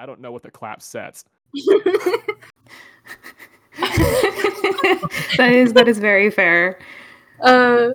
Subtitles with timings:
[0.00, 1.26] I don't know what the clap sets.
[5.36, 6.78] that is that is very fair.
[7.42, 7.90] uh,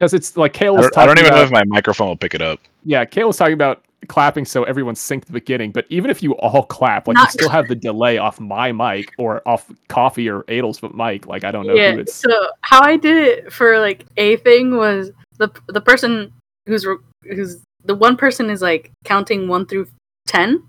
[0.00, 2.08] Because it's like Kale I don't, talking I don't even about, know if my microphone
[2.08, 2.58] will pick it up.
[2.84, 6.32] Yeah, Kale was talking about clapping so everyone synced the beginning, but even if you
[6.38, 10.44] all clap, like you still have the delay off my mic or off Coffee or
[10.48, 11.28] Adel's mic.
[11.28, 11.92] Like I don't know yeah.
[11.92, 12.12] who it's.
[12.12, 16.32] So how I did it for like a thing was the the person
[16.66, 19.86] who's re- who's the one person is like counting one through
[20.26, 20.64] ten,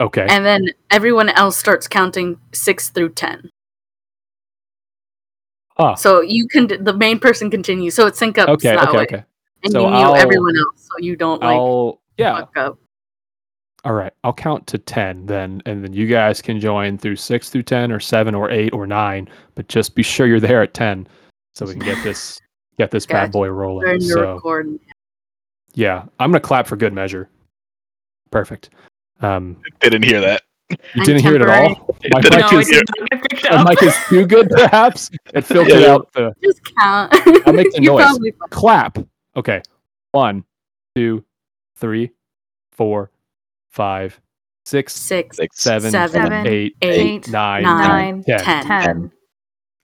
[0.00, 0.26] Okay.
[0.28, 3.48] and then everyone else starts counting six through ten.
[5.78, 5.94] Ah.
[5.94, 8.74] So you can the main person continues, so it sync up Okay.
[8.74, 8.96] that Okay.
[8.96, 9.24] way, Okay.
[9.64, 12.38] and So you mute I'll- everyone else, so you don't like I'll yeah.
[12.40, 12.78] fuck up.
[13.84, 14.12] All right.
[14.24, 17.92] I'll count to ten then, and then you guys can join through six through ten
[17.92, 19.28] or seven or eight or nine.
[19.56, 21.06] But just be sure you're there at ten,
[21.54, 22.40] so we can get this
[22.78, 24.00] get this bad boy rolling.
[24.00, 24.80] So recording.
[25.74, 27.28] yeah, I'm gonna clap for good measure.
[28.30, 28.70] Perfect.
[29.20, 30.42] Um, Didn't hear that.
[30.70, 31.96] you I'm didn't hear it at all.
[32.10, 34.50] My Didn't mic no, is it did not get picked my mic is too good,
[34.50, 35.10] perhaps.
[35.34, 35.92] It filtered Yeah.
[35.94, 37.12] out the Just count.
[37.46, 38.18] I'll make the noise.
[38.50, 38.98] clap.
[39.36, 39.62] Okay.
[40.12, 40.44] One,
[40.96, 41.24] two,
[41.76, 42.10] three,
[42.72, 43.10] four,
[43.70, 44.20] five,
[44.64, 48.38] six, Six, Six, seven, Seven, eight, eight, nine, nine, ten.
[48.40, 48.64] ten.
[48.66, 49.12] Ten.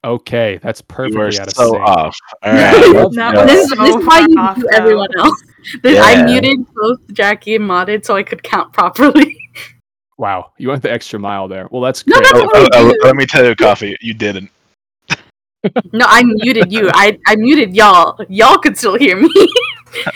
[0.03, 1.83] Okay, that's You were perfectly out of so sync.
[1.83, 2.17] off.
[2.43, 2.73] All Yeah.
[2.73, 2.95] right.
[2.95, 3.45] Love That that.
[3.45, 5.43] was This, is- so this is why you off, do everyone else.
[5.83, 9.37] This- I muted both Jackie and modded so I could count properly.
[10.19, 11.67] Wow, you went the extra mile there.
[11.71, 12.33] Well, that's No, great.
[12.35, 13.97] no, oh, oh, oh, oh, let me tell you, coffee.
[14.03, 14.51] You didn't.
[15.95, 16.91] No, I muted you.
[16.93, 18.19] I, I muted y'all.
[18.29, 19.31] Y'all could still hear me.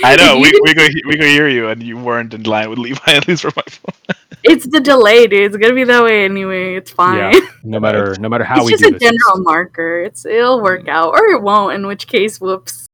[0.05, 0.39] I know.
[0.39, 3.01] We didn't- we go we go hear you, and you weren't in line with Levi
[3.13, 4.17] at least for my phone.
[4.43, 5.43] it's the delay, dude.
[5.53, 6.77] It's gonna be that way anyway.
[6.77, 7.33] It's fine.
[7.35, 9.01] Yeah, no matter no matter how it's we just do a this.
[9.03, 10.01] general marker.
[10.03, 11.75] It's it'll work out, or it won't.
[11.75, 12.87] In which case, whoops.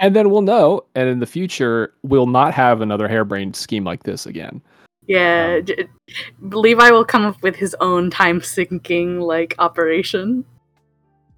[0.00, 4.02] and then we'll know, and in the future, we'll not have another harebrained scheme like
[4.02, 4.60] this again.
[5.06, 5.60] Yeah,
[6.40, 10.44] Um, Levi will come up with his own time syncing like operation.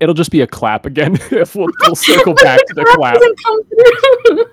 [0.00, 1.14] It'll just be a clap again.
[1.30, 3.14] if we'll, we'll circle back to the clap.
[3.14, 4.44] doesn't come through.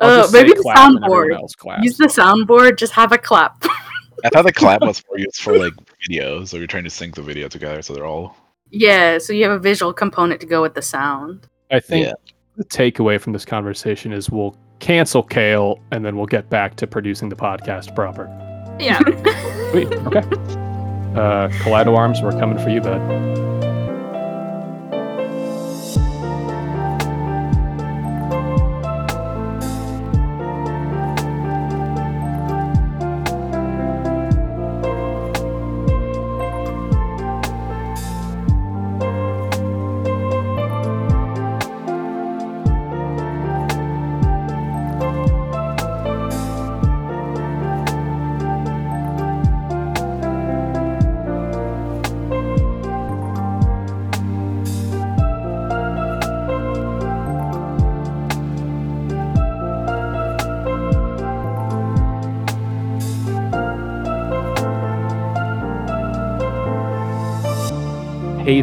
[0.00, 1.82] Uh, maybe the clap and soundboard.
[1.82, 2.78] Use the soundboard.
[2.78, 3.64] Just have a clap.
[4.24, 5.72] I thought the clap was for used for like
[6.08, 8.36] videos, so you're trying to sync the video together, so they're all.
[8.70, 11.46] yeah, so you have a visual component to go with the sound.
[11.70, 12.12] I think Yeah.
[12.56, 16.86] the takeaway from this conversation is we'll cancel Kale and then we'll get back to
[16.86, 18.26] producing the podcast proper.
[18.80, 18.98] Yeah.
[19.70, 19.92] Sweet.
[20.06, 20.20] Okay.
[21.18, 23.57] Uh, Kaleido Arms, we're coming for you, bud.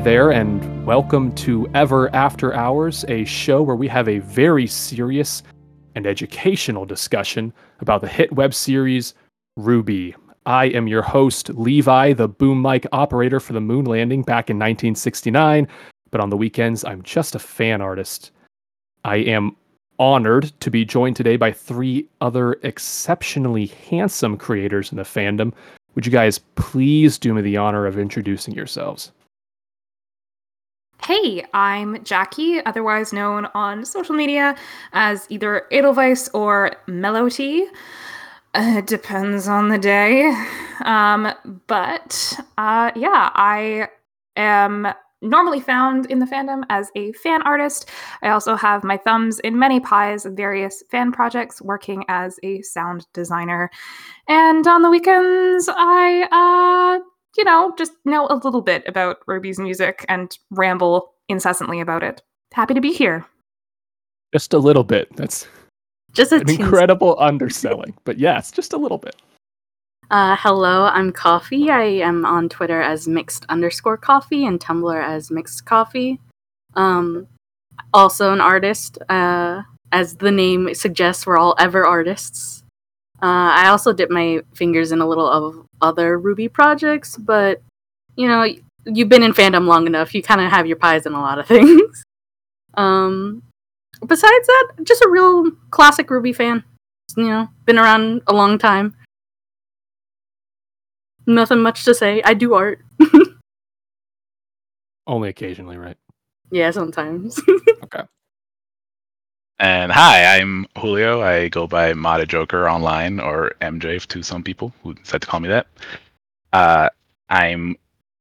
[0.05, 5.41] There, and welcome to Ever After Hours, a show where we have a very serious
[5.95, 9.16] and educational discussion about the hit web series
[9.57, 10.13] RWBY.
[10.45, 14.57] I am your host, Levi, the boom mic operator for the moon landing back in
[14.57, 15.67] 1969,
[16.11, 18.29] but on the weekends, I'm just a fan artist.
[19.05, 19.55] I am
[19.97, 25.51] honored to be joined today by three other exceptionally handsome creators in the fandom.
[25.95, 29.11] Would you guys please do me the honor of introducing yourselves?
[31.05, 34.55] Hey, I'm Jackie, otherwise known on social media
[34.91, 37.67] as either Edelweiss or Melody.
[38.55, 40.35] Uh, depends on the day.
[40.83, 41.31] Um,
[41.67, 43.88] but uh, yeah, I
[44.35, 44.88] am
[45.21, 47.87] normally found in the fandom as a fan artist.
[48.23, 52.63] I also have my thumbs in many pies of various fan projects, working as a
[52.63, 53.69] sound designer.
[54.27, 57.05] And on the weekends, I, uh,
[57.37, 62.22] you know, just know a little bit about RWBY's music and ramble incessantly about it.
[62.53, 63.26] Happy to be here.
[64.34, 65.14] Just a little bit.
[65.16, 65.47] That's
[66.14, 67.93] Just a an teensy- incredible underselling.
[68.03, 69.16] But yes, just a little bit.
[70.11, 71.70] Uh, hello, I'm Coffee.
[71.72, 76.20] I am on Twitter as mixed underscore coffee and Tumblr as mixed coffee.
[76.76, 77.28] Um,
[77.93, 78.97] also an artist.
[79.09, 82.64] Uh, as the name suggests, we're all ever artists.
[83.22, 87.61] Uh, I also dip my fingers in a little of other RWBY projects, but
[88.16, 88.45] you know,
[88.85, 90.13] you've been in fandom long enough.
[90.13, 92.03] You kind of have your pies in a lot of things.
[92.75, 93.43] Um,
[94.05, 96.63] besides that, just a real classic RWBY fan.
[97.17, 98.95] You know, been around a long time.
[101.27, 102.22] Nothing much to say.
[102.23, 102.79] I do art.
[105.07, 105.97] Only occasionally, right?
[106.51, 107.39] Yeah, sometimes.
[109.59, 111.22] And hi, I'm Julio.
[111.22, 115.47] I go by ModdedJoker online or MJ to some people who decide to call me
[115.49, 115.67] that.
[116.52, 116.90] Uh,
[117.29, 117.78] I'm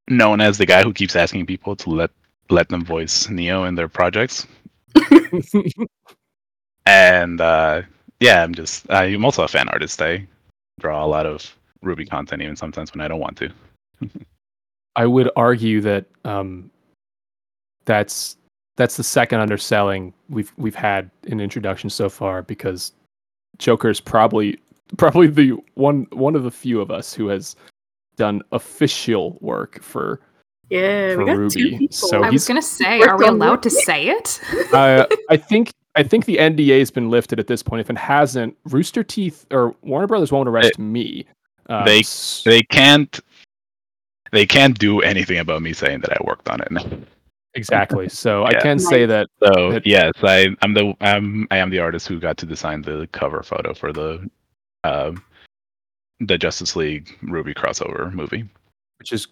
[0.08, 2.10] known as the guy who keeps asking people to let
[2.50, 4.46] let them voice Neo in their projects.
[6.86, 7.82] And uh,
[8.20, 10.00] yeah, I'm just I'm also a fan artist.
[10.02, 10.26] I
[10.80, 11.54] draw a lot of
[11.84, 13.50] RWBY content, even sometimes when I don't want to.
[14.96, 16.70] I would argue that um,
[17.84, 18.36] that's
[18.76, 22.92] that's the second underselling we've we've had in introduction so far because
[23.58, 24.58] Joker is probably
[24.96, 27.56] probably the one one of the few of us who has
[28.16, 30.20] done official work for
[30.70, 33.62] yeah, For we got Ruby, two so I was gonna say, are we on allowed
[33.64, 34.40] to say it?
[34.72, 37.80] uh, I think I think the NDA has been lifted at this point.
[37.80, 41.26] If it hasn't, Rooster Teeth or Warner Brothers won't arrest me.
[41.68, 42.02] Um, they-
[42.44, 43.20] They can't
[44.32, 47.06] they can't do anything about me saying that I worked on it.
[47.54, 48.08] Exactly.
[48.08, 51.78] So I can say that So That- yes, I I'm the I'm I am the
[51.80, 54.28] artist who got to design the cover photo for the
[54.84, 55.22] um
[56.20, 58.48] the Justice League RWBY crossover movie.
[58.98, 59.26] which is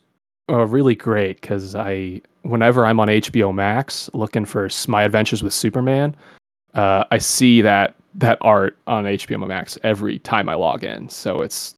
[0.50, 5.54] uh, really great because I, whenever I'm on HBO Max looking for My Adventures with
[5.54, 6.16] Superman,
[6.74, 11.08] uh, I see that that art on HBO Max every time I log in.
[11.08, 11.74] So it's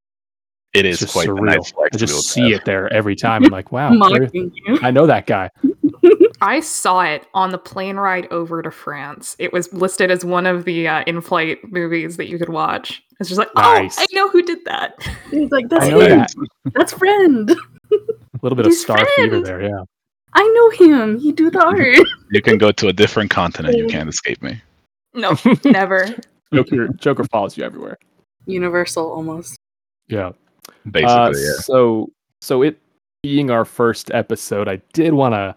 [0.72, 1.44] it's quite a surreal.
[1.44, 3.44] nice I to just see it there every time.
[3.44, 4.78] I'm like, wow, there- mocking you.
[4.82, 5.50] I know that guy.
[6.44, 9.34] I saw it on the plane ride over to France.
[9.38, 13.02] It was listed as one of the uh, in-flight movies that you could watch.
[13.18, 13.98] It's just like, Nice.
[13.98, 14.94] oh, I know who did that.
[15.30, 15.98] He's like, that's I him.
[16.18, 16.34] that.
[16.74, 17.50] That's friend.
[17.92, 17.96] A
[18.42, 19.84] little bit of He's Star Fever there, yeah.
[20.34, 21.18] I know him.
[21.18, 21.96] He do the art.
[22.32, 23.76] You can go to a different continent.
[23.78, 24.60] You can't escape me.
[25.14, 26.08] No, never.
[26.52, 27.96] Joker, Joker follows you everywhere.
[28.44, 29.56] Universal almost.
[30.08, 30.32] Yeah.
[30.90, 31.52] Basically, Uh, yeah.
[31.60, 32.10] So,
[32.42, 32.78] so it
[33.22, 35.54] being our first episode, I did want to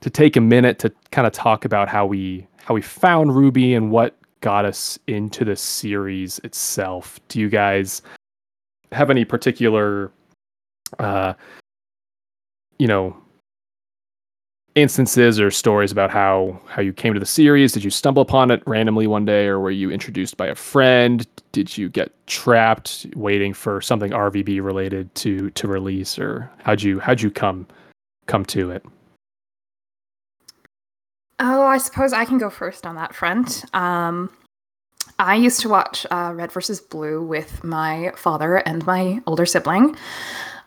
[0.00, 3.76] to take a minute to kind of talk about how we how we found RWBY
[3.76, 7.20] and what got us into the series itself.
[7.28, 8.02] Do you guys
[8.92, 10.10] have any particular,
[10.98, 11.34] uh,
[12.78, 13.16] you know,
[14.74, 17.72] instances or stories about how how you came to the series?
[17.72, 21.26] Did you stumble upon it randomly one day, or were you introduced by a friend?
[21.52, 27.00] Did you get trapped waiting for something RVB related to to release, or how'd you
[27.00, 27.66] how'd you come
[28.26, 28.84] come to it?
[31.38, 33.64] Oh, I suppose I can go first on that front.
[33.74, 34.30] Um,
[35.18, 39.96] I used to watch uh, Red versus Blue with my father and my older sibling.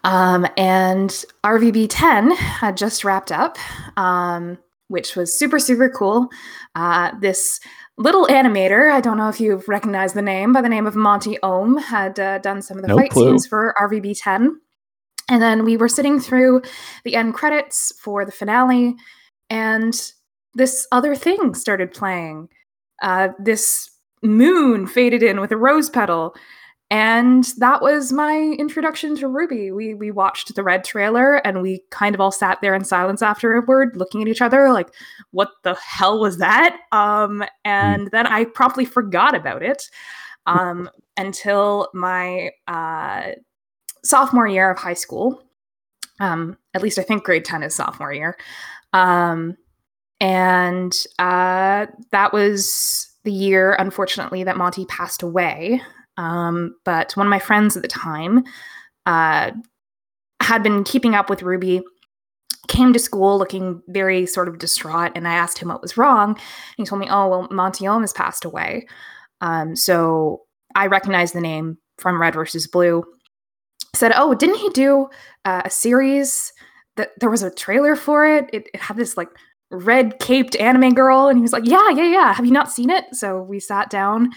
[0.04, 1.10] Um, and
[1.44, 3.58] RVB 10 had just wrapped up,
[3.98, 4.58] um,
[4.88, 6.30] which was super, super cool.
[6.76, 7.60] Uh, this
[7.98, 11.38] little animator, I don't know if you've recognized the name, by the name of Monty
[11.44, 13.26] Oum, had uh, done some of the No fight clue.
[13.32, 14.60] scenes for RVB 10.
[15.30, 16.62] And then we were sitting through
[17.04, 18.96] the end credits for the finale,
[19.50, 20.12] and
[20.54, 22.50] this other thing started playing.
[23.02, 23.90] Uh, this
[24.22, 26.36] moon faded in with a rose petal,
[26.92, 29.76] and that was my introduction to RWBY.
[29.76, 33.22] We we watched the red trailer, and we kind of all sat there in silence
[33.22, 34.90] afterward, looking at each other like,
[35.32, 39.88] "What the hell was that?" Um, and then I promptly forgot about it
[40.48, 43.34] um, until my uh,
[44.04, 45.44] sophomore year of high school.
[46.20, 48.36] Um, at least I think grade ten is sophomore year.
[48.94, 49.56] Um,
[50.22, 55.82] and uh, that was the year, unfortunately, that Monty passed away.
[56.18, 58.44] Um, but one of my friends at the time
[59.06, 59.52] uh,
[60.42, 61.82] had been keeping up with RWBY,
[62.68, 66.32] came to school looking very sort of distraught, and I asked him what was wrong.
[66.32, 66.40] And
[66.78, 68.88] he told me, Oh, well, Monty Oum has passed away.
[69.42, 70.42] Um, so
[70.76, 73.04] I recognized the name from Red versus Blue.
[73.96, 75.10] Said, Oh, didn't he do
[75.46, 76.54] uh, a series?
[76.98, 78.50] That there was a trailer for it.
[78.52, 79.30] It, it had this like
[79.72, 82.34] red caped anime girl and he was like yeah yeah yeah.
[82.34, 83.06] Have you not seen it?
[83.14, 84.32] So we sat down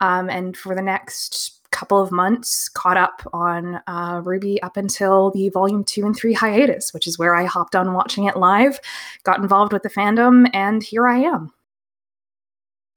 [0.00, 5.30] um, and for the next couple of months caught up on uh, RWBY up until
[5.30, 8.78] the volume two and three hiatus which is where i hopped on watching it live
[9.24, 11.50] got involved with the fandom and here i am.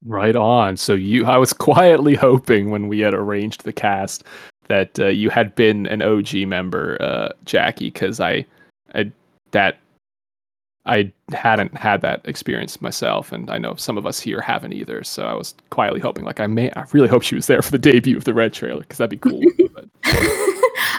[0.04, 0.76] Right on.
[0.76, 4.24] So you, I was quietly hoping when we had arranged the cast
[4.68, 8.44] that uh, you had been an OG member, uh, Jackie, because I,
[8.94, 9.10] I,
[9.52, 9.78] that,
[10.86, 15.02] I hadn't had that experience myself, and I know some of us here haven't either.
[15.04, 17.72] So I was quietly hoping, like, I may, I really hope she was there for
[17.72, 19.42] the debut of the Red trailer, because that'd be cool.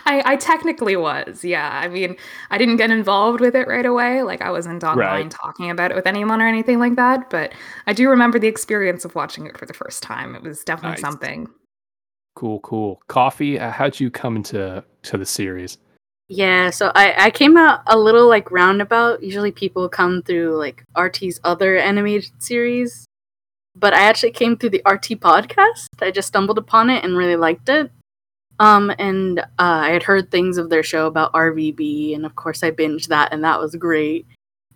[0.10, 1.82] I, I technically was, yeah.
[1.84, 2.16] I mean,
[2.50, 4.24] I didn't get involved with it right away.
[4.24, 5.32] Like, I wasn't online Right.
[5.32, 7.30] talking about it with anyone or anything like that.
[7.30, 7.52] But
[7.88, 10.34] I do remember the experience of watching it for the first time.
[10.36, 11.02] It was definitely Nice.
[11.02, 11.48] something.
[12.36, 13.02] cool, cool.
[13.08, 13.60] Coffee.
[13.60, 15.78] Uh, how'd you come into to the series?
[16.30, 19.24] Yeah, so I, I came out a little like roundabout.
[19.24, 23.06] Usually people come through like RT's other animated series.
[23.76, 25.88] But I actually came through the RT podcast.
[26.02, 27.92] I just stumbled upon it and really liked it.
[28.60, 32.64] Um, and uh, I had heard things of their show about RVB, and of course
[32.64, 34.26] I binged that, and that was great.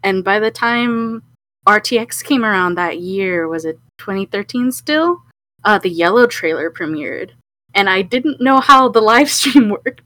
[0.04, 1.24] And by the time
[1.68, 5.24] RTX came around that year, was it 2013 still?
[5.64, 7.32] Uh, the Yellow trailer premiered,
[7.74, 10.02] and I didn't know how the live stream worked,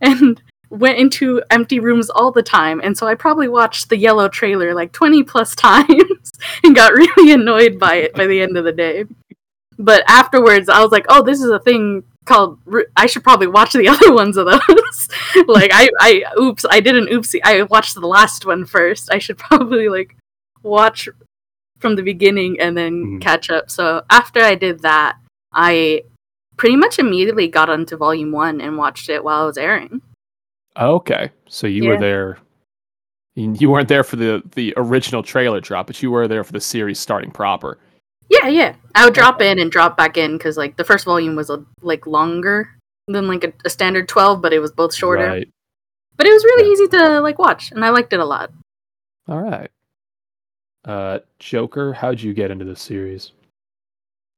[0.00, 2.80] and went into empty rooms all the time.
[2.82, 6.32] And so I probably watched the Yellow trailer like 20 plus times
[6.64, 9.04] and got really annoyed by it by the end of the day.
[9.78, 12.58] But afterwards, I was like, oh, this is a thing called
[12.96, 15.08] I should probably watch the other ones of those.
[15.48, 17.40] like I I oops, I did an oopsie.
[17.42, 19.12] I watched the last one first.
[19.12, 20.16] I should probably like
[20.62, 21.08] watch
[21.78, 23.20] from the beginning and then mm.
[23.20, 23.70] catch up.
[23.70, 25.16] So after I did that,
[25.52, 26.02] I
[26.58, 30.02] pretty much immediately got onto volume 1 and watched it while it was airing.
[30.78, 31.30] Okay.
[31.48, 31.90] So you yeah.
[31.90, 32.38] were there
[33.34, 36.60] you weren't there for the the original trailer drop, but you were there for the
[36.60, 37.78] series starting proper.
[38.28, 38.74] Yeah, yeah.
[38.94, 41.64] I would drop in and drop back in because like the first volume was a,
[41.82, 42.68] like longer
[43.08, 45.26] than like a, a, standard twelve, but it was both shorter.
[45.26, 45.48] Right.
[46.16, 46.72] But it was really yeah.
[46.72, 48.52] easy to like watch, and I liked it a lot.
[49.28, 49.70] All right.
[50.84, 53.32] Uh, Joker, how'd you get into this series?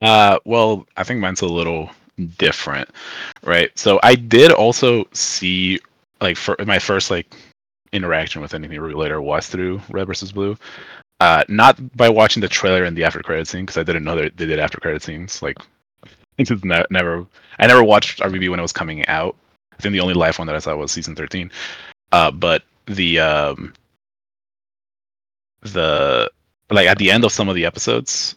[0.01, 1.91] Uh, well, I think mine's a little
[2.39, 2.89] different,
[3.45, 3.77] right?
[3.79, 5.81] So I did also see
[6.23, 7.35] like for my first like
[7.93, 10.57] interaction with anything related was through Red versus Blue.
[11.21, 14.17] Uh, not by watching the trailer and the after credit scene because I didn't know
[14.17, 15.43] that they did after credit scenes.
[15.43, 15.57] Like,
[16.39, 17.27] I ne- never.
[17.59, 19.37] I never watched RVB when it was coming out.
[19.73, 21.51] I think the only live one that I saw was season thirteen.
[22.11, 23.73] Uh, but the um,
[25.61, 26.31] the
[26.71, 28.37] like at the end of some of the episodes,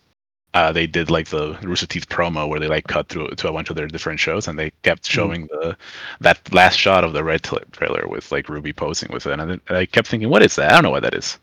[0.56, 3.52] uh, they did like the Rooster Teeth promo where they like cut through to a
[3.52, 5.12] bunch of their different shows, and they kept hmm.
[5.12, 5.50] showing mm.
[5.50, 5.78] the
[6.22, 9.62] that last shot of the red t- trailer with like Ruby posing with it, and
[9.70, 10.72] I, I kept thinking, what is that?
[10.72, 11.38] I don't know what that is.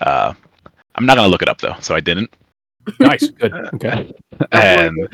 [0.00, 0.34] Uh,
[0.96, 2.34] I'm not gonna look it up though, so I didn't.
[2.98, 4.12] Nice, good, okay.
[4.50, 5.08] and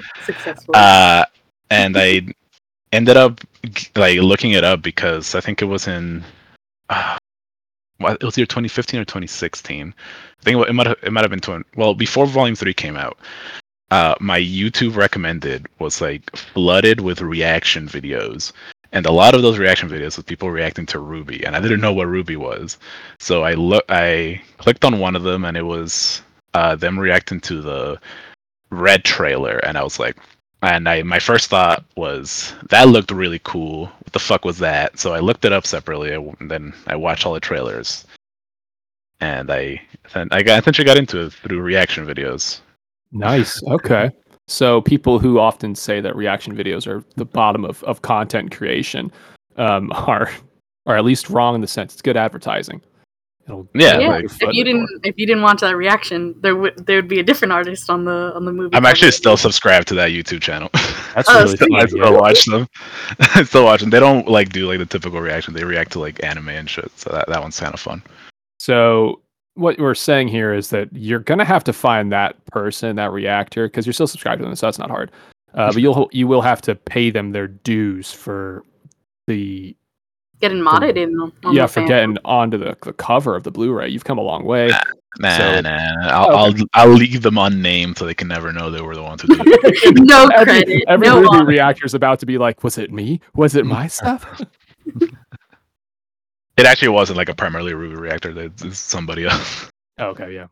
[0.73, 1.25] uh,
[1.69, 2.23] and I
[2.93, 3.41] ended up
[3.95, 6.25] like looking it up because I think it was in.
[6.89, 7.19] Uh,
[8.01, 9.95] it was either 2015 or 2016.
[10.41, 11.65] I think it might have, it might have been 20.
[11.77, 13.19] Well, before Volume Three came out,
[13.91, 18.53] uh, my YouTube recommended was like flooded with reaction videos
[18.93, 21.81] and a lot of those reaction videos was people reacting to RWBY, and I didn't
[21.81, 22.79] know what RWBY was,
[23.19, 26.23] so I look, I clicked on one of them, and it was
[26.55, 28.01] uh, them reacting to the
[28.71, 30.17] Red trailer, and I was like,
[30.63, 33.87] and I my first thought was that looked really cool.
[33.87, 34.99] What the fuck was that?
[34.99, 38.07] So I looked it up separately, and then I watched all the trailers,
[39.21, 39.81] and I
[40.15, 42.61] I got I essentially got into it through reaction videos.
[43.13, 43.63] Nice.
[43.69, 44.11] Okay.
[44.51, 49.13] So people who often say that reaction videos are the bottom of, of content creation
[49.59, 50.31] um, are
[50.87, 52.81] are at least wrong in the sense it's good advertising.
[53.49, 54.21] It'll yeah, yeah.
[54.23, 55.01] if you didn't more.
[55.05, 58.05] if you didn't watch that reaction, there would there would be a different artist on
[58.05, 58.77] the on the movie.
[58.77, 60.69] I'm actually still subscribed to that YouTube channel.
[61.15, 62.69] That's oh, really I still watch them.
[63.35, 63.89] I still watch them.
[63.89, 65.55] They don't like do like the typical reaction.
[65.55, 66.91] They react to like anime and shit.
[66.99, 68.03] So that, that one's kind of fun.
[68.59, 69.23] So
[69.55, 73.67] what we're saying here is that you're gonna have to find that person, that reactor,
[73.67, 75.11] because you're still subscribed to them, so that's not hard.
[75.55, 78.63] Uh, but you'll you will have to pay them their dues for
[79.27, 79.75] the
[80.41, 81.55] getting modded the, in.
[81.55, 81.87] yeah, for fan.
[81.87, 83.89] getting onto the, the cover of the Blu-ray.
[83.89, 84.71] You've come a long way.
[85.21, 86.09] Nah, so, nah.
[86.09, 86.63] I'll, okay.
[86.75, 89.29] I'll, I'll leave them unnamed so they can never know they were the ones who
[89.29, 89.99] did it.
[89.99, 90.85] no credit.
[90.87, 93.21] Every, every no reactor is about to be like, was it me?
[93.35, 94.41] Was it my stuff?
[96.57, 98.33] It actually wasn't like a primarily Ruby reactor.
[98.39, 99.71] It's somebody else.
[99.99, 100.47] Oh, okay, yeah.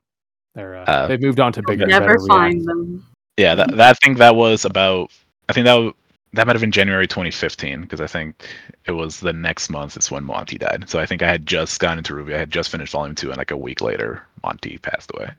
[0.55, 1.87] They're uh, uh, they've moved on to bigger.
[1.87, 3.05] Never find them.
[3.37, 5.11] Yeah, that, that I think that was about.
[5.49, 5.93] I think that
[6.33, 8.47] that might have been January 2015 because I think
[8.85, 10.85] it was the next month is when Monty died.
[10.89, 12.35] So I think I had just gone into RWBY.
[12.35, 15.31] I had just finished Volume Two, and like a week later, Monty passed away.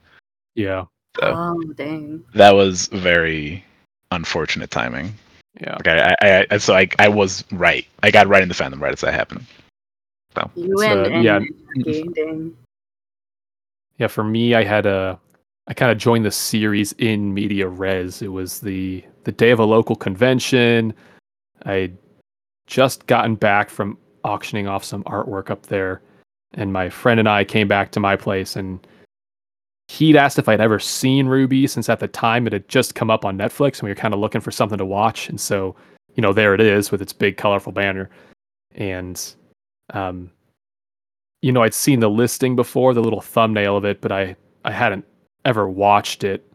[0.56, 0.86] Yeah.
[1.20, 2.24] So oh dang.
[2.34, 3.63] That was very
[4.12, 5.13] unfortunate timing.
[5.60, 5.75] Yeah.
[5.75, 6.15] Okay.
[6.22, 7.86] I, I, so I, I was right.
[8.03, 9.46] I got right in the fandom right as that happened.
[10.36, 11.39] So you and, and yeah,
[13.98, 14.08] yeah.
[14.08, 15.20] For me, I had a
[15.67, 18.22] I kind of joined the series in media res.
[18.22, 20.93] It was the the day of a local convention.
[21.65, 21.91] I
[22.65, 26.01] just gotten back from auctioning off some artwork up there,
[26.53, 28.88] and my friend and I came back to my place, and
[29.89, 33.12] he'd asked if I'd ever seen RWBY, since at the time it had just come
[33.12, 35.75] up on Netflix, and we were kind of looking for something to watch, and so
[36.15, 38.10] you know there it is with its big colorful banner,
[38.75, 39.36] and
[39.93, 40.31] um,
[41.41, 44.72] you know, I'd seen the listing before, the little thumbnail of it, but I I
[44.72, 45.03] hadn't
[45.43, 46.50] ever watched it.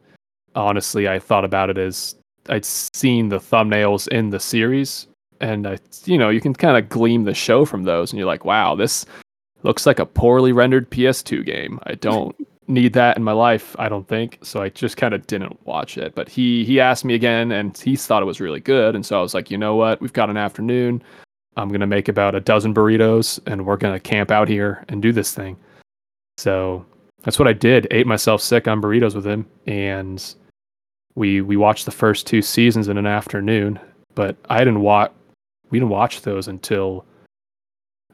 [0.54, 2.14] Honestly, I thought about it as
[2.48, 5.06] I'd seen the thumbnails in the series
[5.42, 8.28] and I, you know, you can kind of glean the show from those, and you're
[8.28, 9.04] like, wow, this
[9.64, 11.78] looks like a poorly rendered PS2 game.
[11.82, 12.34] I don't
[12.68, 14.38] need that in my life, I don't think.
[14.42, 16.14] So I just kind of didn't watch it.
[16.14, 19.18] But he he asked me again, and he thought it was really good, and so
[19.18, 21.02] I was like, you know what, we've got an afternoon.
[21.56, 25.12] I'm gonna make about a dozen burritos, and we're gonna camp out here and do
[25.12, 25.56] this thing.
[26.38, 26.86] So
[27.24, 27.88] that's what I did.
[27.90, 30.34] Ate myself sick on burritos with him, and
[31.14, 33.78] we we watched the first two seasons in an afternoon.
[34.14, 35.12] But I didn't watch.
[35.70, 37.04] We didn't watch those until.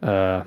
[0.02, 0.44] Uh,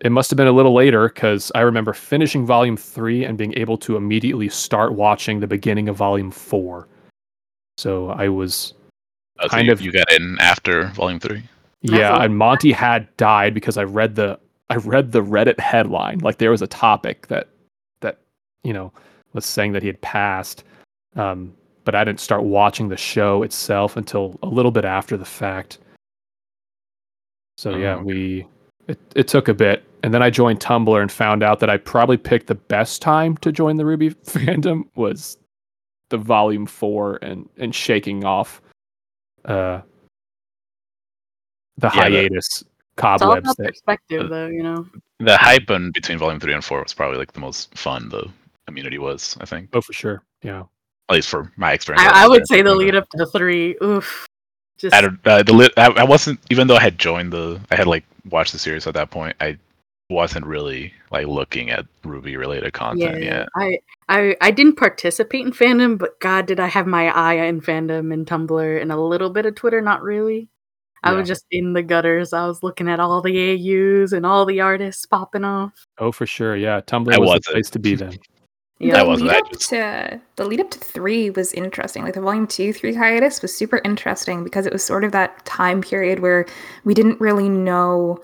[0.00, 3.56] it must have been a little later because I remember finishing volume three and being
[3.56, 6.88] able to immediately start watching the beginning of volume four.
[7.78, 8.74] So I was
[9.38, 11.42] Oh, so Kind you, of- you got in after volume three.
[11.82, 14.38] Yeah, and Monty had died because I read the
[14.70, 16.18] I read the Reddit headline.
[16.20, 17.48] Like there was a topic that
[18.02, 18.18] that
[18.62, 18.92] you know
[19.32, 20.62] was saying that he had passed,
[21.16, 21.54] um,
[21.84, 25.78] but I didn't start watching the show itself until a little bit after the fact.
[27.58, 28.04] So Oh, yeah, okay.
[28.04, 28.46] we
[28.88, 31.76] it, it took a bit, and then I joined Tumblr and found out that I
[31.76, 35.36] probably picked the best time to join the RWBY fandom was
[36.08, 38.60] the volume four and and shaking off
[39.44, 39.80] uh
[41.78, 44.46] the Yeah, the- hiatus It's all cobwebs about that perspective, though.
[44.48, 44.86] You know.
[45.20, 48.28] The hype in between volume three and four was probably like the most fun the
[48.66, 49.36] community was.
[49.40, 50.64] I think, oh for sure yeah
[51.08, 52.06] at least for my experience.
[52.06, 53.76] I, I would say the lead up to three.
[53.82, 54.26] Oof.
[54.78, 57.60] Just I don't, uh, the lit, I, I wasn't even though I had joined the
[57.70, 59.36] I had like watched the series at that point.
[59.40, 59.58] I
[60.10, 63.38] wasn't really like looking at RWBY related content yeah.
[63.40, 63.48] yet.
[63.56, 63.78] I,
[64.08, 68.12] I I didn't participate in fandom, but God, did I have my eye in fandom
[68.12, 69.80] and Tumblr and a little bit of Twitter?
[69.80, 70.48] Not really.
[71.04, 71.18] I Yeah.
[71.18, 72.32] was just in the gutters.
[72.32, 75.72] I was looking at all the AUs and all the artists popping off.
[75.98, 77.44] oh for sure yeah tumblr was wasn't.
[77.46, 78.18] the place to be then
[78.82, 78.96] Yeah.
[78.96, 82.02] I the wasn't, lead up just- to the lead up to three was interesting.
[82.04, 85.44] Like the volume two, three hiatus was super interesting because it was sort of that
[85.44, 86.46] time period where
[86.84, 88.18] we didn't really know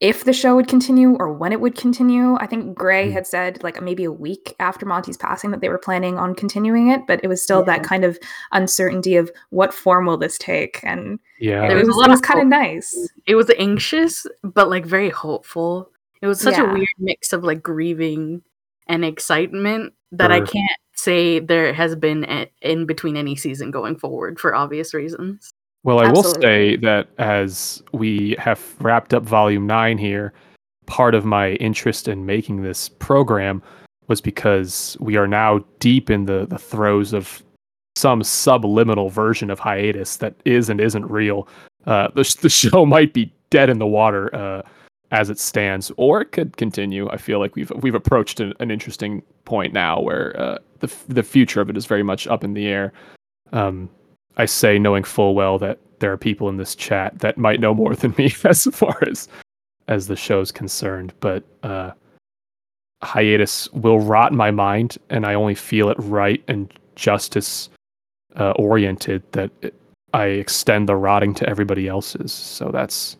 [0.00, 2.34] if the show would continue or when it would continue.
[2.40, 3.12] I think Gray Hmm.
[3.12, 6.88] had said like maybe a week after Monty's passing that they were planning on continuing
[6.88, 8.18] it, but it was still that kind of
[8.52, 12.12] uncertainty of what form will this take, and yeah it was was, a lot it
[12.12, 12.94] was kind of nice.
[13.26, 15.90] It was anxious, but like very hopeful.
[16.22, 18.42] It was such a weird mix of like grieving
[18.90, 23.96] and excitement that I can't say there has been a- in between any season going
[23.96, 25.50] forward for obvious reasons.
[25.84, 30.34] Well, I will say that as we have wrapped up volume nine here,
[30.86, 33.62] part of my interest in making this program
[34.08, 37.42] was because we are now deep in the, the throes of
[37.96, 41.48] some subliminal version of hiatus that is and isn't real.
[41.86, 44.62] Uh, the, sh- the show might be dead in the water uh,
[45.10, 47.08] as it stands, or it could continue.
[47.10, 51.04] I feel like we've we've approached an, an interesting point now where uh, the f-
[51.08, 52.92] the future of it is very much up in the air.
[53.52, 53.90] Um,
[54.36, 57.74] I say knowing full well that there are people in this chat that might know
[57.74, 59.28] more than me as far as
[59.88, 61.90] as the show's concerned, but uh,
[63.02, 67.68] hiatus will rot my mind, and I only feel it right and justice
[68.36, 69.74] uh, oriented that it,
[70.12, 72.32] I extend the rotting to everybody else's.
[72.32, 73.16] So that's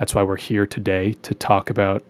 [0.00, 2.02] that's why we're here today to talk about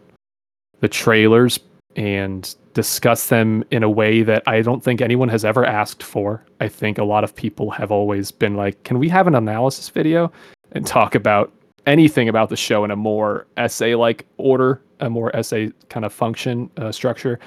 [0.79, 1.59] the trailers
[1.97, 6.45] and discuss them in a way that I don't think anyone has ever asked for.
[6.61, 9.89] I think a lot of people have always been like, "Can we have an analysis
[9.89, 10.31] video
[10.71, 11.53] and talk about
[11.85, 16.13] anything about the show in a more essay like order, a more essay kind of
[16.13, 17.41] function uh, structure?"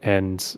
[0.00, 0.56] And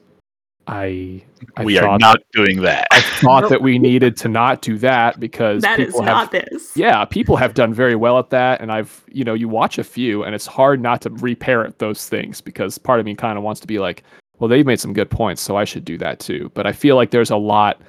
[0.68, 1.24] I,
[1.57, 2.87] I we are thought not doing that.
[2.92, 6.31] I thought that we needed to not do that because That is people have not
[6.33, 6.76] this.
[6.76, 9.85] yeah, people have done very well at that, and I've you know you watch a
[9.85, 13.44] few, and it's hard not to reparrot those things because part of me kind of
[13.44, 14.02] wants to be like,
[14.38, 16.50] well, they've made some good points, so I should do that too.
[16.52, 17.81] But I feel like there's a lot,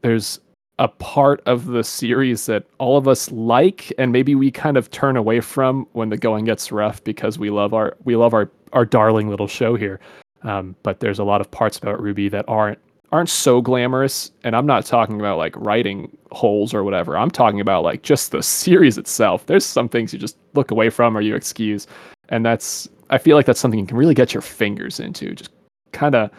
[0.00, 0.40] there's
[0.78, 4.90] a part of the series that all of us like, and maybe we kind of
[4.90, 8.50] turn away from when the going gets rough because we love our we love our
[8.72, 10.00] our darling little show here.
[10.42, 12.78] Um, but there's a lot of parts about RWBY that aren't
[13.12, 14.30] aren't so glamorous.
[14.44, 17.16] And i'm not talking about like writing holes or whatever.
[17.16, 19.46] I'm talking about like just the series itself.
[19.46, 21.86] There's some things you just look away from or you excuse.
[22.28, 25.34] And that's i feel like that's something you can really get your fingers into.
[25.34, 25.50] Just
[25.92, 26.30] kind of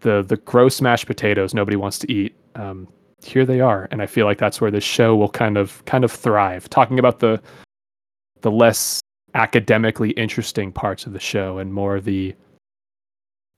[0.00, 2.34] the the gross mashed potatoes nobody wants to eat.
[2.54, 2.88] Um,
[3.24, 3.88] here they are.
[3.90, 6.70] And i feel like that's where this show will kind of kind of thrive.
[6.70, 7.40] Talking about the
[8.42, 9.00] the less
[9.34, 12.34] academically interesting parts of the show and more the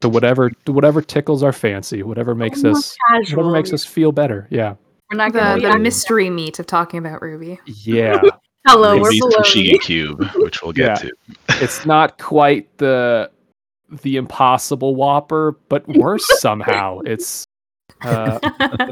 [0.01, 4.13] the whatever the whatever tickles our fancy whatever makes More us whatever makes us feel
[4.13, 4.75] better yeah
[5.11, 7.59] We're not The, gonna the be mystery meat of talking about RWBY.
[7.67, 8.21] yeah
[8.67, 9.37] Hello, we're Ruby's below.
[9.39, 11.09] Fushigi Cube, which we'll get Yeah.
[11.11, 11.63] to.
[11.63, 13.31] it's not quite the
[14.03, 17.45] the impossible whopper but worse somehow it's
[18.03, 18.39] Uh,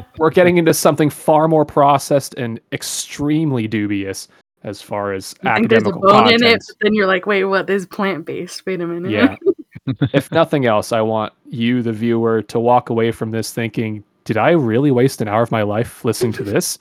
[0.19, 4.27] we're getting into something far more processed and extremely dubious
[4.63, 6.41] as far as You think there's a bone content.
[6.41, 7.65] in it, but then you're like, wait, what?
[7.65, 8.65] This plant based.
[8.67, 9.09] Wait a minute.
[9.09, 9.35] Yeah.
[10.13, 14.37] If nothing else, I want you, the viewer, to walk away from this thinking, did
[14.37, 16.77] I really waste an hour of my life listening to this?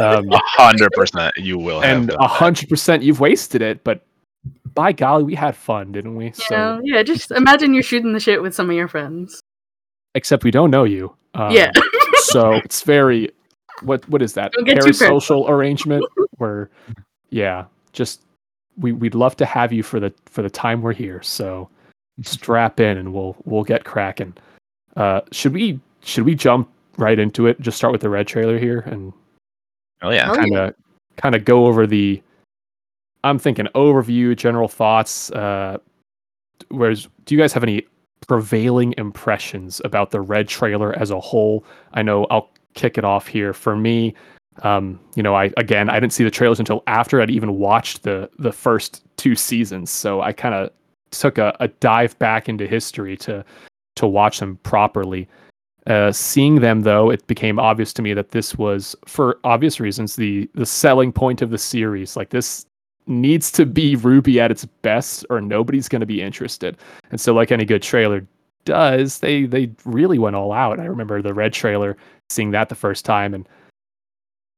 [0.00, 3.84] Um, A hundred percent, you will and a hundred percent, you've wasted it.
[3.84, 4.04] But
[4.74, 6.26] by golly, we had fun, didn't we?
[6.26, 9.40] You know, yeah, just imagine you're shooting the shit with some of your friends.
[10.14, 11.14] except we don't know you.
[11.34, 11.70] Um, yeah.
[12.14, 13.30] so it's very
[13.82, 15.22] what what is that Don't get too paranoid.
[15.22, 16.04] parasocial arrangement
[16.38, 16.68] where
[17.30, 18.22] yeah just
[18.76, 21.68] we we'd love to have you for the for the time we're here so
[22.22, 24.34] strap in and we'll we'll get cracking.
[24.96, 27.60] Uh should we should we jump right into it?
[27.60, 29.12] Just start with the red trailer here and
[30.02, 30.30] Oh yeah.
[30.30, 30.74] Oh, kind of
[31.16, 32.22] kind of go over the
[33.24, 35.76] i'm thinking overview general thoughts uh
[36.68, 37.84] whereas do you guys have any
[38.28, 41.64] prevailing impressions about the red trailer as a whole?
[41.94, 43.52] I know i'll kick it off here.
[43.52, 44.14] For me
[44.62, 48.02] um you know i again i didn't see the trailers until after i'd even watched
[48.02, 49.90] the the first two seasons.
[49.90, 50.70] So i kind of
[51.10, 53.44] took a, a dive back into history to
[53.96, 55.28] to watch them properly
[55.88, 60.16] uh, seeing them though, it became obvious to me that this was, for obvious reasons,
[60.16, 62.16] the the selling point of the series.
[62.16, 62.66] Like this
[63.06, 66.76] needs to be Ruby at its best, or nobody's going to be interested.
[67.10, 68.26] And so, like any good trailer
[68.66, 70.78] does, they they really went all out.
[70.78, 71.96] I remember the red trailer,
[72.28, 73.48] seeing that the first time, and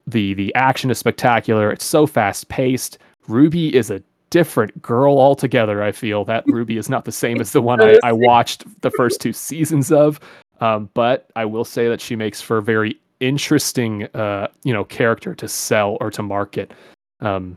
[0.09, 1.71] the the action is spectacular.
[1.71, 2.99] It's so fast paced.
[3.29, 5.83] Ruby is a different girl altogether.
[5.83, 8.91] I feel that Ruby is not the same as the one I, I watched the
[8.91, 10.21] first two seasons of.
[10.61, 14.85] Um, but I will say that she makes for a very interesting, uh, you know,
[14.85, 16.73] character to sell or to market.
[17.21, 17.57] Um,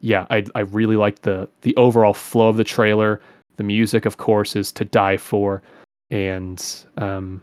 [0.00, 3.20] yeah, I I really liked the the overall flow of the trailer.
[3.56, 5.62] The music, of course, is to die for,
[6.10, 6.64] and
[6.96, 7.40] um,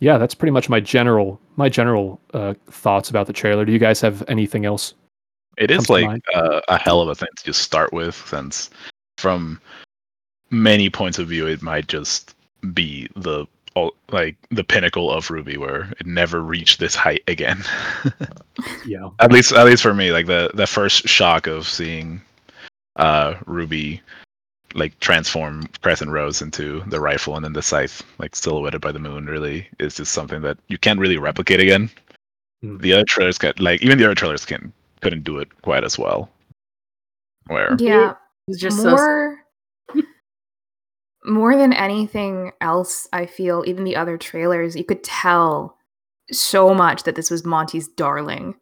[0.00, 3.64] yeah, that's pretty much my general my general uh, thoughts about the trailer.
[3.64, 4.94] Do you guys have anything else?
[5.58, 8.70] It is like uh, a hell of a thing to just start with, since
[9.18, 9.60] from
[10.50, 12.34] many points of view, it might just
[12.72, 13.46] be the
[14.10, 17.62] like the pinnacle of RWBY, where it never reached this height again.
[18.84, 22.20] Yeah, at least, at least for me, like the the first shock of seeing
[22.96, 24.02] uh, Ruby
[24.74, 28.98] like transform Crescent Rose into the rifle and then the scythe, like silhouetted by the
[28.98, 31.88] moon, really is just something that you can't really replicate again.
[32.64, 32.80] Mm.
[32.80, 35.98] The other trailers got like even the other trailers can couldn't do it quite as
[35.98, 36.28] well.
[37.46, 38.14] Where Yeah,
[38.46, 39.38] It's just so more
[41.24, 45.76] more than anything else i feel even the other trailers you could tell
[46.30, 48.54] so much that this was monty's darling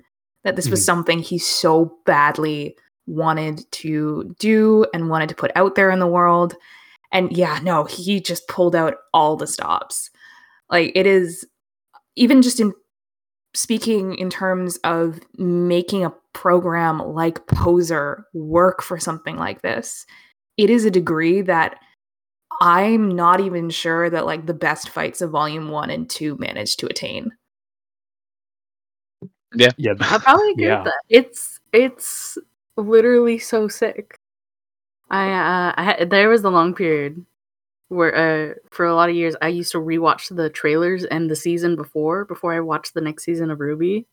[0.42, 0.85] that this was Mhm.
[0.85, 6.07] something he so badly wanted to do and wanted to put out there in the
[6.07, 6.57] world
[7.12, 10.11] and yeah no he just pulled out all the stops
[10.70, 11.46] like it is
[12.16, 12.72] even just in
[13.55, 20.05] speaking in terms of making a program like poser work for something like this
[20.59, 21.79] it is a degree that
[22.61, 26.79] i'm not even sure that like the best fights of volume one and two managed
[26.79, 27.33] to attain
[29.55, 29.94] yeah, Yeah.
[30.01, 30.79] I probably agree Yeah.
[30.83, 31.01] with that.
[31.09, 32.38] It's it's
[32.77, 34.18] literally so sick.
[35.11, 37.25] I uh I had, there was a long period
[37.88, 41.37] where uh for a lot of years I used to rewatch the trailers and the
[41.37, 44.05] season before before I watched the next season of RWBY.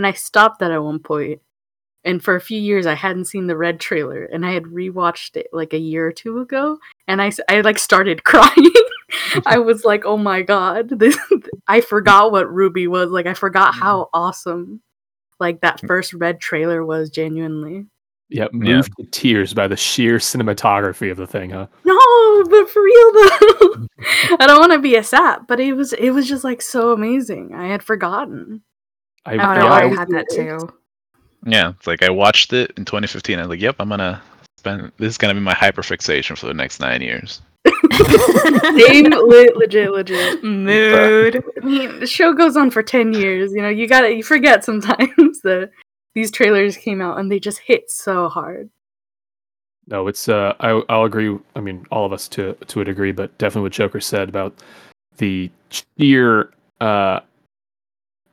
[0.00, 1.42] And I stopped that at one point.
[2.04, 5.36] And for a few years I hadn't seen the red trailer and I had rewatched
[5.36, 8.72] it like a year or two ago and I I like started crying.
[9.44, 11.18] I was like, "Oh my god, this
[11.68, 13.10] I forgot what RWBY was.
[13.10, 14.18] Like I forgot how mm-hmm.
[14.18, 14.80] awesome
[15.38, 15.86] like that mm.
[15.86, 17.84] first red trailer was genuinely.
[18.30, 18.76] yeah, Yeah.
[18.76, 21.66] moved to tears by the sheer cinematography of the thing, huh?
[21.84, 23.86] No, but for real though.
[24.40, 26.92] I don't want to be a sap, but it was it was just like so
[26.92, 27.52] amazing.
[27.54, 28.62] I had forgotten.
[29.26, 30.68] I, oh Yeah, no I i had that too
[31.46, 33.38] yeah, it's like I watched it in 2015.
[33.38, 34.22] I was like, yep, I'm gonna
[34.58, 37.40] spend this is gonna be my hyperfixation for the next nine years.
[37.92, 40.42] Same, le- legit, legit.
[40.44, 43.52] mood I mean, the show goes on for ten years.
[43.52, 45.70] You know, you gotta you forget sometimes that
[46.14, 48.70] these trailers came out and they just hit so hard.
[49.86, 51.36] No, it's uh, I I'll agree.
[51.56, 54.62] I mean, all of us to to a degree, but definitely what Joker said about
[55.16, 57.20] the sheer uh,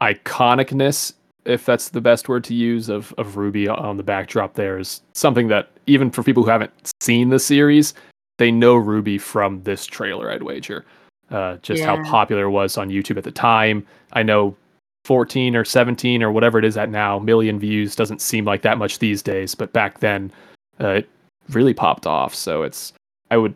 [0.02, 1.14] iconicness,
[1.46, 4.56] if that's the best word to use, of of Ruby on the backdrop.
[4.56, 7.94] There is something that even for people who haven't seen the series,
[8.38, 10.32] they know Ruby from this trailer.
[10.32, 10.86] I'd wager.
[11.30, 13.86] Uh, just how popular it was on YouTube at the time.
[14.14, 14.56] I know
[15.04, 18.78] 14 or 17 or whatever it is at now, million views doesn't seem like that
[18.78, 20.32] much these days, but back then,
[20.80, 21.10] uh, it
[21.50, 22.34] really popped off.
[22.34, 22.94] So it's
[23.32, 23.56] I would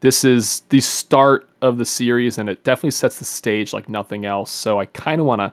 [0.00, 4.24] this is the start of the series, and it definitely sets the stage like nothing
[4.26, 4.50] else.
[4.50, 5.52] So I kind of want to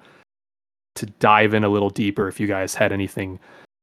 [0.95, 2.27] to dive in a little deeper.
[2.27, 3.37] If you guys had anything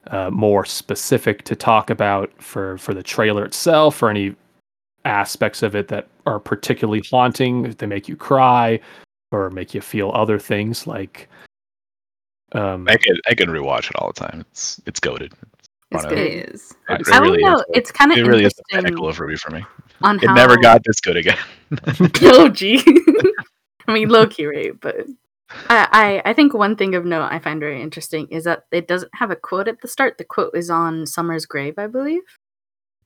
[0.07, 4.35] uh, more specific to talk about for for the trailer itself, or any
[5.05, 8.79] aspects of it that are particularly haunting, they make you cry,
[9.33, 11.29] or make you feel other things like.
[12.53, 14.45] Um, I can I can rewatch it all the time.
[14.53, 15.33] It's it's goaded.
[15.91, 16.19] It's Wanna- good.
[16.19, 16.75] It is.
[16.89, 17.57] It, it I don't really know.
[17.57, 17.65] is.
[17.75, 19.65] It's kind of It really is the interesting pinnacle of RWBY for me.
[20.05, 21.39] On It how never got this good again.
[22.23, 22.83] oh gee.
[23.89, 24.73] I mean, low key, right?
[24.81, 25.07] But
[25.69, 28.87] I, I, I think one thing of note I find very interesting is that it
[28.89, 30.17] doesn't have a quote at the start.
[30.19, 32.23] The quote is on Summer's grave, I believe.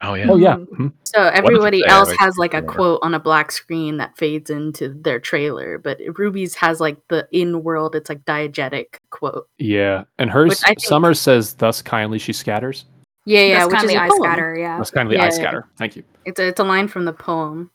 [0.02, 0.26] Oh yeah.
[0.28, 0.68] oh yeah, Mhm.
[0.78, 0.92] mhm.
[1.04, 1.86] So everybody say?
[1.88, 2.72] else I has like a remember.
[2.74, 7.26] quote on a black screen that fades into their trailer, but Ruby's has like the
[7.32, 7.94] in world.
[7.94, 9.48] It's like diegetic quote.
[9.56, 12.84] yeah, and hers Which I think- Summer says, "Thus kindly she scatters."
[13.26, 14.22] Yeah, yeah, That's which kind is the a eye poem.
[14.22, 14.76] scatter, yeah.
[14.78, 15.30] That's kindly Yeah, I yeah.
[15.30, 15.68] scatter.
[15.76, 16.04] Thank you.
[16.24, 17.70] It's a, it's a line from the poem.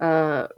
[0.00, 0.48] Uh,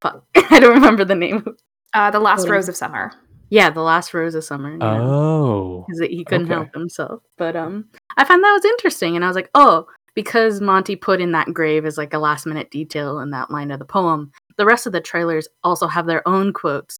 [0.00, 1.44] fuck, I don't remember the name.
[1.92, 2.50] Uh, the last Oh.
[2.50, 3.12] rose of summer.
[3.50, 4.76] Yeah, the last rose of summer.
[4.76, 4.98] yeah.
[5.00, 6.54] Oh, because he couldn't okay.
[6.54, 7.22] help himself.
[7.36, 11.20] But um, I found that was interesting, and I was like, oh, because Monty put
[11.20, 14.32] in that grave as like a last minute detail in that line of the poem.
[14.56, 16.98] The rest of the trailers also have their own quotes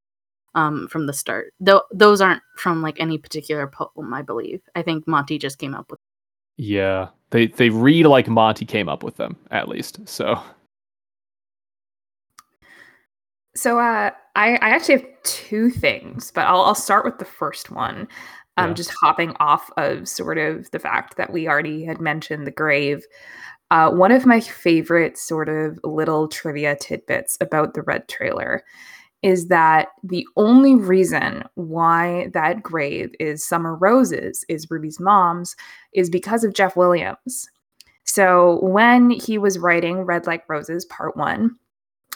[0.55, 1.53] um from the start.
[1.61, 4.61] Though those aren't from like any particular poem, I believe.
[4.75, 5.99] I think Monty just came up with.
[6.57, 7.09] Yeah.
[7.31, 10.01] They they read like Monty came up with them at least.
[10.09, 10.41] So
[13.57, 17.71] So uh, I, I actually have two things, but I'll, I'll start with the first
[17.71, 18.07] one.
[18.59, 18.75] Um, Yeah.
[18.75, 23.05] Just hopping off of sort of the fact that we already had mentioned the grave.
[23.71, 28.63] Uh, one of my favorite sort of little trivia tidbits about the Red trailer
[29.27, 35.57] is that the only reason why that grave is Summer Rose's, is Ruby's mom's,
[35.93, 37.51] is because of Jeff Williams.
[38.05, 41.57] So when he was writing Red Like Roses Part One,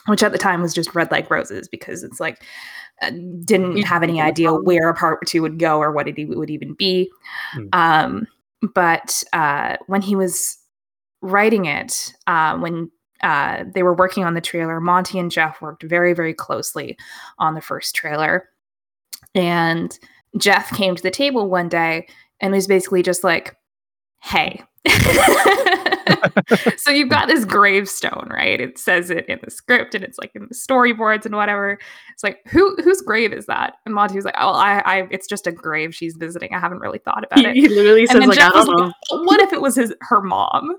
[0.05, 2.45] which at the time was just Red Like Roses because it's like
[3.01, 3.11] uh,
[3.43, 6.73] didn't have any idea where a part two would go or what it would even
[6.75, 7.11] be.
[7.51, 7.67] Hmm.
[7.73, 8.27] Um,
[8.73, 10.57] but uh, when he was
[11.21, 12.89] writing it, uh, when
[13.23, 16.97] uh, they were working on the trailer, Monty and Jeff worked very, very closely
[17.39, 18.49] on the first trailer.
[19.35, 19.97] And
[20.37, 22.07] Jeff came to the table one day
[22.39, 23.55] and was basically just like,
[24.21, 24.63] hey.
[26.77, 28.59] so you've got this gravestone, right?
[28.59, 31.77] It says it in the script and it's like in the storyboards and whatever.
[32.13, 33.75] It's like, who whose grave is that?
[33.85, 36.53] And Monty was like, Oh, I, I it's just a grave she's visiting.
[36.53, 37.55] I haven't really thought about it.
[37.55, 38.85] he literally says And then like, I don't know.
[38.85, 40.75] like, "But what if it was his her mom?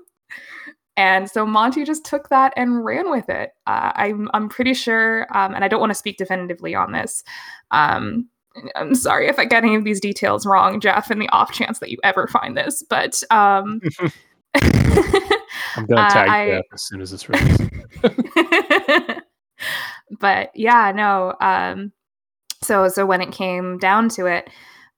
[0.95, 3.51] And so Monty just took that and ran with it.
[3.65, 7.23] Uh, I'm I'm pretty sure, um, and I don't want to speak definitively on this.
[7.71, 8.27] Um,
[8.75, 11.79] I'm sorry if I get any of these details wrong, Jeff, in the off chance
[11.79, 13.81] that you ever find this, but um,
[14.55, 17.69] I'm gonna Uh, tag I- Jeff as soon as this releases.
[20.19, 21.33] but yeah, no.
[21.41, 21.91] Um,
[22.61, 24.49] so so when it came down to it,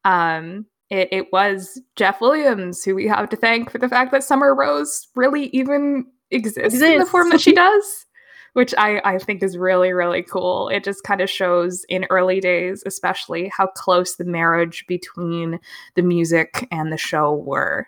[0.03, 4.23] um, it it was Jeff Williams who we have to thank for the fact that
[4.23, 8.05] Summer Rose really even exists, in the form that she does.
[8.53, 10.69] Which I, I think is really, really cool.
[10.69, 15.59] It just kind of shows in early days, especially, how close the marriage between
[15.95, 17.85] the music and the show were.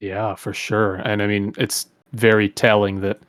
[0.00, 0.96] Yeah, for sure.
[0.96, 3.20] And I mean, it's very telling that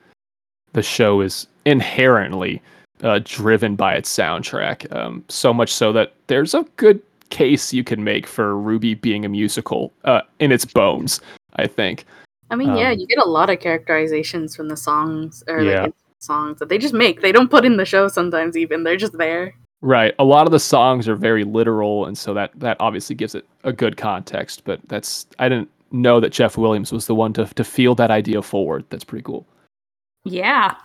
[0.74, 2.64] the show is inherently
[3.04, 4.92] uh, driven by its soundtrack.
[4.96, 9.26] Um, so much so that there's a good case you can make for RWBY being
[9.26, 11.20] a musical uh, in its bones.
[11.58, 12.06] I think.
[12.52, 15.84] I mean, yeah, Um, you get a lot of characterizations from the songs or Yeah.
[15.84, 17.22] like songs that they just make.
[17.22, 18.58] They don't put in the show sometimes.
[18.58, 19.54] Even they're just there.
[19.82, 20.14] Right.
[20.20, 23.46] A lot of the songs are very literal, and so that that obviously gives it
[23.64, 24.64] a good context.
[24.66, 28.12] But that's I didn't know that Jeff Williams was the one to to feel that
[28.12, 28.84] idea forward.
[28.90, 29.46] That's pretty cool.
[30.24, 30.76] Yeah.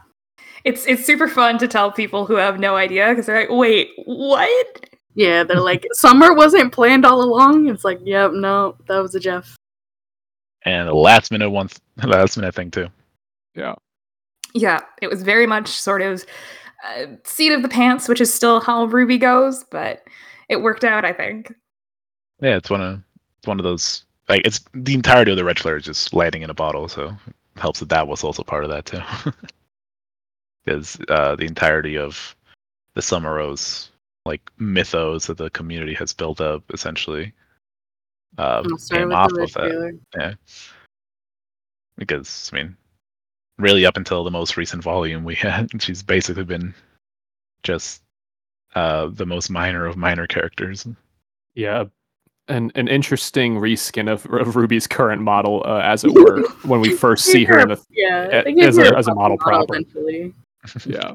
[0.65, 3.91] It's it's super fun to tell people who have no idea because they're like, wait,
[4.05, 4.87] what?
[5.15, 7.69] Yeah, they're like summer wasn't planned all along.
[7.69, 9.57] It's like, yep, no, that was a Jeff.
[10.65, 11.69] And the last minute one,
[12.05, 12.89] last minute thing too.
[13.55, 13.75] Yeah.
[14.55, 16.25] Yeah, it was very much sort of
[16.85, 20.03] uh, seat of the pants, which is still how RWBY goes, but
[20.49, 21.53] it worked out, I think.
[22.41, 23.03] Yeah, it's one of
[23.39, 26.43] it's one of those like it's the entirety of the red flare is just landing
[26.43, 29.01] in a bottle, so it helps that that was also part of that too.
[30.63, 32.37] Because uh, the entirety of
[32.93, 33.90] the Summer Rose
[34.31, 37.33] like mythos that the community has built up essentially
[38.39, 39.99] uh, came off of that.
[40.17, 40.35] Yeah.
[41.99, 42.77] Because I mean,
[43.59, 46.73] really up until the most recent volume we had, she's basically been
[47.63, 48.03] just
[48.77, 50.87] uh the most minor of minor characters.
[51.55, 51.85] Yeah.
[52.49, 56.95] An an interesting reskin of, of Ruby's current model, uh, as it were, when we
[56.97, 59.75] first see her in the Yeah, a- as a- as a model proper.
[59.77, 60.33] Eventually.
[60.87, 61.15] Yeah.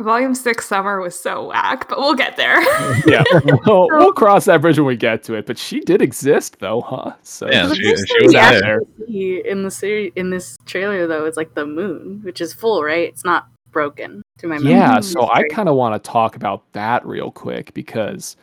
[0.00, 2.60] Volume six summer was so whack, but we'll get there.
[3.06, 3.22] Yeah.
[3.66, 5.46] we'll, we'll cross that bridge when we get to it.
[5.46, 7.12] But she did exist, though, huh?
[7.22, 8.80] So Yeah, The she- first she was out there.
[9.08, 13.08] in the series in this trailer though it's like the moon, which is full, right?
[13.08, 14.72] It's not broken to my memory.
[14.72, 18.36] Yeah, so I kind of want to talk about that real quick because,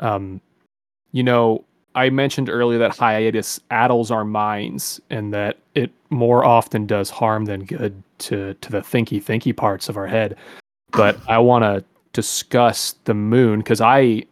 [0.00, 0.40] um,
[1.12, 1.64] you know,
[1.94, 7.44] I mentioned earlier that hiatus addles our minds and that it more often does harm
[7.44, 10.36] than good to to the thinky thinky parts of our head.
[10.96, 14.24] But I want to discuss the moon because I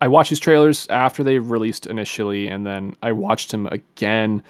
[0.00, 4.42] I watched these trailers after they released initially, and then I watched them again.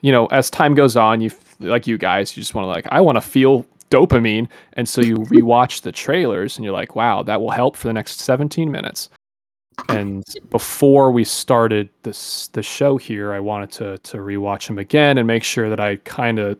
[0.00, 2.86] You know, as time goes on, you like you guys, you just want to like
[2.90, 7.22] I want to feel dopamine, and so you rewatch the trailers, and you're like, wow,
[7.22, 9.10] that will help for the next 17 minutes.
[9.88, 15.18] And before we started this the show here, I wanted to to rewatch them again
[15.18, 16.58] and make sure that I kind of,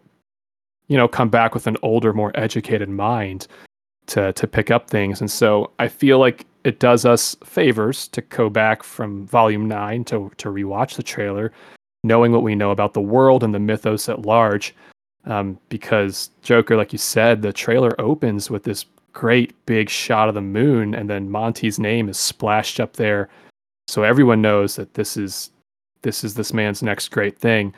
[0.89, 3.47] you know, come back with an older, more educated mind
[4.07, 5.21] to to pick up things.
[5.21, 10.05] And so I feel like it does us favors to go back from volume nine
[10.05, 11.53] to to rewatch the trailer,
[12.05, 14.75] knowing what we know about the world and the mythos at large.
[15.25, 20.35] Um, because Joker, like you said, the trailer opens with this great big shot of
[20.35, 23.29] the moon, and then Monty's name is splashed up there,
[23.87, 25.51] so everyone knows that this is
[26.03, 27.73] this is this man's next great thing.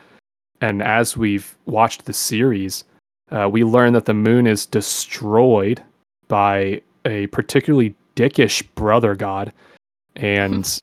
[0.61, 2.83] And as we've watched the series,
[3.31, 5.83] uh, we learn that the moon is destroyed
[6.27, 9.51] by a particularly dickish brother god,
[10.15, 10.79] and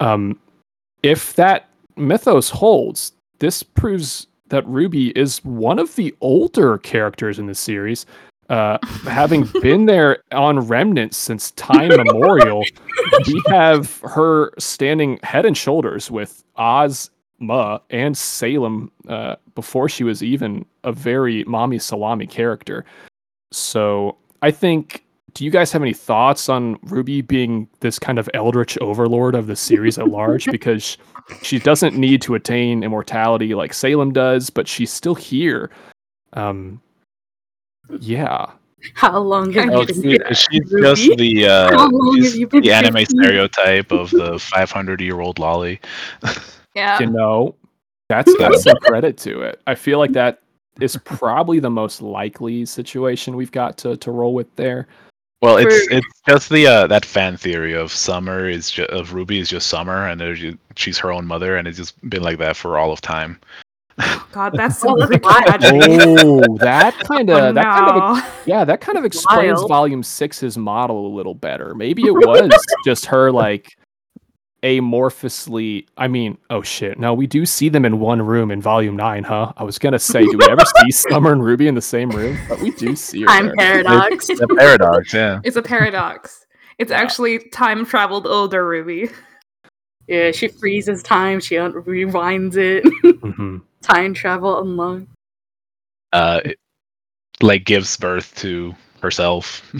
[0.00, 0.38] um,
[1.02, 7.46] if that mythos holds, this proves that Ruby is one of the older characters in
[7.46, 8.06] the series,
[8.50, 12.64] uh, having been there on Remnant since time memorial.
[13.26, 20.04] we have her standing head and shoulders with Oz, Ma, and Salem uh, before she
[20.04, 22.84] was even a very mommy salami character.
[23.52, 25.00] So I think.
[25.32, 29.48] Do you guys have any thoughts on Ruby being this kind of eldritch overlord of
[29.48, 30.46] the series at large?
[30.52, 30.96] Because
[31.42, 35.70] she doesn't need to attain immortality like Salem does, but she's still here.
[36.34, 36.80] Um,
[37.98, 38.46] yeah,
[38.94, 40.82] How long have Oh, you been she- here, she's Ruby?
[40.82, 43.18] just the uh, she's have you been the anime drinking?
[43.22, 45.80] stereotype of the 500 year old lolly.
[46.76, 47.00] yeah.
[47.00, 47.54] you know,
[48.08, 49.60] that's got some credit to it.
[49.66, 50.42] I feel like that
[50.80, 54.86] is probably the most likely situation we've got to to roll with there.
[55.42, 59.38] Well, it's it's just the uh, that fan theory of Summer is just of Ruby
[59.40, 62.38] is just Summer, and there's ju- she's her own mother, and it's just been like
[62.38, 63.38] that for all of time.
[64.32, 65.44] God, that's Oh, some that's creepy wild.
[65.46, 65.98] tragedy.
[66.00, 69.68] Oh, that kind Oh, of that kind of yeah, that kind of explains Wild.
[69.68, 71.74] Volume Six's model a little better.
[71.74, 72.50] Maybe it was
[72.86, 73.76] just her like
[74.64, 75.86] amorphously.
[75.96, 79.22] I mean, oh shit, no, we do see them in one room in Volume Nine,
[79.22, 79.52] huh?
[79.56, 82.38] I was gonna say, do we ever see Summer and Ruby in the same room?
[82.48, 83.26] But we do see her.
[83.26, 83.84] Time there.
[83.84, 84.26] paradox.
[84.26, 85.40] The paradox, yeah.
[85.44, 86.46] It's a paradox.
[86.78, 86.98] It's Yeah.
[86.98, 89.10] actually time traveled older Ruby.
[90.08, 91.38] yeah, she freezes time.
[91.40, 92.84] She un- rewinds it.
[93.04, 93.60] Mhm.
[93.82, 95.06] time travel unlocked.
[96.12, 96.58] Uh, it,
[97.42, 99.70] like gives birth to herself.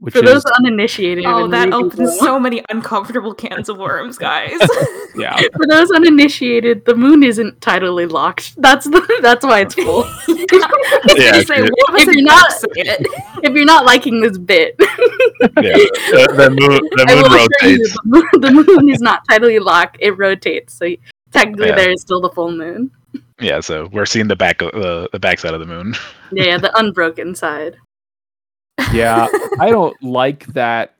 [0.00, 4.16] Which For is those uninitiated, Oh, that opens lore- so many uncomfortable cans of worms,
[4.16, 4.52] guys.
[5.16, 5.36] yeah.
[5.56, 8.54] For those uninitiated, the moon isn't tidally locked.
[8.62, 10.04] That's the, that's why it's full.
[10.28, 14.76] Yeah, Say, if what was if it you're not- if you're not liking this bit,
[14.78, 14.86] yeah,
[15.56, 17.92] the, the moon, the moon will assure you rotates.
[17.92, 19.96] the moon, the moon is not tidally locked.
[20.00, 20.94] It rotates, so
[21.32, 21.74] technically Yeah.
[21.76, 22.90] there is still the full moon.
[23.40, 25.94] Yeah, so we're seeing the back of the the backside of the moon.
[26.32, 27.76] Yeah, the unbroken side.
[28.92, 29.26] Yeah
[29.60, 30.94] i don't like that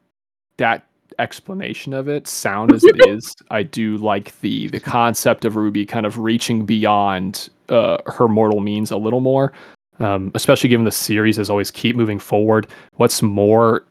[0.57, 0.85] that
[1.19, 5.85] explanation of it sound as it is i do like the the concept of ruby
[5.85, 9.53] kind of reaching beyond uh, her mortal means a little more
[9.99, 13.85] um, especially given the series has always keep moving forward what's more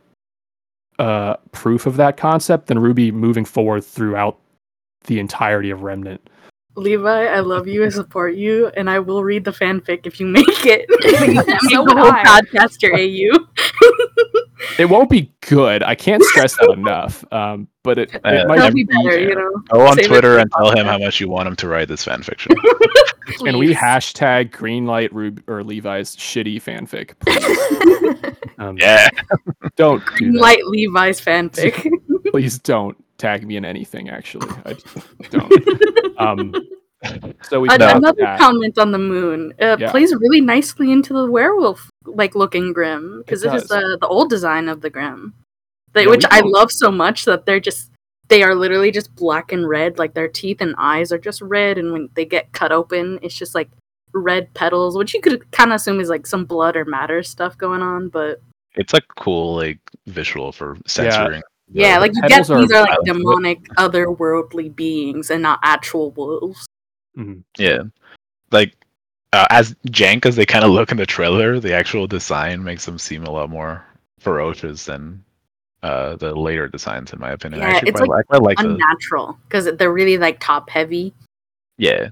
[0.99, 4.39] uh, proof of that concept than ruby moving forward throughout
[5.05, 6.29] the entirety of remnant
[6.77, 7.83] Levi, I love you.
[7.83, 10.85] I support you, and I will read the fanfic if you make it.
[11.25, 12.23] Make So the whole I.
[12.23, 13.47] podcast your AU.
[14.79, 18.73] It won't be good i can't stress that enough um, but it, it Uh, might
[18.73, 19.51] be be better, you know.
[19.69, 22.03] Go on Save Twitter and tell him how much you want him to write this
[22.03, 22.51] fan fiction.
[23.45, 28.33] and we hashtag greenlight Rub- or levi's shitty fanfic please.
[28.59, 29.07] Um, yeah,
[29.75, 30.31] don't do.
[30.31, 31.87] Light Levi's fanfic.
[32.31, 34.75] please don't tag me in anything actually i
[35.31, 36.53] don't um
[37.43, 38.39] so we Another that.
[38.39, 39.91] comment on the moon uh, Yeah.
[39.91, 44.07] plays really nicely into the werewolf like looking Grimm because It it is the the
[44.07, 45.33] old design of the Grimm,
[45.93, 47.91] they, Yeah, which I love so much that they're just
[48.29, 49.97] they are literally just black and red.
[49.99, 53.35] Like their teeth and eyes are just red, and when they get cut open, it's
[53.37, 53.69] just like
[54.13, 57.57] red petals, which you could kind of assume is like some blood or matter stuff
[57.57, 58.09] going on.
[58.09, 58.41] But
[58.75, 61.41] It's a cool like visual for censoring.
[61.41, 65.41] the- yeah, the like you get petals are these are like demonic, otherworldly beings and
[65.43, 66.65] not actual wolves.
[67.17, 67.43] Mhm.
[67.57, 67.83] Yeah,
[68.51, 68.73] like
[69.33, 72.85] uh, as jank as they kind of look in the trailer, the actual design makes
[72.85, 73.83] them seem a lot more
[74.19, 75.23] ferocious than
[75.83, 77.61] uh, the later designs, in my opinion.
[77.61, 80.69] I Yeah, actually it's, quite, like, I like the Unnatural because they're really like top
[80.69, 81.13] heavy.
[81.77, 82.09] yeah.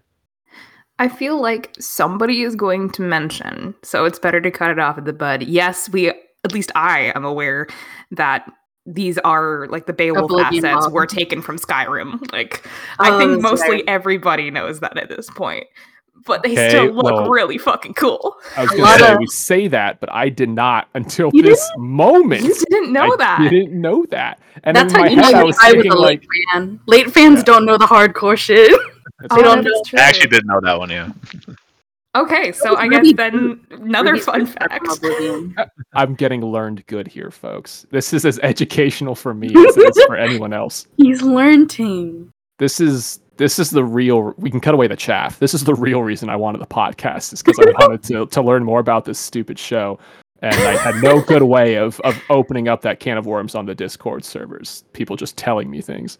[0.98, 4.98] I feel like somebody is going to mention, so it's better to cut it off
[4.98, 5.44] at the bud.
[5.44, 7.68] Yes, we, at least I am aware
[8.12, 8.50] that
[8.86, 10.94] these are like the Beowolf Oblivion assets Mob.
[10.94, 12.20] were taken from Skyrim.
[12.32, 12.68] Like,
[13.00, 13.84] I Oh, think mostly right.
[13.88, 15.66] everybody knows that at this point.
[16.26, 18.36] But they Okay, still look well- really fucking cool.
[18.58, 22.44] I was gonna say we say that, but I did not until You this moment.
[22.44, 23.40] You didn't know I that.
[23.42, 24.40] You didn't know that.
[24.64, 26.28] And That's how my you know head, I that was I was a late like,
[26.54, 26.80] fan.
[26.88, 27.44] Late fans Yeah.
[27.44, 28.72] don't know the hardcore shit.
[29.20, 29.84] that's They Oh, don't know.
[29.98, 30.90] I actually didn't know that one.
[30.90, 31.10] Yeah.
[32.16, 34.88] Okay, so I guess then another fun fact.
[35.94, 37.86] I'm getting learned good here, folks.
[37.92, 40.88] This is as educational for me as it is for anyone else.
[40.96, 42.32] He's learning.
[42.58, 44.34] This is this is the real.
[44.38, 45.40] We can cut away the chaff.
[45.40, 47.34] This is the real reason I wanted the podcast.
[47.34, 50.00] Is because I wanted to to learn more about this stupid show,
[50.42, 53.66] and I had no good way of of opening up that can of worms on
[53.66, 54.86] the Discord servers.
[54.94, 56.18] People just telling me things.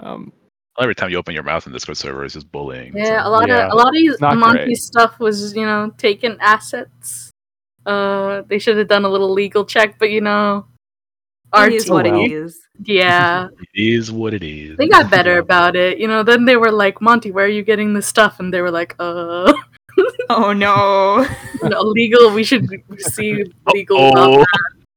[0.00, 0.32] Um,
[0.80, 2.92] Every time you open your mouth in Discord server, it's just bullying.
[2.96, 3.66] Yeah, so- a lot Yeah.
[3.66, 4.76] of a lot of these Not Monty great.
[4.78, 7.30] stuff was you know taking assets.
[7.86, 10.66] Uh, they should have done a little legal check, but you know,
[11.52, 12.20] our is what well.
[12.22, 12.60] it is.
[12.84, 14.76] yeah, It is what it is.
[14.76, 15.98] they got better about it.
[15.98, 18.40] You know, then they were like, Monty, where are you getting this stuff?
[18.40, 19.52] And they were like, uh,
[20.30, 21.26] Oh no.
[21.62, 22.30] no, legal.
[22.32, 22.68] We should
[22.98, 24.44] see legal Oh,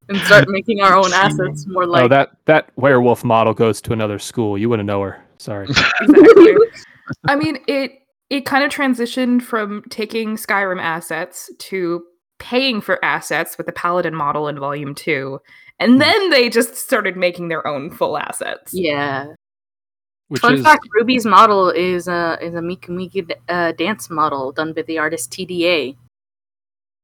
[0.09, 2.03] and start making our own assets more like.
[2.03, 4.57] oh, that that werewolf model goes to another school.
[4.57, 5.23] You wouldn't know her.
[5.41, 5.67] Sorry.
[6.01, 6.55] exactly.
[7.27, 7.93] I mean, it
[8.29, 12.03] it kind of transitioned from taking Skyrim assets to
[12.37, 15.39] paying for assets with the Paladin model in Volume Two,
[15.79, 18.71] and then they just started making their own full assets.
[18.73, 19.33] yeah.
[20.27, 24.51] Which Fun is fact: Ruby's model is a is a Miku Miku uh, dance model
[24.51, 25.97] done by the artist TDA.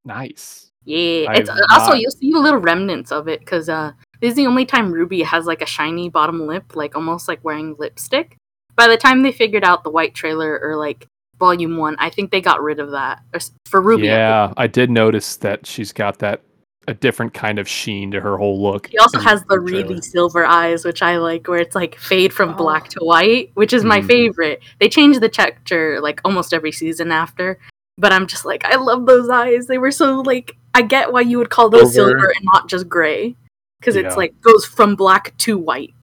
[0.05, 0.71] nice.
[0.85, 4.31] Yeah, I've it's uh, also not- you'll see little remnants of it because uh, this
[4.31, 7.75] is the only time Ruby has like a shiny bottom lip, like almost like wearing
[7.77, 8.35] lipstick.
[8.75, 11.07] By the time they figured out the white trailer or like
[11.39, 13.21] Volume One, I think they got rid of that
[13.65, 14.07] for Ruby.
[14.07, 16.41] Yeah, I did notice that she's got that
[16.89, 18.87] a different kind of sheen to her whole look.
[18.89, 19.61] She also has the trailer.
[19.87, 22.89] really silver eyes, which I like, where it's like fade from black Oh.
[22.91, 24.07] to white, which is my Mhm.
[24.07, 24.61] favorite.
[24.79, 27.59] They change the texture like almost every season after,
[27.97, 29.67] but I'm just like, I love those eyes.
[29.67, 32.11] They were so like, I get why you would call those Silver.
[32.11, 33.35] silver and not just gray,
[33.79, 34.03] because Yeah.
[34.03, 35.93] it's like goes from black to white.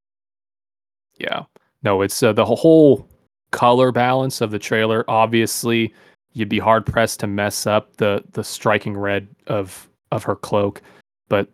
[1.19, 1.45] Yeah.
[1.83, 3.09] No, it's uh, the whole
[3.51, 5.05] color balance of the trailer.
[5.09, 5.93] Obviously,
[6.33, 10.83] you'd be hard pressed to mess up the the striking red of of her cloak,
[11.29, 11.49] but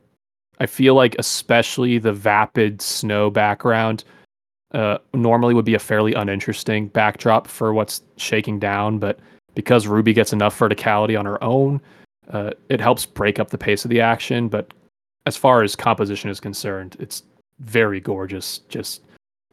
[0.60, 4.04] I feel like especially the vapid snow background
[4.72, 9.18] uh, normally would be a fairly uninteresting backdrop for what's shaking down, but
[9.54, 11.80] because Ruby gets enough verticality on her own,
[12.30, 14.48] uh, it helps break up the pace of the action.
[14.48, 14.72] But
[15.26, 17.22] as far as composition is concerned, it's
[17.60, 18.58] very gorgeous.
[18.68, 19.02] Just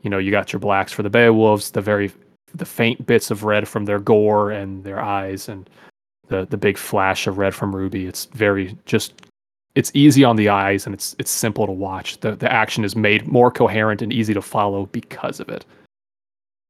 [0.01, 2.11] you know, you got your blacks for the Beowolfs, the very
[2.53, 5.70] the faint bits of red from their gore and their eyes, and
[6.28, 8.05] the the big flash of red from Ruby.
[8.05, 9.26] It's very just
[9.76, 12.20] it's easy on the eyes and it's it's simple to watch.
[12.20, 15.65] The the action is made more coherent and easy to follow because of it.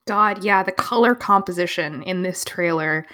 [0.08, 3.06] God, yeah, the color composition in this trailer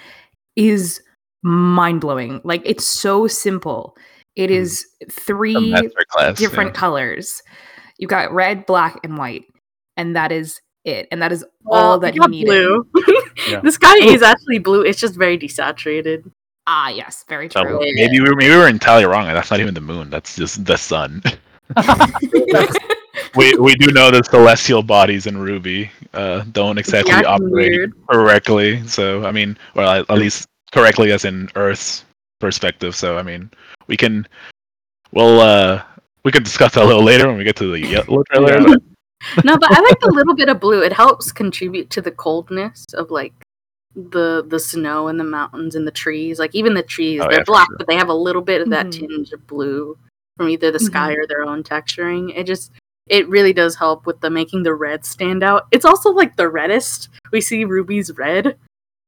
[0.56, 1.02] is
[1.42, 2.40] mind blowing.
[2.44, 3.96] Like it's so simple.
[4.36, 4.56] It Hmm.
[4.56, 6.80] is three masterclass, different yeah.
[6.80, 7.40] colors.
[7.98, 9.44] You've got red, black, and white,
[9.96, 11.06] and that is it.
[11.12, 12.46] And that is Well, all that you got need.
[12.46, 12.86] blue.
[13.48, 13.60] Yeah.
[13.60, 14.82] the sky is actually blue.
[14.82, 16.30] It's just very desaturated.
[16.66, 17.78] Ah, yes, very So true.
[17.94, 19.26] maybe we were, maybe we were entirely wrong.
[19.26, 20.08] That's not even the moon.
[20.08, 21.22] That's just the sun.
[23.36, 27.92] we we do know that celestial bodies in Ruby uh, don't exactly acting operate weird.
[28.08, 28.86] correctly.
[28.86, 32.04] So I mean, well, at, at least correctly as in Earth's
[32.40, 32.94] perspective.
[32.96, 33.50] So I mean,
[33.86, 34.26] we can
[35.12, 35.82] we'll uh
[36.24, 38.58] we can discuss that a little later when we get to the yellow trailer.
[38.60, 38.66] Yeah.
[39.36, 40.82] but- no, but I like the little bit of blue.
[40.82, 43.32] It helps contribute to the coldness of like
[43.94, 46.38] the the snow and the mountains and the trees.
[46.38, 47.76] Like even the trees, Oh, they're yeah, black, sure.
[47.78, 48.92] but they have a little bit of that Mhm.
[49.08, 49.96] tinge of blue
[50.36, 51.20] from either the sky Mm-hmm.
[51.20, 52.36] or their own texturing.
[52.36, 52.72] It just
[53.06, 55.66] it really does help with the making the red stand out.
[55.70, 57.08] It's also like the reddest.
[57.32, 58.56] We see Ruby's red.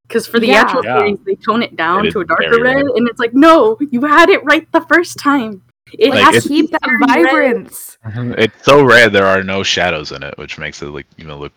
[0.08, 0.60] Because for the Yeah.
[0.60, 0.98] actual Yeah.
[0.98, 2.84] series, they tone it down It is to a darker red, red.
[2.94, 5.62] and it's like, no, you had it right the first time.
[5.92, 7.24] It Like, has to keep that turn red.
[7.24, 7.98] vibrance.
[8.04, 8.32] Mm-hmm.
[8.38, 11.38] It's so red there are no shadows in it, which makes it like you know
[11.38, 11.52] look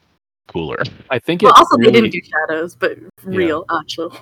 [0.47, 0.81] cooler.
[1.09, 4.15] I think Well, it also really, they didn't do shadows, but real actual.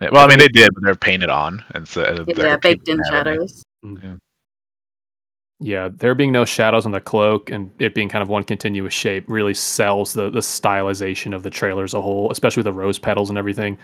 [0.00, 2.96] Well, I mean, they did, but they're painted on, and so Yeah, they're baked in
[2.98, 3.34] keeping that in.
[3.34, 3.62] shadows.
[3.84, 4.14] Mm-hmm.
[5.60, 8.92] Yeah, there being no shadows on the cloak and it being kind of one continuous
[8.92, 12.72] shape really sells the the stylization of the trailer as a whole, especially with the
[12.74, 13.78] rose petals and everything.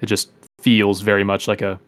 [0.00, 1.78] It just feels very much like a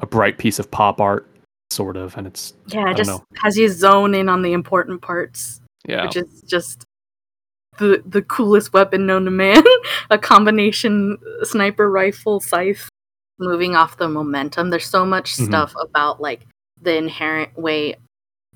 [0.00, 1.26] a bright piece of pop art,
[1.70, 3.24] sort of, and it's Yeah, it just know.
[3.42, 6.84] has you zone in on the important parts, yeah, which is just
[7.78, 9.62] the the coolest weapon known to man.
[10.10, 12.88] a combination sniper rifle scythe.
[13.38, 15.46] Moving off the momentum, there's so much Mhm.
[15.46, 16.46] stuff about like
[16.82, 17.96] the inherent way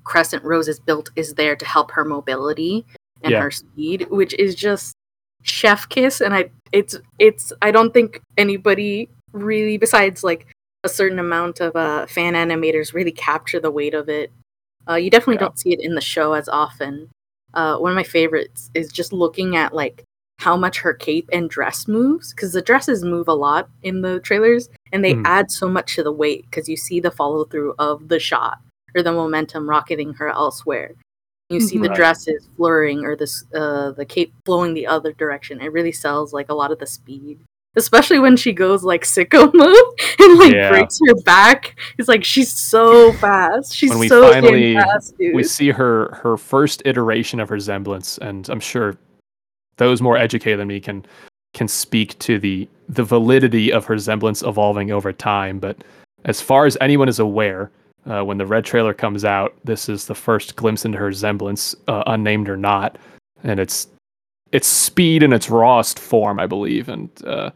[0.03, 2.85] Crescent Rose is built is there to help her mobility
[3.23, 3.41] and Yeah.
[3.41, 4.95] her speed, which is just
[5.43, 6.21] chef kiss.
[6.21, 7.51] And I, it's, it's.
[7.61, 10.47] I don't think anybody really, besides like
[10.83, 14.31] a certain amount of uh, fan animators, really capture the weight of it.
[14.89, 15.39] Uh, you definitely Yeah.
[15.41, 17.09] don't see it in the show as often.
[17.53, 20.03] Uh, one of my favorites is just looking at like
[20.39, 24.19] how much her cape and dress moves because the dresses move a lot in the
[24.21, 25.23] trailers and they Mhm.
[25.25, 28.59] add so much to the weight because you see the follow through of the shot
[28.95, 30.93] or the momentum rocketing her elsewhere.
[31.49, 31.95] You see the Right.
[31.97, 35.61] dresses flurrying or this uh, the cape flowing the other direction.
[35.61, 37.39] It really sells like a lot of the speed,
[37.75, 39.75] especially when she goes like sicko mode
[40.19, 40.69] and like Yeah.
[40.69, 41.75] breaks her back.
[41.97, 43.75] It's like she's so fast.
[43.75, 45.33] She's When we so finally- fast, dude.
[45.35, 48.95] we see her her first iteration of her semblance, and I'm sure
[49.77, 51.03] those more educated than me can
[51.55, 55.57] can speak to the the validity of her semblance evolving over time.
[55.57, 55.77] But
[56.25, 57.71] as far as anyone is aware,
[58.09, 61.75] uh, when the red trailer comes out, this is the first glimpse into her semblance,
[61.87, 62.97] uh, unnamed or not,
[63.43, 63.87] and it's
[64.51, 67.51] it's speed in its rawest form, I believe, and uh,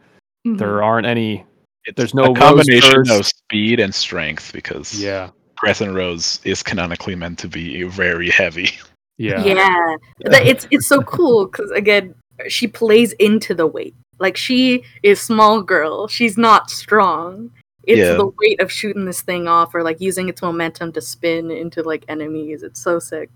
[0.46, 0.58] Mhm.
[0.58, 1.44] there aren't any.
[1.86, 7.14] It's There's no a combination of speed and strength because Yeah, Crescent Rose is canonically
[7.16, 8.70] meant to be very heavy.
[9.18, 12.14] yeah, yeah, it's it's so cool because again
[12.48, 13.94] she plays into the weight.
[14.20, 16.06] Like she is small girl.
[16.06, 17.50] She's not strong
[17.86, 18.14] it's Yeah.
[18.14, 21.82] the weight of shooting this thing off or like using its momentum to spin into
[21.82, 23.30] like enemies it's so sick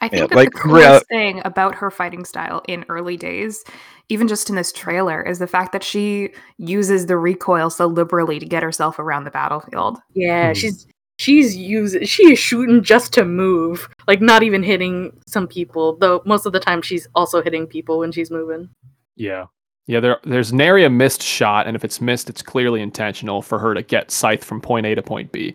[0.00, 3.16] I think Yeah, that like, the coolest rea- thing about her fighting style in early
[3.16, 3.64] days,
[4.08, 8.38] even just in this trailer, is the fact that she uses the recoil so liberally
[8.38, 9.98] to get herself around the battlefield.
[10.14, 10.56] yeah Mhm.
[10.56, 10.86] she's
[11.18, 16.22] she's using she is shooting just to move like not even hitting some people though
[16.24, 18.68] most of the time she's also hitting people when she's moving
[19.16, 19.46] Yeah.
[19.88, 23.58] Yeah, there there's nary a missed shot, and if it's missed, it's clearly intentional for
[23.58, 25.54] her to get scythe from point A to point B.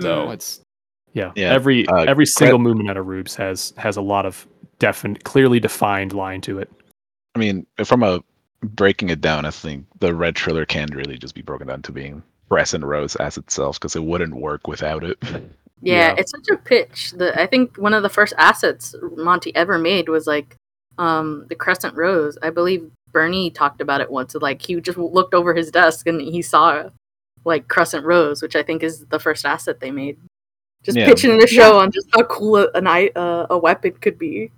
[0.00, 0.32] So Mm.
[0.34, 0.60] it's
[1.12, 4.24] yeah, Yeah, every uh, every Gret- single movement out of Rubes has has a lot
[4.24, 4.46] of
[4.78, 6.70] definite, clearly defined line to it.
[7.34, 8.20] I mean, from a
[8.62, 11.92] breaking it down, I think the red trailer can really just be broken down to
[11.92, 15.18] being Crescent Rose as itself because it wouldn't work without it.
[15.84, 16.14] Yeah, Yeah.
[16.18, 17.10] it's such a pitch.
[17.16, 20.54] that I think one of the first assets Monty ever made was like
[20.98, 22.38] um the Crescent Rose.
[22.40, 24.34] I believe Bernie talked about it once.
[24.34, 26.88] Like he just looked over his desk and he saw
[27.44, 30.18] like Crescent Rose, which I think is the first asset they made.
[30.82, 31.06] Just Yeah.
[31.06, 34.50] pitching the show on just how cool a, an eye, uh, a weapon could be.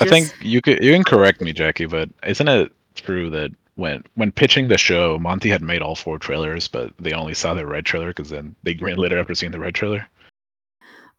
[0.00, 4.02] I think you could you can correct me, Jackie, but isn't it true that when
[4.14, 7.66] when pitching the show, Monty had made all four trailers, but they only saw the
[7.66, 10.06] red trailer because then they greenlit it after seeing the red trailer.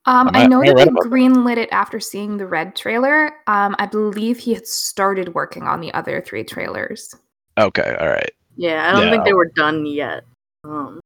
[0.05, 1.09] Um, Am I I- know am that right he about that?
[1.09, 3.31] greenlit it after seeing the red trailer.
[3.47, 7.15] Um, I believe he had started working on the other three trailers.
[7.57, 8.31] Okay, all right.
[8.57, 10.23] yeah, I don't think they were done yet.
[10.63, 10.99] Um,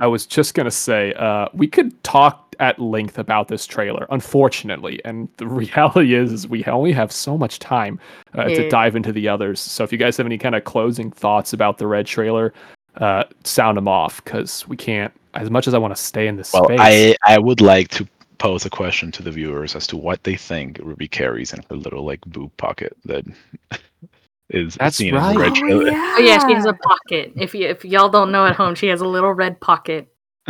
[0.00, 5.00] I was just gonna say, uh, we could talk at length about this trailer, unfortunately,
[5.04, 7.98] and the reality is, is we only have so much time
[8.34, 9.60] uh, to dive into the others.
[9.60, 12.52] So if you guys have any kind of closing thoughts about the red trailer,
[12.96, 15.12] uh, sound them off because we can't.
[15.34, 17.88] As much as I want to stay in this Well, space, I I would like
[17.92, 18.06] to
[18.42, 21.76] pose a question to the viewers as to what they think Ruby carries in her
[21.76, 23.24] little like boob pocket that
[24.50, 25.90] is That's seen in the red trailer.
[25.92, 27.32] oh yeah, she has a pocket.
[27.36, 30.08] If you if y'all don't know at home, she has a little red pocket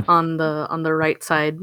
[0.09, 1.59] on the on the right side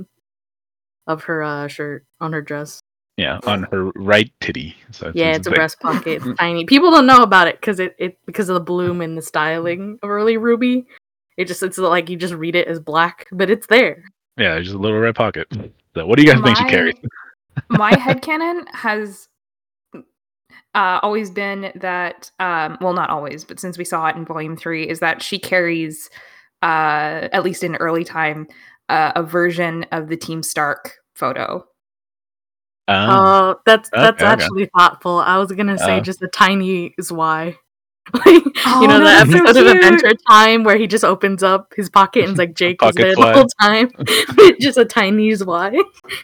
[1.08, 2.80] of her uh, shirt on her dress.
[3.18, 4.76] Yeah, on her right titty.
[4.92, 6.22] So Yeah, it's a like- breast pocket.
[6.24, 6.66] It's tiny.
[6.66, 9.98] People don't know about it because it, it because of the bloom and the styling
[10.04, 10.86] of early Ruby.
[11.38, 14.04] It just it's like you just read it as black, but it's there.
[14.38, 15.48] Yeah, just a little red pocket.
[15.96, 16.96] So what do you guys think she carries?
[17.70, 19.28] my head headcanon has
[20.76, 24.56] uh, always been that um, well not always but since we saw it in volume
[24.56, 26.10] three is that she carries
[26.62, 28.48] uh, at least in early time
[28.90, 31.64] uh, a version of the team stark photo
[32.88, 34.44] Um, Oh, that's that's okay, okay.
[34.44, 35.20] actually thoughtful.
[35.20, 36.02] I was gonna say Uh.
[36.02, 37.46] just a tiny Y.
[37.46, 37.58] Like,
[38.26, 39.76] you Oh, know no, the that's so episode of.
[39.76, 43.02] Adventure Time where he just opens up his pocket and it's like Jake is Pocket
[43.02, 43.34] there fly.
[43.34, 44.56] the whole time.
[44.62, 45.68] just a tiny Y.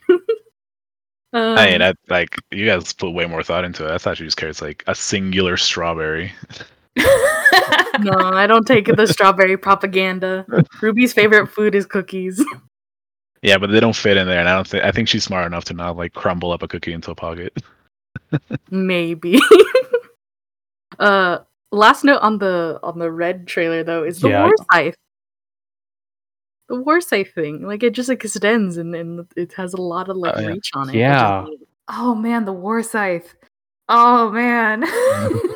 [0.09, 3.91] um, I mean, I, like you guys put way more thought into it.
[3.91, 6.32] I thought she just carries like a singular strawberry.
[7.99, 10.45] No, I don't take the strawberry propaganda.
[10.82, 12.43] Ruby's favorite food is cookies.
[13.41, 15.45] Yeah, but they don't fit in there, and I don't think I think she's smart
[15.45, 17.55] enough to not like crumble up a cookie into a pocket.
[18.71, 19.39] Maybe.
[20.99, 21.39] uh
[21.72, 24.43] last note on the on the red trailer though is the Yeah.
[24.45, 24.95] war scythe.
[26.70, 27.61] The war scythe thing.
[27.66, 30.47] Like it just like extends and, and it has a lot of like yeah.
[30.47, 30.93] reach on it.
[30.93, 31.45] which is Yeah.
[31.89, 33.36] oh man, the war scythe.
[33.89, 34.84] Oh man.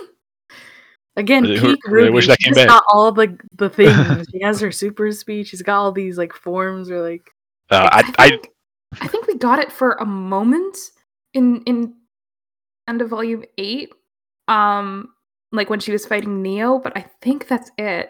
[1.15, 2.15] Again, Really, peak really Ruby.
[2.15, 2.69] wish that came just back.
[2.69, 4.25] got all the the things.
[4.31, 5.47] she has her super speed.
[5.47, 7.29] She's got all these like forms or like
[7.69, 8.39] Uh, I, I, I,
[9.01, 10.77] I think we got it for a moment
[11.33, 11.93] in in
[12.87, 13.91] end of volume eight.
[14.47, 15.09] Um
[15.51, 18.07] like when she was fighting Neo, but I think that's it.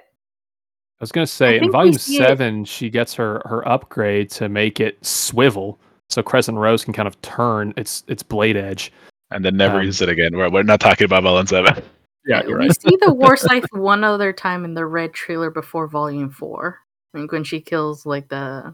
[0.99, 4.49] I was gonna say in volume see it- seven, she gets her her upgrade to
[4.49, 5.79] make it swivel,
[6.09, 8.91] so Crescent Rose can kind of turn its its blade edge.
[9.31, 10.35] and then never Um, use it again.
[10.35, 11.83] We're, we're not talking about Volume Seven.
[12.25, 12.67] Yeah, you're right.
[12.67, 16.79] we see the war scythe one other time in the red trailer before volume four.
[17.13, 18.73] I think when she kills like the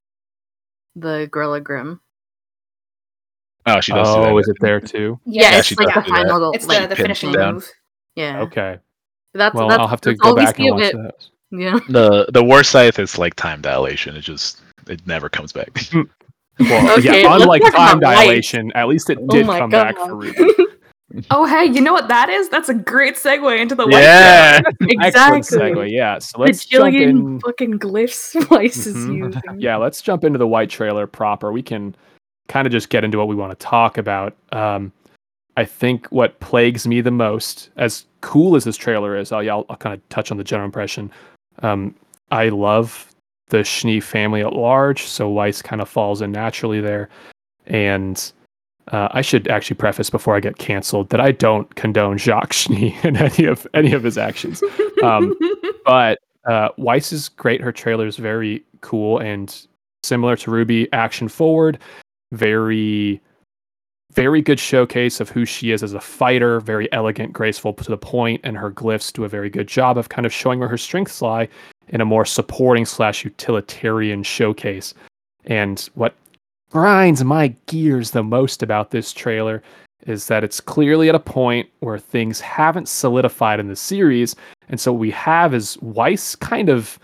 [0.95, 2.01] the Gorilla Grimm.
[3.68, 4.07] Oh, she does.
[4.07, 4.36] do Oh, that.
[4.39, 5.20] is it there too?
[5.26, 7.70] Yeah, Yeah, it's she like does the do final It's like the, the finishing move.
[8.16, 8.41] Yeah.
[8.41, 8.80] Okay.
[9.34, 10.93] That's Well, that's, I'll have to go back and watch it.
[10.93, 11.28] that.
[11.51, 11.80] Yeah.
[11.89, 14.16] the the war scythe is like time dilation.
[14.16, 15.70] It just it never comes back.
[16.57, 18.28] Well, Okay, yeah, unlike time about light.
[18.28, 19.93] dilation, at least it Oh did my come God.
[19.93, 20.47] back for Ruby.
[21.30, 22.47] Oh hey, you know what that is?
[22.47, 24.61] That's a great segue into the white yeah,
[25.01, 25.59] Excellent exactly.
[25.89, 25.91] segue.
[25.91, 26.18] Yeah.
[26.20, 27.39] So The let's jump jillion in.
[27.41, 29.18] fucking glyphs Weiss is Mhm.
[29.18, 29.59] using.
[29.59, 31.51] Yeah, let's jump into the white trailer proper.
[31.51, 31.93] We can
[32.47, 34.34] kind of just get into what we want to talk about.
[34.53, 34.93] Um,
[35.58, 39.66] I think what plagues me the most, as cool as this trailer is, I'll, I'll,
[39.70, 41.12] I'll kind of touch on the general impression.
[41.64, 41.95] Um,
[42.32, 43.14] I love
[43.49, 47.10] the Schnee family at large, so Weiss kind of falls in naturally there.
[47.68, 48.32] And
[48.91, 52.97] uh, I should actually preface before I get canceled that I don't condone Jacques Schnee
[53.03, 54.62] in any of any of his actions
[55.03, 55.36] Um,
[55.86, 57.62] but uh, Weiss is great.
[57.62, 59.66] Her trailer is very cool and
[60.03, 61.80] similar to Ruby, action forward,
[62.32, 63.20] very,
[64.16, 66.59] very good showcase of who she is as a fighter.
[66.61, 70.09] Very elegant, graceful to the point, and her glyphs do a very good job of
[70.09, 71.47] kind of showing where her strengths lie
[71.89, 74.93] in a more supporting slash utilitarian showcase.
[75.45, 76.16] And what
[76.72, 79.61] grinds my gears the most about this trailer
[80.07, 84.36] is that it's clearly at a point where things haven't solidified in the series
[84.70, 86.99] and so what we have is Weiss kind of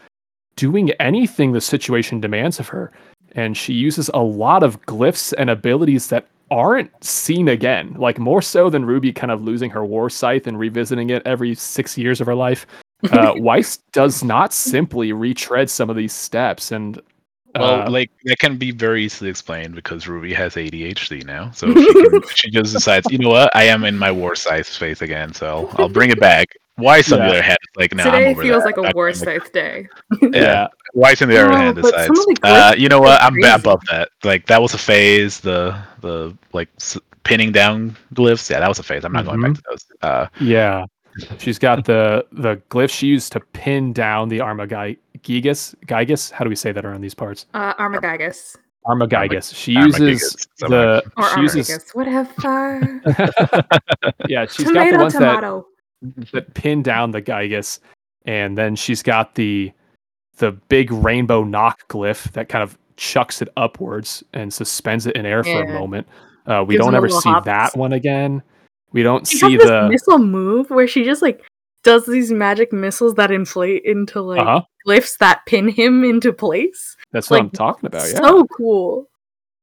[0.55, 2.91] doing anything the situation demands of her.
[3.33, 7.95] And she uses a lot of glyphs and abilities that aren't seen again.
[7.97, 11.55] Like more so than Ruby kind of losing her war scythe and revisiting it every
[11.55, 12.67] six years of her life.
[13.11, 16.71] Uh, Weiss does not simply retread some of these steps.
[16.71, 17.01] And
[17.55, 21.73] well, uh, like that can be very easily explained because Ruby has ADHD now, so
[21.73, 25.01] she, can, she just decides, you know what, I am in my war scythe space
[25.01, 26.55] again, so I'll bring it back.
[26.81, 27.29] Weiss on the Yeah.
[27.31, 28.77] other hand, is like no, I'm Today over feels that.
[28.77, 29.87] like a war I'm day.
[30.21, 30.67] Yeah.
[30.93, 33.49] Weiss on the other hand decides, the uh, you know what, I'm crazy.
[33.49, 34.09] above that.
[34.23, 35.39] Like that was a phase.
[35.39, 39.05] The the like s- pinning down glyphs, yeah, that was a phase.
[39.05, 39.85] I'm not going back to those.
[40.01, 40.85] Uh, yeah,
[41.37, 45.75] she's got the the glyph she used to pin down the Armagigas.
[45.87, 46.31] Gigas?
[46.31, 47.45] How do we say that around these parts?
[47.53, 48.57] Uh, Armagigas.
[48.87, 49.53] Armagigas.
[49.55, 51.01] She uses somehow.
[51.01, 51.95] the Or she uses Armagigas.
[51.95, 53.01] Whatever.
[54.27, 55.57] yeah, she's got the tomato, ones tomato.
[55.61, 55.65] that
[56.53, 57.79] pin down the Gigas,
[58.25, 59.71] and then she's got the
[60.37, 65.25] the big rainbow knock glyph that kind of chucks it upwards and suspends it in
[65.25, 66.07] air for a moment.
[66.47, 67.45] Uh, we Gives don't ever see hops.
[67.45, 68.41] that one again.
[68.93, 71.43] We don't She see this the missile move where she just like
[71.83, 74.61] does these magic missiles that inflate into like uh-huh.
[74.87, 76.95] glyphs that pin him into place.
[77.11, 78.07] That's what I'm talking about.
[78.09, 79.07] Yeah, So cool.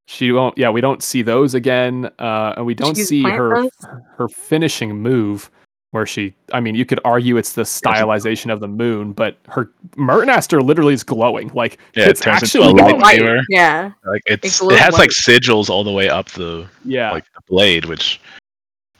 [0.06, 0.56] she won't.
[0.58, 3.86] Yeah, we don't see those again, uh, and we don't She's see her dust.
[4.16, 5.50] her finishing move
[5.90, 6.34] where she.
[6.52, 10.94] I mean, you could argue it's the stylization of the moon, but her Myrtenaster literally
[10.94, 11.48] is glowing.
[11.54, 13.00] Like Yeah, it it's turns into actually a glowing.
[13.00, 13.40] light lightsaber.
[13.48, 13.92] Yeah.
[14.04, 17.40] like it's glows it has like sigils all the way up the Yeah, like the
[17.48, 18.20] blade, which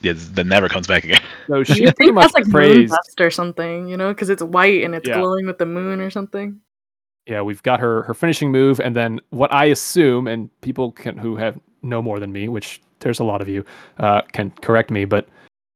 [0.01, 1.21] yeah, that never comes back again.
[1.47, 2.93] so You she's think pretty much that's like moon praised.
[2.93, 5.19] dust or something, you know, because it's white and it's Yeah.
[5.19, 6.59] glowing with the moon or something.
[7.27, 11.17] yeah, we've got her her finishing move, and then what I assume, and people can
[11.17, 13.63] who have know more than me, which there's a lot of you,
[13.99, 15.27] uh, can correct me, but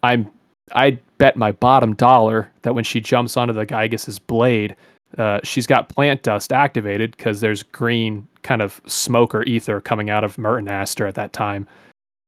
[0.02, 0.30] I'm
[0.72, 4.76] I bet my bottom dollar that when she jumps onto the Gigas's blade,
[5.18, 10.10] uh, she's got plant dust activated because there's green kind of smoke or ether coming
[10.10, 11.68] out of Myrtenaster at that time.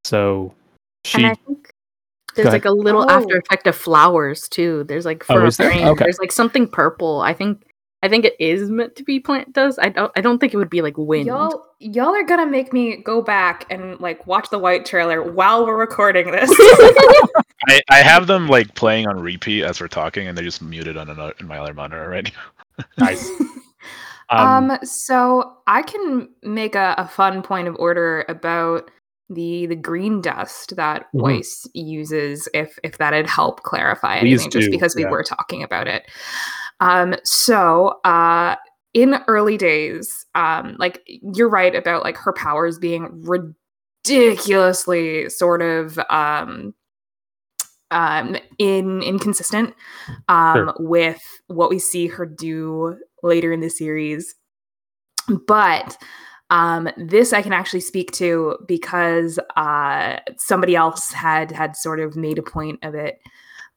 [0.04, 0.54] So
[1.04, 1.70] she and I think
[2.34, 3.08] there's like a little Oh.
[3.10, 4.84] after effect of flowers too.
[4.84, 5.72] There's like Oh, for a is there?
[5.72, 6.04] Okay.
[6.04, 7.20] there's like something purple.
[7.22, 7.62] I think
[8.02, 9.78] I think it is meant to be plant dust.
[9.82, 11.26] I don't I don't think it would be like wind.
[11.26, 15.66] Y'all, y'all are gonna make me go back and like watch the white trailer while
[15.66, 16.50] we're recording this.
[17.68, 20.96] I, I have them like playing on repeat as we're talking, and they're just muted
[20.96, 22.32] on another in my other monitor already.
[22.98, 23.30] Nice.
[24.28, 28.90] Um, Um, so I can make a, a fun point of order about
[29.30, 31.20] the the green dust that Mhm.
[31.22, 35.10] Weiss uses if if that'd help clarify Please anything just do, because we yeah.
[35.10, 36.04] were talking about it.
[36.80, 38.56] Um so uh
[38.94, 43.24] in early days, um like you're right about like her powers being
[44.04, 46.74] ridiculously sort of um
[47.90, 49.74] um in inconsistent
[50.28, 54.34] um with what we see her do later in the series.
[55.46, 55.96] But
[56.50, 62.16] um this i can actually speak to because uh somebody else had had sort of
[62.16, 63.18] made a point of it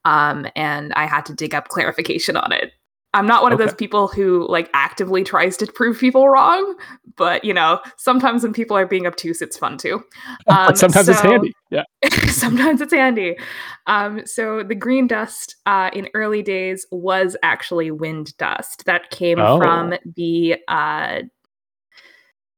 [0.05, 2.72] um and i had to dig up clarification on it
[3.14, 6.76] i'm not one of those people who like actively tries to prove people wrong
[7.16, 10.03] but you know sometimes when people are being obtuse it's fun too
[10.47, 11.53] Um, sometimes it's handy.
[11.70, 11.84] Yeah.
[12.28, 13.38] sometimes it's handy.
[13.86, 19.38] Um, so the green dust uh, in early days was actually wind dust that came
[19.38, 19.97] from Oh.
[20.16, 21.22] the uh,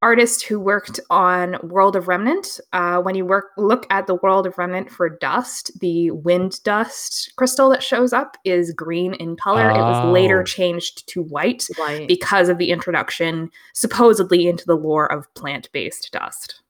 [0.02, 2.60] artist who worked on World of Remnant.
[2.74, 7.34] Uh, when you work look at the World of Remnant for dust, the wind dust
[7.36, 9.70] crystal that shows up is green in color.
[9.70, 10.43] It was later Oh.
[10.43, 12.08] changed to white White.
[12.08, 16.62] because of the introduction, supposedly, into the lore of plant-based dust.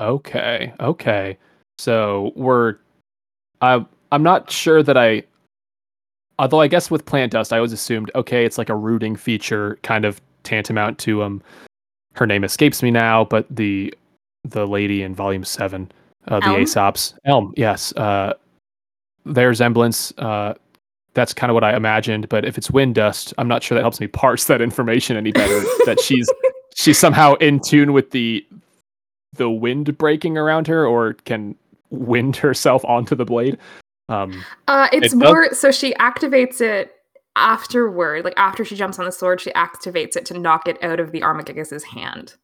[0.00, 0.72] Okay.
[0.80, 1.38] Okay.
[1.78, 2.76] So we're
[3.60, 5.22] I I'm not sure that I
[6.38, 9.78] although I guess with plant dust I always assumed okay it's like a rooting feature
[9.82, 11.42] kind of tantamount to um
[12.20, 13.92] her name escapes me now but the
[14.44, 15.90] the lady in volume 7
[16.28, 16.60] uh, the Elm?
[16.60, 18.34] Aesops Elm yes uh
[19.24, 20.54] their resemblance uh
[21.14, 23.82] that's kind of what I imagined but if it's wind dust I'm not sure that
[23.82, 26.28] helps me parse that information any better that she's
[26.76, 28.46] she's somehow in tune with the
[29.34, 31.56] the wind breaking around her or can
[31.90, 33.56] wind herself onto the blade.
[34.08, 36.94] Um, Uh, it's It does- more so she activates it
[37.36, 41.00] afterward, like after she jumps on the sword, she activates it to knock it out
[41.00, 42.34] of the Armageddon's hand.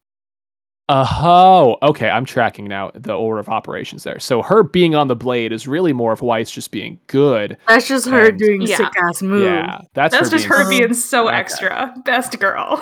[0.89, 2.09] oh, okay.
[2.09, 4.21] I'm tracking now the order of operations there.
[4.21, 7.57] So her being on the blade is really more of Weiss just being good.
[7.67, 8.77] That's just her And- doing Yeah.
[8.77, 9.45] sick ass moves.
[9.45, 11.37] Yeah, that's, That's just her being, being so Okay.
[11.37, 11.93] extra.
[12.05, 12.81] Best girl.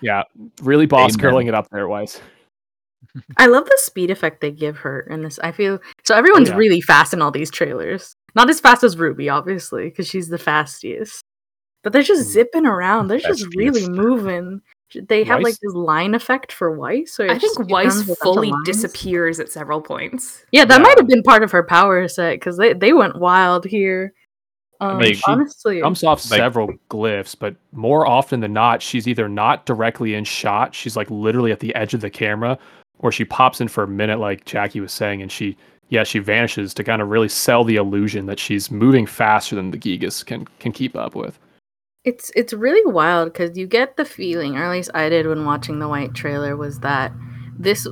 [0.00, 0.24] yeah,
[0.60, 1.32] really boss Amen.
[1.32, 2.20] girling it up there, Weiss.
[3.38, 5.38] I love the speed effect they give her in this.
[5.38, 6.56] I feel so everyone's yeah.
[6.56, 8.14] really fast in all these trailers.
[8.34, 11.22] Not as fast as Ruby, obviously, because she's the fastest.
[11.86, 12.32] But they're just Mm.
[12.32, 13.06] zipping around.
[13.06, 13.90] They're just really Fastest.
[13.92, 14.60] moving.
[15.08, 17.20] They have like this line effect for Weiss.
[17.20, 20.44] Or I think Weiss a bunch of fully disappears at several points.
[20.50, 20.82] Yeah, that Yeah.
[20.82, 24.14] might have been part of her power set because they, they went wild here.
[24.80, 29.06] Um, Like, she honestly, Jumps off Like- several glyphs, but more often than not, she's
[29.06, 32.58] either not directly in shot, she's like literally at the edge of the camera,
[32.98, 35.56] or she pops in for a minute, like Jackie was saying, and she,
[35.90, 39.70] yeah, she vanishes to kind of really sell the illusion that she's moving faster than
[39.70, 41.38] the Gigas can can keep up with.
[42.06, 45.44] It's it's really wild because you get the feeling, or at least I did when
[45.44, 47.12] watching the white trailer, was that
[47.58, 47.86] this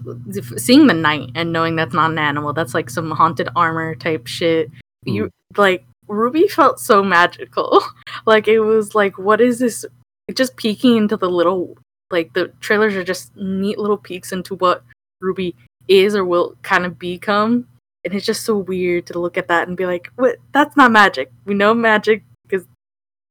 [0.56, 4.28] seeing the knight and knowing that's not an animal, that's like some haunted armor type
[4.28, 4.70] shit.
[5.02, 5.58] You mm.
[5.58, 7.82] like Ruby felt so magical.
[8.26, 9.84] like it was like, what is this?
[10.32, 11.76] Just peeking into the little
[12.12, 14.84] like the trailers are just neat little peeks into what
[15.20, 15.56] Ruby
[15.88, 17.66] is or will kind of become.
[18.04, 20.36] And it's just so weird to look at that and be like, "What?
[20.52, 21.32] That's not magic.
[21.46, 22.22] We know magic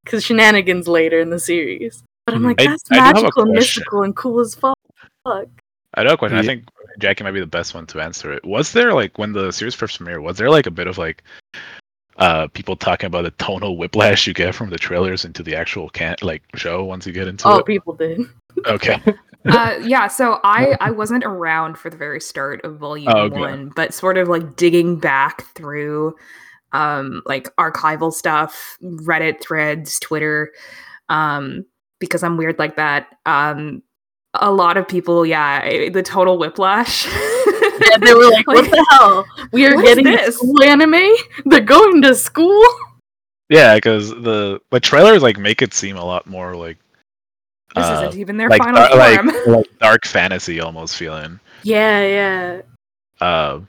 [0.04, 3.16] because because shenanigans later in the series." But I'm like, I- that's I do have
[3.16, 4.78] magical, and mystical, and cool as fuck.
[5.26, 5.44] I
[6.02, 6.38] do have a question.
[6.40, 6.66] I think
[7.00, 8.46] Jackie might be the best one to answer it.
[8.46, 10.24] Was there like when the series first premiered?
[10.24, 11.24] Was there like a bit of like
[12.18, 15.90] uh people talking about the tonal whiplash you get from the trailers into the actual
[15.90, 17.60] can like show once you get into Oh, it?
[17.60, 18.22] Oh, people did.
[18.68, 19.02] Okay.
[19.46, 23.40] uh, yeah, so I I wasn't around for the very start of volume Oh, okay.
[23.40, 26.16] one, but sort of like digging back through
[26.74, 30.52] um like archival stuff, Reddit threads, Twitter,
[31.10, 31.66] um,
[32.00, 33.08] because I'm weird like that.
[33.26, 33.84] Um
[34.36, 37.06] a lot of people, yeah, eh, the total whiplash.
[37.06, 39.26] Yeah, they were like, "What the hell?
[39.52, 40.36] We are What is getting this?
[40.36, 41.16] school anime?
[41.46, 42.64] They're going to school."
[43.50, 46.78] Yeah, because the the trailers like make it seem a lot more like
[47.76, 49.56] this uh, isn't even their like, final dar- like, form.
[49.58, 51.40] like dark fantasy almost feeling.
[51.64, 52.62] Yeah, yeah.
[53.22, 53.62] Uh,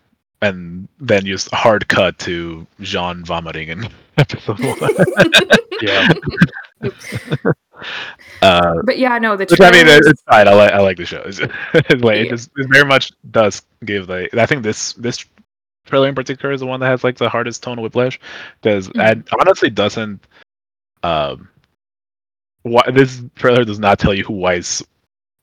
[0.43, 4.79] and then just hard cut to Jaune vomiting in episode one.
[5.83, 6.09] Yeah.
[8.43, 10.47] uh, but yeah, no, the which I mean, it's fine.
[10.49, 11.23] I like I like the show.
[11.27, 15.25] It's, it's like, it, just, it very much does give like I think this this
[15.85, 18.19] trailer in particular is the one that has like the hardest tone of whiplash
[18.63, 19.27] because Mhm.
[19.41, 20.25] honestly doesn't.
[21.03, 21.49] Um,
[22.63, 24.83] why this trailer does not tell you who Weiss.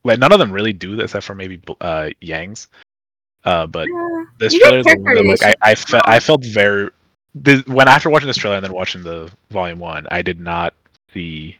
[0.02, 2.68] Like none of them really do this, except for maybe uh Yang's.
[3.44, 4.24] Uh, but Yeah.
[4.38, 6.90] this You trailer is the one that like I I, fe- I felt very
[7.34, 10.74] the, when after watching this trailer and then watching the volume one, I did not
[11.12, 11.56] see.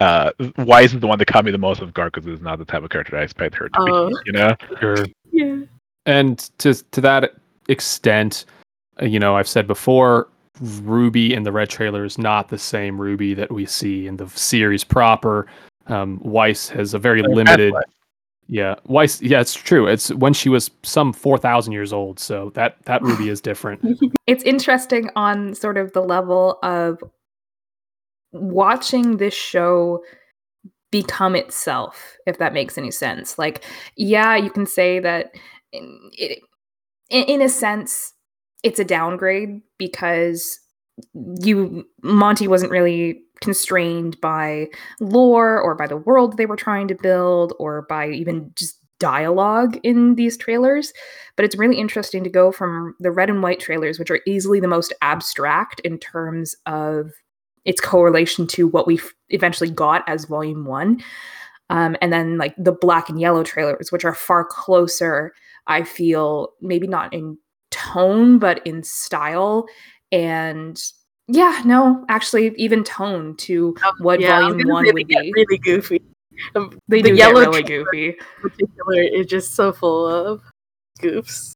[0.00, 2.64] Uh, why isn't the one that caught me the most of guard is not the
[2.66, 4.08] type of character I expect her to Oh.
[4.10, 4.14] be.
[4.26, 5.06] You know, Sure.
[5.32, 5.56] Yeah.
[6.04, 7.34] And to to that
[7.68, 8.44] extent,
[9.00, 10.28] uh, you know, I've said before,
[10.60, 14.28] Ruby in the red trailer is not the same Ruby that we see in the
[14.28, 15.46] series proper.
[15.86, 17.72] Um, Weiss has a very limited.
[18.48, 19.20] Yeah, Weiss.
[19.20, 19.86] Yeah, it's true.
[19.86, 22.20] It's when she was some four thousand years old.
[22.20, 23.82] So that that Ruby is different.
[24.26, 26.98] It's interesting on sort of the level of
[28.32, 30.02] watching this show
[30.90, 33.38] become itself, if that makes any sense.
[33.38, 33.64] Like,
[33.96, 35.30] yeah, you can say that
[35.72, 38.14] in, in, in a sense,
[38.62, 40.58] it's a downgrade because
[41.14, 44.68] you Monty wasn't really constrained by
[45.00, 49.78] lore or by the world they were trying to build or by even just dialogue
[49.82, 50.92] in these trailers
[51.36, 54.58] but it's really interesting to go from the red and white trailers which are easily
[54.58, 57.10] the most abstract in terms of
[57.66, 61.02] its correlation to what we eventually got as volume 1
[61.68, 65.34] um, and then like the black and yellow trailers which are far closer
[65.66, 67.36] i feel maybe not in
[67.70, 69.66] tone but in style
[70.12, 70.82] and
[71.28, 76.02] yeah no actually even tone to what Oh, Yeah, volume 1 would be really goofy.
[76.54, 80.42] Um, they the do yellow get really goofy particular is just so full of
[81.00, 81.52] goofs.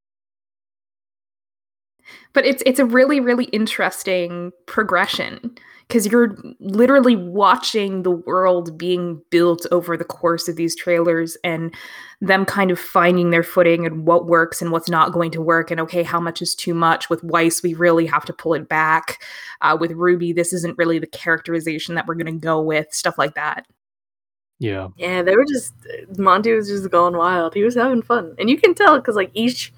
[2.32, 5.56] but it's it's a really really interesting progression
[5.90, 11.74] because you're literally watching the world being built over the course of these trailers and
[12.20, 15.68] them kind of finding their footing and what works and what's not going to work
[15.68, 18.68] and okay how much is too much with weiss we really have to pull it
[18.68, 19.20] back
[19.62, 23.18] uh, with ruby this isn't really the characterization that we're going to go with stuff
[23.18, 23.66] like that
[24.60, 24.88] Yeah.
[24.96, 25.74] Yeah, they were just
[26.18, 27.54] Monty was just going wild.
[27.54, 29.72] He was having fun, and you can tell because like each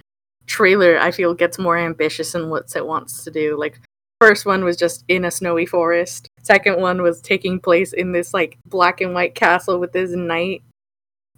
[0.47, 3.57] trailer, I feel gets more ambitious in what it wants to do.
[3.57, 3.81] Like
[4.23, 6.29] first one was just in a snowy forest.
[6.43, 10.63] Second one was taking place in this like black and white castle with this knight.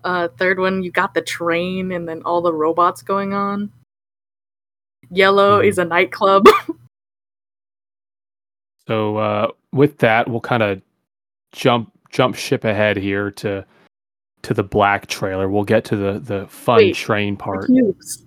[0.05, 3.73] Uh, third one, you got the train and then all the robots going on.
[5.11, 5.67] Yellow Mhm.
[5.69, 6.47] is a nightclub.
[8.87, 10.83] So uh, with that, we'll kind of
[11.53, 13.65] jump jump ship ahead here to
[14.43, 15.49] to the black trailer.
[15.49, 17.65] We'll get to the the fun Wait, train part.
[17.65, 18.24] Cubes.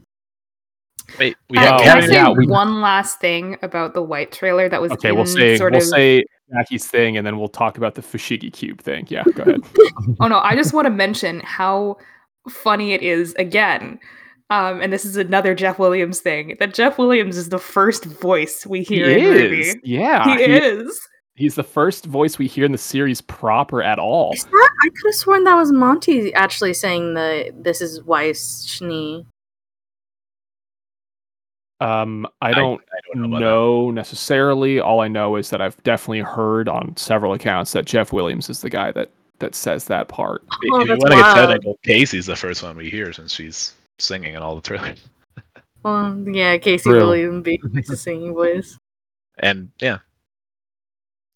[1.20, 4.82] Wait, we Uh, can I say yeah, one last thing about the white trailer that
[4.82, 7.78] was Okay, in we'll say sort we'll of say Jackie's thing, and then we'll talk
[7.78, 9.06] about the Fushigi cube thing.
[9.10, 9.62] Yeah, go ahead.
[10.20, 11.98] Oh no, I just want to mention how
[12.50, 14.00] funny it is again.
[14.50, 16.56] Um, and this is another Jeff Williams thing.
[16.62, 19.60] That Jeff Williams is the first voice we he hear in Ruby.
[19.62, 19.76] is.
[19.84, 21.00] Yeah, he, he- is.
[21.36, 24.34] He's the first voice we hear in the series proper at all.
[24.34, 28.66] Is that, I could have sworn that was Monty actually saying the this is Weiss
[28.66, 29.24] Schnee.
[31.80, 33.40] Um, I don't I don't know.
[33.40, 34.80] Know necessarily.
[34.80, 38.62] All I know is that I've definitely heard on several accounts that Jeff Williams is
[38.62, 40.44] the guy that that says that part.
[40.52, 41.50] Oh, if you that's want to get wild.
[41.50, 45.00] technical, Casey's the first one we hear since she's singing in all the trailers.
[45.84, 47.06] Well, yeah, Casey Real.
[47.08, 48.78] Williams being the singing voice.
[49.40, 50.00] And yeah,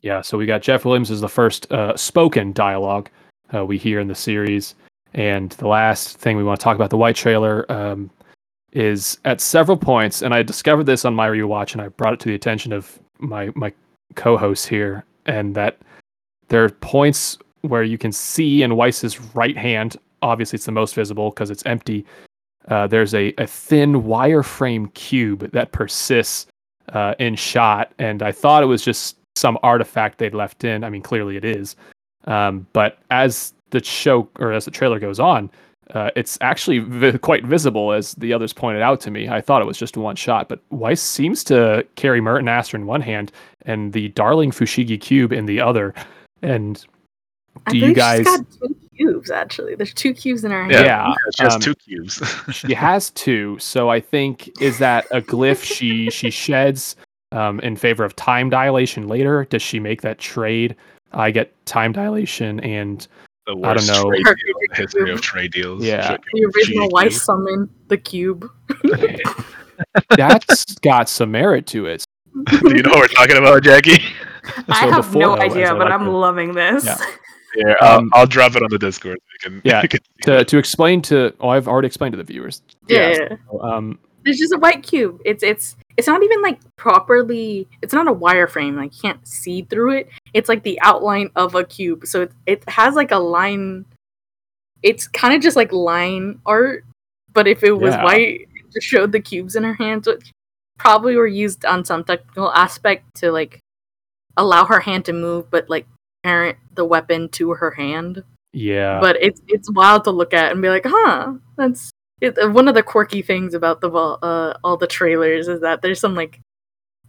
[0.02, 3.10] Yeah, so we got Jeff Williams is the first uh, spoken dialogue
[3.54, 4.76] uh, we hear in the series,
[5.14, 8.10] and the last thing we want to talk about the white trailer um,
[8.74, 12.20] is at several points, and I discovered this on my rewatch, and I brought it
[12.22, 13.74] to the attention of my my
[14.16, 15.78] co-host here, and that
[16.48, 20.96] there are points where you can see in Weiss's right hand, obviously it's the most
[20.96, 22.06] visible because it's empty.
[22.68, 26.48] Uh, there's a, a thin wireframe cube that persists
[26.94, 30.84] uh, in shot, and I thought it was just some artifact they'd left in.
[30.84, 31.76] I mean, clearly it is.
[32.26, 35.50] Um, but as the show or as the trailer goes on,
[35.92, 39.28] uh, it's actually vi- quite visible, as the others pointed out to me.
[39.28, 43.02] I thought it was just one shot, but Weiss seems to carry Myrtenaster in one
[43.02, 43.32] hand
[43.66, 45.94] and the Darling Fushigi cube in the other.
[46.42, 46.84] And
[47.68, 48.26] I do you guys?
[48.26, 49.76] she's got two cubes actually.
[49.76, 50.72] There's two cubes in her hand.
[50.72, 52.24] yeah, Yeah, she has um, two cubes.
[52.52, 56.96] she has two, so I think is that a glyph she she sheds
[57.32, 59.46] um, in favor of time dilation later?
[59.50, 60.76] Does she make that trade?
[61.14, 63.06] I get time dilation and
[63.48, 64.12] the I don't know.
[64.12, 65.84] trade deal in the history of trade deals.
[65.84, 66.18] Yeah.
[66.34, 68.50] The original She- Weiss summon the cube.
[70.16, 72.06] that's got some merit to it.
[72.46, 74.02] Do you know what we're talking about, Jackie?
[74.68, 76.86] I So have before, no though, as idea, but like I'm to- loving this.
[76.86, 76.98] Yeah.
[77.54, 79.18] Yeah, I'll, Um, I'll drop it on the Discord.
[79.20, 82.18] So you can, Yeah, you can To to explain to oh, I've already explained to
[82.18, 82.62] the viewers.
[82.88, 83.18] Yeah.
[83.62, 85.20] Um, There's just a white cube.
[85.26, 89.64] It's it's it's not even like properly it's not a wireframe, like you can't see
[89.64, 90.10] through it.
[90.34, 92.06] It's like the outline of a cube.
[92.06, 93.86] So it it has like a line
[94.84, 96.84] it's kind of just like line art,
[97.34, 98.04] but if it was Yeah.
[98.04, 100.32] white, it just showed the cubes in her hands, which
[100.80, 103.60] probably were used on some technical aspect to like
[104.38, 105.86] allow her hand to move, but like
[106.24, 108.24] parent the weapon to her hand.
[108.54, 109.00] Yeah.
[109.00, 112.76] But it's it's wild to look at and be like, huh, that's it, one of
[112.76, 116.40] the quirky things about the uh, all the trailers is that there's some like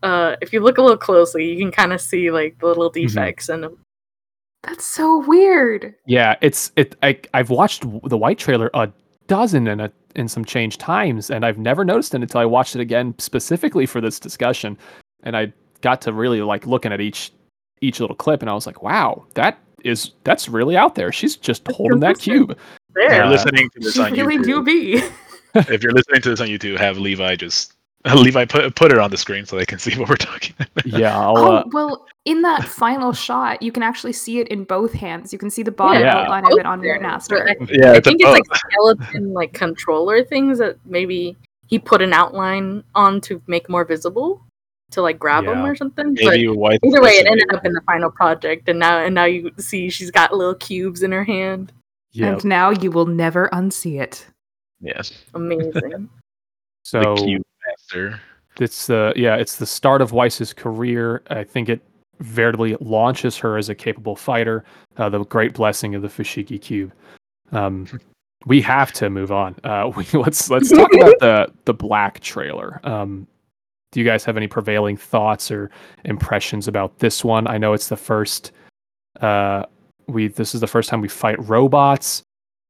[0.02, 2.90] uh if you look a little closely, you can kind of see like the little
[2.90, 3.06] Mm-hmm.
[3.06, 3.66] defects and
[4.64, 5.94] That's so weird.
[6.06, 6.94] Yeah, it's it.
[7.02, 8.90] I I've watched the white trailer a
[9.26, 12.76] dozen and a in some change times, and I've never noticed it until I watched
[12.76, 14.76] it again specifically for this discussion,
[15.22, 17.32] and I got to really like looking at each
[17.80, 21.10] each little clip, and I was like, wow, that is that's really out there.
[21.12, 22.48] She's just holding that consistent.
[22.48, 22.58] cube.
[22.94, 23.24] If you're there.
[23.24, 25.02] Uh, listening to this She on really YouTube, do be.
[25.54, 27.72] if you're listening to this on YouTube, have Levi just
[28.14, 30.54] Levi put put it on the screen so they can see what we're talking.
[30.58, 30.86] about.
[30.86, 34.64] Yeah, I'll, Oh uh, well, in that final shot, you can actually see it in
[34.64, 35.32] both hands.
[35.32, 36.18] You can see the bottom Yeah.
[36.18, 37.48] outline of it on Myrtenaster.
[37.48, 38.32] I, Yeah, I it's a think it's both.
[38.34, 41.36] like skeleton like controller things that maybe
[41.68, 44.42] he put an outline on to make more visible
[44.90, 46.12] to like grab them or something.
[46.14, 46.80] maybe white.
[46.82, 49.50] But either way, it ended up in the final project, and now and now you
[49.58, 51.72] see she's got little cubes in her hand.
[52.10, 52.32] yeah.
[52.32, 54.26] And now you will never unsee it.
[54.80, 56.10] Yes, Amazing.
[56.82, 57.42] So the cube
[57.72, 58.20] master.
[58.60, 61.22] it's the yeah, it's the start of Weiss's career.
[61.30, 61.80] I think it
[62.20, 64.64] veritably launches her as a capable fighter.
[64.96, 66.92] Uh, the great blessing of the Fushigi cube.
[67.52, 67.86] Um,
[68.46, 69.56] we have to move on.
[69.64, 72.80] Uh, we, let's let's talk about the the black trailer.
[72.84, 73.26] Um,
[73.92, 75.70] do you guys have any prevailing thoughts or
[76.04, 77.46] impressions about this one?
[77.46, 78.52] I know it's the first.
[79.20, 79.64] Uh,
[80.08, 82.22] we this is the first time we fight robots.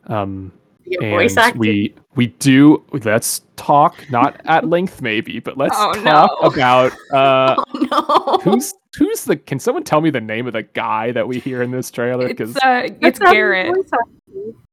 [0.07, 0.62] Um, Your
[1.01, 1.59] and voice acting.
[1.61, 6.47] we we do let's talk not at length maybe but let's Oh, talk no.
[6.47, 8.53] about uh Oh no!
[8.53, 11.63] who's who's the can someone tell me the name of the guy that we hear
[11.63, 13.75] in this trailer because It's uh, That's it's Garrett.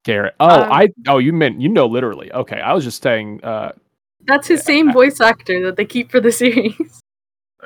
[0.03, 3.43] garrett oh um, i oh you meant you know literally okay i was just saying
[3.43, 3.72] uh
[4.26, 4.66] That's his Yeah.
[4.66, 6.99] same voice actor that they keep for the series.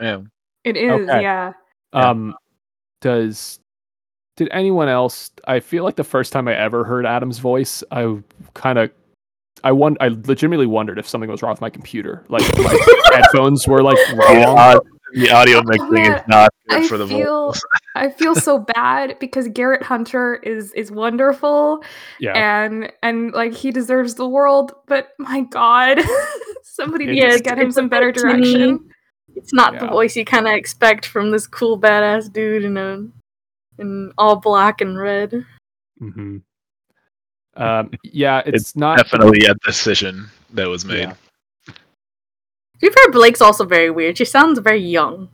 [0.01, 0.21] Yeah.
[0.63, 1.21] It is, Okay.
[1.21, 1.53] yeah.
[1.93, 2.09] Yeah.
[2.09, 2.35] um
[3.01, 3.59] does
[4.35, 8.17] did anyone else i feel like the first time i ever heard adam's voice i
[8.53, 8.91] kind of
[9.65, 12.25] I won- I legitimately wondered if something was wrong with my computer.
[12.27, 12.77] Like my
[13.13, 14.57] headphones were like The, wrong.
[14.75, 14.81] au-
[15.13, 17.65] the audio mixing is not good I for the feel- vocals.
[17.95, 21.81] I feel so bad because Garrett Hunter is is wonderful
[22.19, 22.33] Yeah.
[22.33, 26.01] and and like he deserves the world, but my god,
[26.63, 28.53] somebody It's- needs Yeah, to get him some better bit tinny.
[28.53, 28.89] direction.
[29.37, 33.07] It's not the voice you kind of expect from this cool badass dude in a
[33.79, 35.45] in all black and red.
[35.99, 36.37] hmm
[37.55, 41.01] Um, yeah, it's, not Definitely a decision that was made.
[41.01, 41.13] Yeah.
[41.67, 41.73] To
[42.81, 44.17] be fair, Blake's also very weird.
[44.17, 45.29] She sounds very young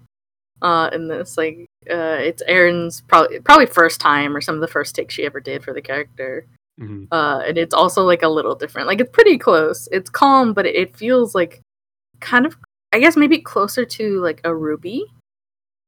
[0.61, 1.37] uh, in this.
[1.37, 5.25] Like, uh, it's Arryn's probably probably first time or some of the first takes she
[5.25, 6.45] ever did for the character.
[6.79, 7.07] Mhm.
[7.11, 8.87] Uh, and it's also like a little different.
[8.87, 9.87] Like, it's pretty close.
[9.91, 11.61] It's calm, but it, it feels like
[12.19, 12.57] kind of,
[12.93, 15.05] I guess, maybe closer to like a Ruby.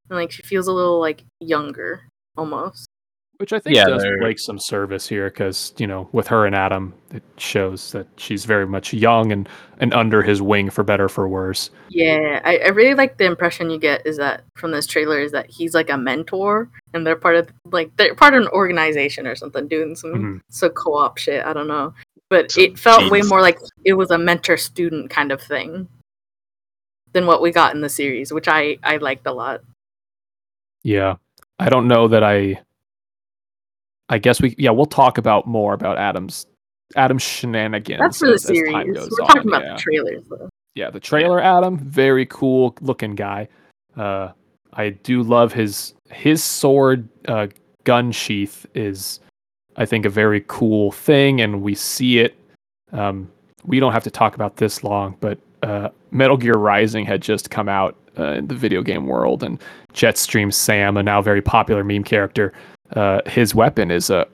[0.08, 2.88] And like, she feels a little like younger almost.
[3.38, 6.46] which I think Yeah, does they're- Blake some service here because you know with her
[6.46, 10.84] and Adam, it shows that she's very much young and and under his wing for
[10.84, 11.70] better or for worse.
[11.88, 15.32] Yeah, I, I really like the impression you get is that from this trailer is
[15.32, 19.26] that he's like a mentor and they're part of like they're part of an organization
[19.26, 20.40] or something doing some Mhm.
[20.50, 21.44] so co-op shit.
[21.44, 21.94] I don't know,
[22.30, 25.88] but Some it felt way more like it was a mentor student kind of thing
[27.12, 29.62] than what we got in the series, which I I liked a lot.
[30.84, 31.16] Yeah,
[31.62, 32.60] I don't know that I.
[34.08, 36.46] I guess we yeah we'll talk about more about Adam's
[36.96, 38.00] Adam's shenanigans.
[38.00, 38.96] That's for the as- as time series.
[38.98, 39.72] goes We're talking on, about yeah.
[39.74, 40.48] the trailers though.
[40.74, 43.48] yeah, the trailer Adam, very cool looking guy.
[43.96, 44.30] Uh,
[44.74, 47.46] I do love his his sword uh,
[47.84, 49.20] gun sheath is,
[49.76, 52.34] I think, a very cool thing, and we see it.
[52.92, 53.30] Um,
[53.64, 57.50] we don't have to talk about this long, but uh, Metal Gear Rising had just
[57.50, 59.60] come out uh, in the video game world, and
[59.94, 62.52] Jetstream Sam, a now very popular meme character,
[62.96, 64.26] uh, his weapon is a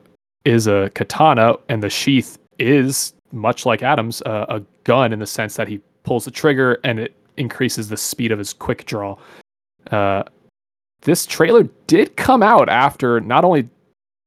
[0.45, 5.27] is a katana, and the sheath is much like Adam's uh, a gun in the
[5.27, 9.17] sense that he pulls the trigger and it increases the speed of his quick draw.
[9.91, 10.23] Uh,
[11.03, 13.69] this trailer did come out after not only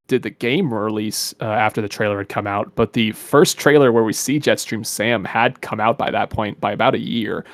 [0.08, 3.92] did the game release uh, after the trailer had come out, but the first trailer
[3.92, 7.46] where we see Jetstream Sam had come out by that point by about a year.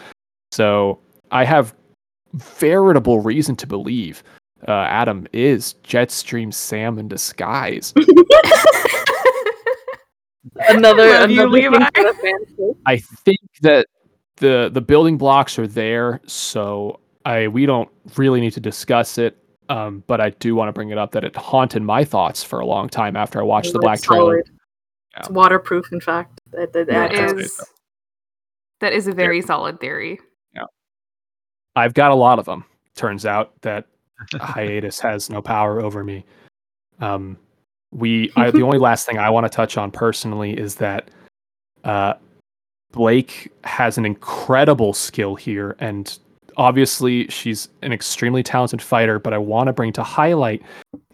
[0.52, 1.00] So
[1.32, 1.74] I have
[2.38, 4.24] veritable reason to believe
[4.68, 7.94] uh, Adam is Jetstream Sam in disguise.
[10.70, 11.78] Another Love you, thing Levi.
[11.78, 12.14] for the
[12.58, 12.76] fanfic.
[12.86, 13.88] I think that
[14.38, 19.38] the the building blocks are there, so I we don't really need to discuss it.
[19.70, 22.60] Um, but I do want to bring it up that it haunted my thoughts for
[22.62, 24.42] a long time after I watched the It's black trailer.
[24.44, 24.50] solid.
[25.18, 26.40] It's waterproof, in fact.
[26.52, 27.64] That, that, That that- that's is
[28.80, 30.20] that is a very solid theory.
[31.78, 32.66] I've got a lot of them.
[32.96, 33.86] Turns out that
[34.34, 36.26] hiatus has no power over me.
[37.00, 37.38] Um,
[37.92, 41.10] we I, the only last thing I want to touch on personally is that
[41.84, 42.16] uh,
[42.92, 46.18] Blake has an incredible skill here, and
[46.58, 49.20] obviously she's an extremely talented fighter.
[49.20, 50.64] But I want to bring to highlight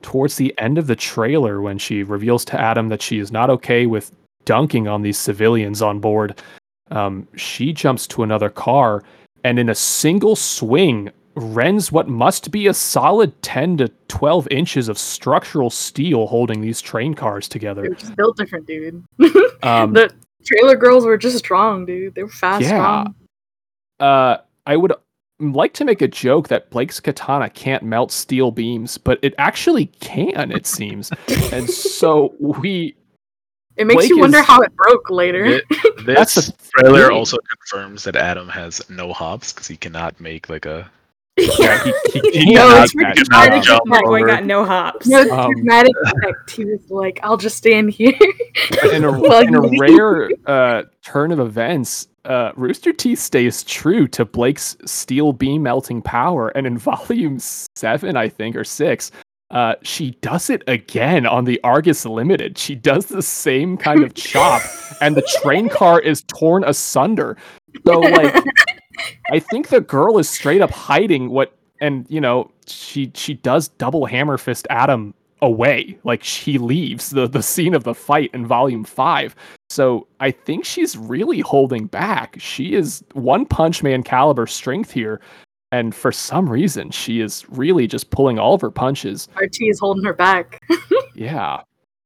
[0.01, 3.49] towards the end of the trailer when she reveals to Adam that she is not
[3.49, 4.13] okay with
[4.45, 6.41] dunking on these civilians on board.
[6.89, 9.03] Um, she jumps to another car
[9.43, 14.87] and in a single swing rends what must be a solid 10 to 12 inches
[14.87, 17.81] of structural steel holding these train cars together.
[17.81, 17.95] They together.
[17.95, 19.03] were just built different, dude.
[19.63, 20.13] Um, the
[20.45, 22.13] trailer girls were just strong, dude.
[22.15, 22.67] They were fast, Yeah.
[23.03, 23.15] strong.
[23.99, 24.37] uh,
[24.67, 24.93] I would
[25.39, 29.85] like to make a joke that Blake's katana can't melt steel beams, but it actually
[30.01, 31.11] can, it seems.
[31.51, 32.95] and so we
[33.77, 35.59] It makes Blake you wonder is- how it broke later.
[35.59, 35.63] Thi-
[36.05, 37.17] That's This the trailer thing.
[37.17, 40.89] also confirms that Adam has no hops because he cannot make like a.
[41.37, 43.63] yeah, he, he, he No, it's catch pretty dramatic.
[43.63, 45.07] jump My boy got no hops.
[45.07, 46.51] No Um, dramatic effect.
[46.51, 48.13] He was like, "I'll just stand here."
[48.91, 54.25] in a, in a rare uh, turn of events, uh, Rooster Teeth stays true to
[54.25, 59.09] Blake's steel beam melting power, and in volume seven, I think, or six,
[59.53, 62.57] uh, she does it again on the Argus Limited.
[62.57, 64.61] She does the same kind of chop,
[64.99, 67.37] and the train car is torn asunder.
[67.85, 68.35] So, like,
[69.31, 73.67] I think the girl is straight up hiding what, and you know, she she does
[73.67, 75.99] double hammer fist Adam away.
[76.03, 79.35] Like she leaves the the scene of the fight in volume five.
[79.69, 82.37] So I think she's really holding back.
[82.39, 85.21] She is one punch man caliber strength here.
[85.73, 89.27] And for some reason, she is really just pulling all of her punches.
[89.35, 90.61] RT is holding her back.
[91.15, 91.61] Yeah.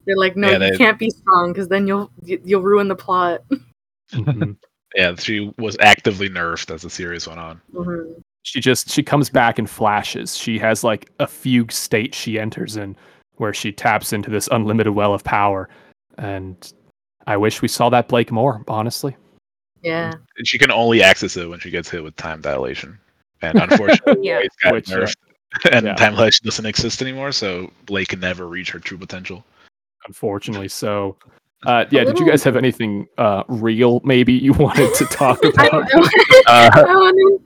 [0.05, 2.88] They're like, "No, Yeah, you they- can't be strong because then you'll you- you'll ruin
[2.88, 3.41] the plot."
[4.13, 4.55] Mhm.
[4.95, 7.61] Yeah, she was actively nerfed as the series went on.
[7.74, 8.22] Mhm.
[8.43, 10.38] she just she comes back in flashes.
[10.38, 12.95] She has like a fugue state she enters in
[13.36, 15.68] where she taps into this unlimited well of power.
[16.18, 16.55] And
[17.28, 19.15] I wish we saw that Blake more, honestly.
[19.82, 20.13] Yeah.
[20.38, 22.97] And she can only access it when she gets hit with time dilation.
[23.42, 24.40] And unfortunately, Yeah.
[24.44, 25.16] it's got Which, uh, nerfed.
[25.72, 25.96] and yeah.
[25.96, 29.44] time dilation doesn't exist anymore, so Blake can never reach her true potential.
[30.08, 30.68] Unfortunately.
[30.68, 31.16] So
[31.66, 35.50] uh yeah, did you guys have anything uh real maybe you wanted to talk I,
[35.68, 35.94] about?
[35.94, 37.44] Uh, I wanna-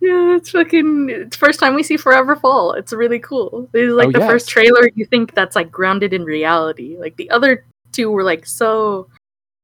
[0.00, 1.08] yeah, it's fucking.
[1.08, 2.72] It's first time we see Forever Fall.
[2.72, 3.68] It's really cool.
[3.72, 6.96] This is like Oh, the first trailer you think that's like grounded in reality.
[6.98, 9.06] Like the other two were like so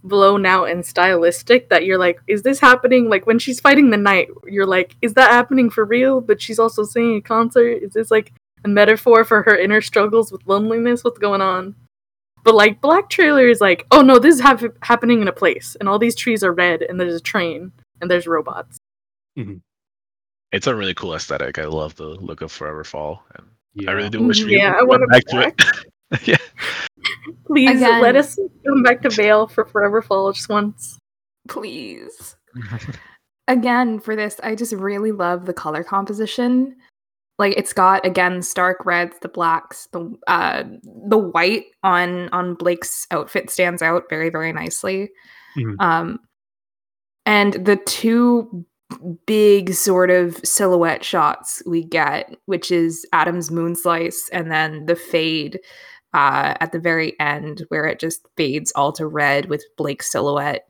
[0.04, 3.08] blown out and stylistic that you're like, is this happening?
[3.08, 6.20] Like when she's fighting the knight, you're like, is that happening for real?
[6.20, 7.82] But she's also singing a concert.
[7.82, 8.32] Is this like
[8.64, 11.02] a metaphor for her inner struggles with loneliness?
[11.04, 11.74] What's going on?
[12.44, 15.76] But like Black trailer is like, oh no, this is hap- happening in a place,
[15.80, 18.78] and all these trees are red, and there's a train, and there's robots.
[19.36, 19.56] Mm-hmm.
[20.52, 21.58] it's a really cool aesthetic.
[21.58, 23.90] I love the look of Forever Fall, and Yeah.
[23.90, 25.86] I really do wish we Yeah, I went want it back to
[26.20, 26.28] it.
[26.28, 26.36] yeah,
[27.46, 30.98] Please Again- let us come back to Vale for Forever Fall just once.
[31.48, 32.36] Please.
[33.48, 36.76] Again, for this, I just really love the color composition.
[37.38, 40.64] Like it's got again stark reds, the blacks, the uh
[41.08, 45.10] the white on on Blake's outfit stands out very very nicely.
[45.56, 45.76] Mhm.
[45.80, 46.18] Um
[47.26, 48.66] and the two
[49.26, 54.96] big sort of silhouette shots we get, which is Adam's moon slice and then the
[54.96, 55.60] fade
[56.14, 60.68] uh at the very end where it just fades all to red with Blake's silhouette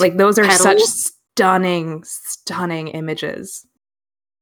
[0.00, 3.66] like those are such stunning stunning images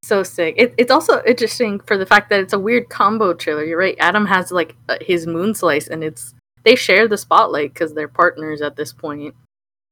[0.03, 0.55] so sick.
[0.57, 3.65] It, it's also interesting for the fact that it's a weird combo trailer.
[3.65, 3.97] You're right.
[4.01, 6.35] Adam has like uh, his moon slice, and it's
[6.65, 9.35] they share the spotlight because they're partners at this point.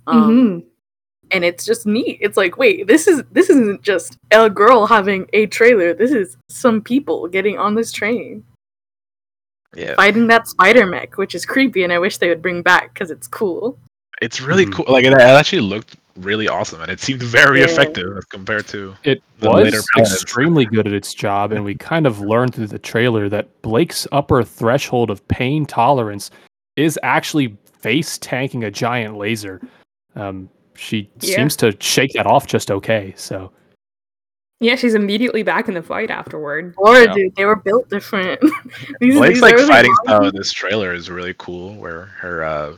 [0.06, 0.64] Um, Mhm.
[1.30, 2.18] and it's just neat.
[2.22, 5.92] It's like, wait, this is this isn't just a girl having a trailer.
[5.92, 8.44] This is some people getting on this train
[9.76, 9.94] yeah.
[9.94, 13.10] fighting that spider mech, which is creepy, and I wish they would bring back because
[13.10, 13.78] it's cool.
[14.20, 14.72] It's really Mhm.
[14.72, 14.86] cool.
[14.88, 17.66] Like it, it actually looked really awesome, and it seemed very Yeah.
[17.66, 18.94] effective compared to.
[19.04, 20.12] It the was paladins.
[20.22, 24.06] extremely good at its job, and we kind of learned through the trailer that Blake's
[24.10, 26.30] upper threshold of pain tolerance
[26.76, 29.60] is actually face tanking a giant laser.
[30.16, 31.36] Um, she Yeah.
[31.36, 33.14] seems to shake that off just okay.
[33.16, 33.52] So
[34.60, 37.14] yeah she's immediately back in the fight afterward Laura, Yeah.
[37.14, 38.40] dude, they were built different.
[39.00, 42.06] these, Blake's these like early fighting ones- style in this trailer is really cool, where
[42.20, 42.76] her uh,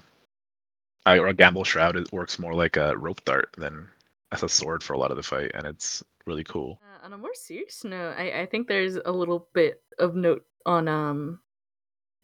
[1.06, 3.88] or Gambol Shroud it works more like a rope dart than
[4.32, 6.78] as a sword for a lot of the fight, and it's really cool.
[6.82, 10.44] Uh, on a more serious note, I, I think there's a little bit of note
[10.66, 11.40] on um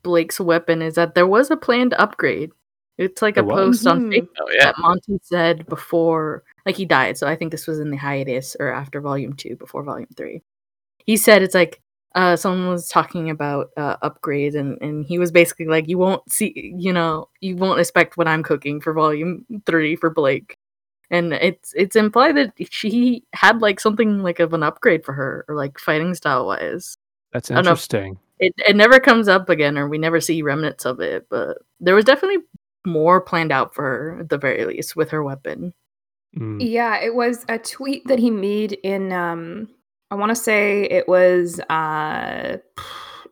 [0.03, 2.51] Blake's weapon is that there was a planned upgrade
[2.99, 3.55] It's like a was?
[3.57, 4.12] post on Mhm.
[4.20, 4.65] Facebook Oh yeah.
[4.66, 7.17] that Monty said before, like he died.
[7.17, 10.43] So I think this was in the hiatus or after Volume Two, before Volume Three.
[10.99, 11.81] He said it's like
[12.17, 16.31] uh, someone was talking about uh, upgrades, and and he was basically like, you won't
[16.31, 20.59] see, you know, you won't expect what I'm cooking for Volume Three for Blake.
[21.09, 25.45] And it's it's implied that she had like something like of an upgrade for her,
[25.49, 26.97] or like fighting style wise.
[27.33, 28.19] That's interesting.
[28.41, 31.29] It it never comes up again, or we never see remnants of it.
[31.31, 32.43] But there was definitely
[32.85, 35.75] more planned out for her at the very least with her weapon.
[36.39, 36.59] Mm.
[36.61, 39.69] Yeah, it was a tweet that he made in um
[40.11, 42.59] I want to say it was uh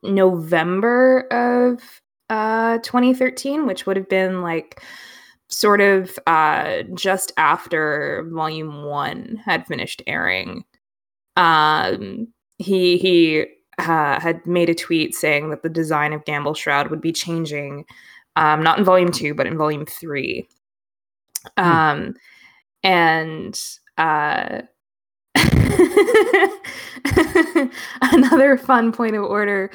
[0.03, 1.83] November of
[2.31, 4.83] uh 2013, which would have been like
[5.49, 10.65] sort of uh just after volume 1 had finished airing.
[11.37, 12.29] Um
[12.59, 13.47] he he
[13.79, 17.85] uh, had made a tweet saying that the design of Gambol Shroud would be changing
[18.37, 20.49] um not in volume 2 but in volume 3.
[21.59, 22.15] Um
[22.85, 23.61] and
[23.99, 24.63] uh
[28.03, 29.71] another fun point of order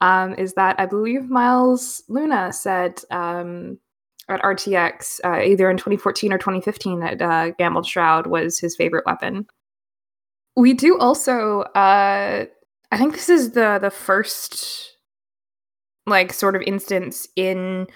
[0.00, 3.78] um, is that I believe Miles Luna said um,
[4.28, 9.06] at RTX uh, either in 2014 or 2015 that uh, Gambol Shroud was his favorite
[9.06, 9.46] weapon.
[10.56, 12.44] We do also, uh,
[12.92, 14.96] I think this is the the first
[16.06, 17.86] like sort of instance in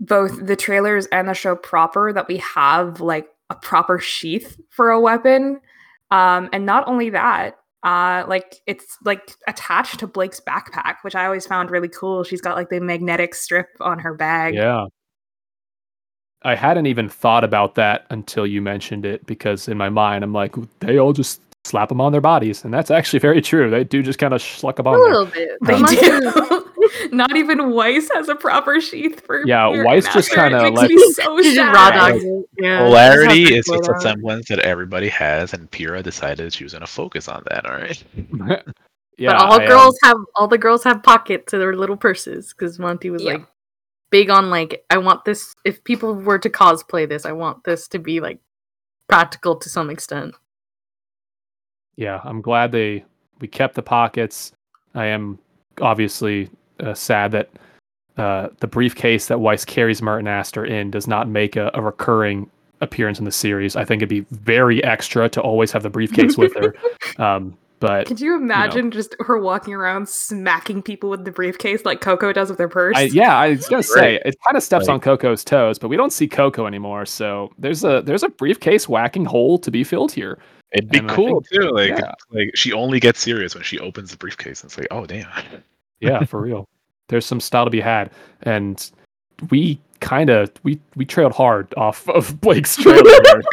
[0.00, 4.90] both the trailers and the show proper that we have like a proper sheath for
[4.90, 5.60] a weapon.
[6.10, 11.24] Um, and not only that, uh, like it's like attached to Blake's backpack, which I
[11.26, 12.24] always found really cool.
[12.24, 14.54] She's got like the magnetic strip on her bag.
[14.54, 14.86] Yeah.
[16.42, 20.32] I hadn't even thought about that until you mentioned it because in my mind I'm
[20.34, 23.70] like they all just slap them on their bodies and that's actually very true.
[23.70, 25.10] They do just kind of schluck them A on there.
[25.10, 25.50] little bit.
[25.62, 26.63] They Um, do.
[27.12, 29.46] Not even Weiss has a proper sheath for.
[29.46, 30.46] Yeah, Weiss just master.
[30.46, 31.72] It kinda makes let- so She sad.
[31.72, 32.10] raw Yeah.
[32.10, 32.24] dogs
[32.58, 36.86] Polarity is just a semblance that everybody has, and Pyrrha decided she was going to
[36.90, 37.66] focus on that.
[37.66, 38.02] All right.
[39.18, 39.32] yeah.
[39.32, 42.52] but all I, um, girls have all the girls have pockets to their little purses
[42.52, 43.32] because Monty was Yeah.
[43.34, 43.46] like
[44.10, 45.54] big on like I want this.
[45.64, 48.38] If people were to cosplay this, I want this to be like
[49.08, 50.34] practical to some extent.
[51.96, 53.04] yeah, I'm glad they
[53.40, 54.52] we kept the pockets.
[54.94, 55.38] I am
[55.80, 57.50] obviously uh, sad that
[58.16, 62.48] uh, the briefcase that Weiss carries Myrtenaster in does not make a, a recurring
[62.80, 63.76] appearance in the series.
[63.76, 66.74] I think it'd be very extra to always have the briefcase with her.
[67.18, 72.00] Um, but Could you imagine just her walking around smacking people with the briefcase like
[72.00, 72.96] Coco does with her purse?
[72.96, 74.22] I, yeah, I was gonna say Right.
[74.24, 77.04] it kind of steps Like- on Coco's toes, but we don't see Coco anymore.
[77.06, 80.38] So there's a there's a briefcase whacking hole to be filled here.
[80.72, 81.70] It'd be And cool think- too.
[81.70, 82.12] Like, yeah.
[82.30, 85.28] like she only gets serious when she opens the briefcase, and it's like, oh damn.
[86.00, 86.66] Yeah, for real.
[87.08, 88.10] There's some style to be had,
[88.42, 88.90] and
[89.50, 93.02] we kind of we we trailed hard off of Blake's trailer.
[93.02, 93.40] so,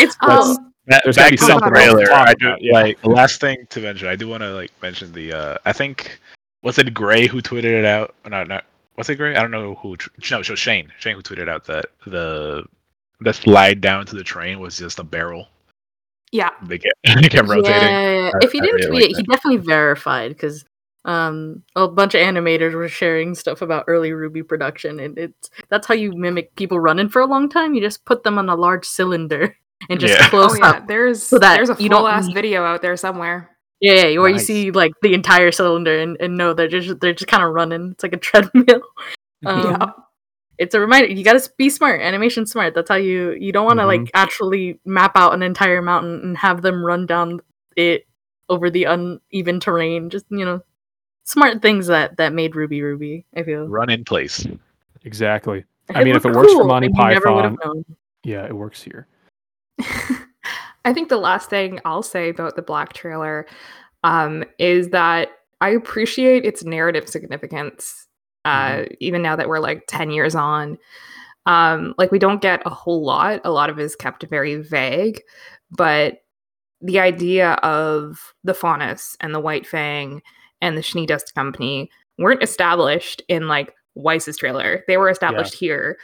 [0.00, 2.06] It's Let's- That, There's back gotta be to the something else to trailer.
[2.06, 2.72] talk I do about, yeah.
[2.72, 4.08] like the last thing to mention.
[4.08, 5.32] I do want to like mention the.
[5.32, 6.18] uh I think
[6.62, 8.14] was it Gray who tweeted it out?
[8.28, 8.64] No, not
[8.96, 9.36] was it Gray?
[9.36, 9.96] I don't know who.
[9.96, 10.90] tr- No, so Shane.
[10.98, 12.64] Shane who tweeted out that the
[13.20, 15.46] the slide down to the train was just a barrel.
[16.32, 16.50] yeah.
[16.62, 17.72] They kept, they kept rotating.
[17.82, 20.64] Yeah, I- if he didn't really tweet like it, he definitely verified because
[21.04, 25.86] um, a bunch of animators were sharing stuff about early RWBY production, and it's that's
[25.86, 27.74] how you mimic people running for a long time.
[27.74, 29.56] You just put them on a large cylinder
[29.88, 30.28] and just Yeah.
[30.28, 30.86] close oh yeah, up.
[30.88, 33.56] there's so that there's a you don't full ass need- video out there somewhere.
[33.80, 37.14] Yeah, yeah, where you see like the entire cylinder and, and know they're just they're
[37.14, 37.90] just kind of running.
[37.92, 38.82] It's like a treadmill.
[39.46, 39.90] Um, Yeah.
[40.58, 41.12] It's a reminder.
[41.12, 42.74] You got to be smart, animation smart.
[42.74, 43.30] That's how you.
[43.38, 43.86] You don't want to Mhm.
[44.02, 47.38] like actually map out an entire mountain and have them run down
[47.76, 48.02] it
[48.48, 50.10] over the uneven terrain.
[50.10, 50.60] Just you know,
[51.28, 53.24] smart things that that made RWBY RWBY.
[53.36, 53.68] I feel.
[53.68, 54.46] Run in place.
[55.04, 55.64] exactly.
[55.94, 57.84] I It mean, if it works for cool, Monty and you never would have Python-
[58.24, 59.06] Yeah, it works here.
[60.84, 63.46] I think the last thing I'll say about the Black trailer
[64.04, 65.28] um, is that
[65.60, 68.06] I appreciate its narrative significance,
[68.44, 70.78] uh, even now that we're like 10 years on.
[71.46, 74.56] Um, like, we don't get a whole lot, a lot of it is kept very
[74.56, 75.22] vague,
[75.70, 76.22] but
[76.80, 80.22] the idea of the Faunus and the White Fang
[80.60, 84.84] and the Schnee Dust Company weren't established in like Weiss's trailer.
[84.86, 85.98] They were established here,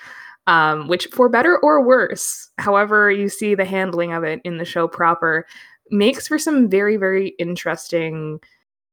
[0.47, 4.65] um, which for better or worse, however you see the handling of it in the
[4.65, 5.47] show proper,
[5.91, 8.41] makes for some very, very interesting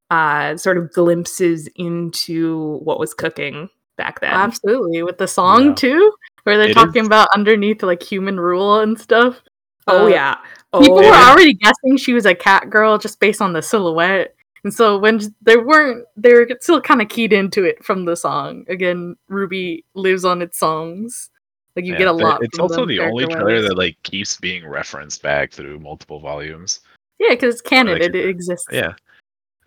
[0.10, 4.32] uh, sort of glimpses into what was cooking back then.
[4.34, 5.76] Absolutely, with the song Yeah.
[5.76, 6.12] too,
[6.44, 9.42] where they're It talking is- about underneath like human rule and stuff.
[9.88, 10.36] Oh Uh, yeah.
[10.80, 14.36] People oh, were already guessing she was a cat girl just based on the silhouette.
[14.64, 18.16] And so when there weren't, they were still kind of keyed into it from the
[18.16, 18.64] song.
[18.70, 21.30] Again, RWBY lives on its songs.
[21.76, 22.44] Like you Yeah, get a lot.
[22.44, 26.20] It's from also them the only trailer that like keeps being referenced back through multiple
[26.20, 26.82] volumes.
[27.18, 27.94] Yeah, because it's canon.
[27.94, 28.68] like it, it- it exists.
[28.72, 28.94] Yeah.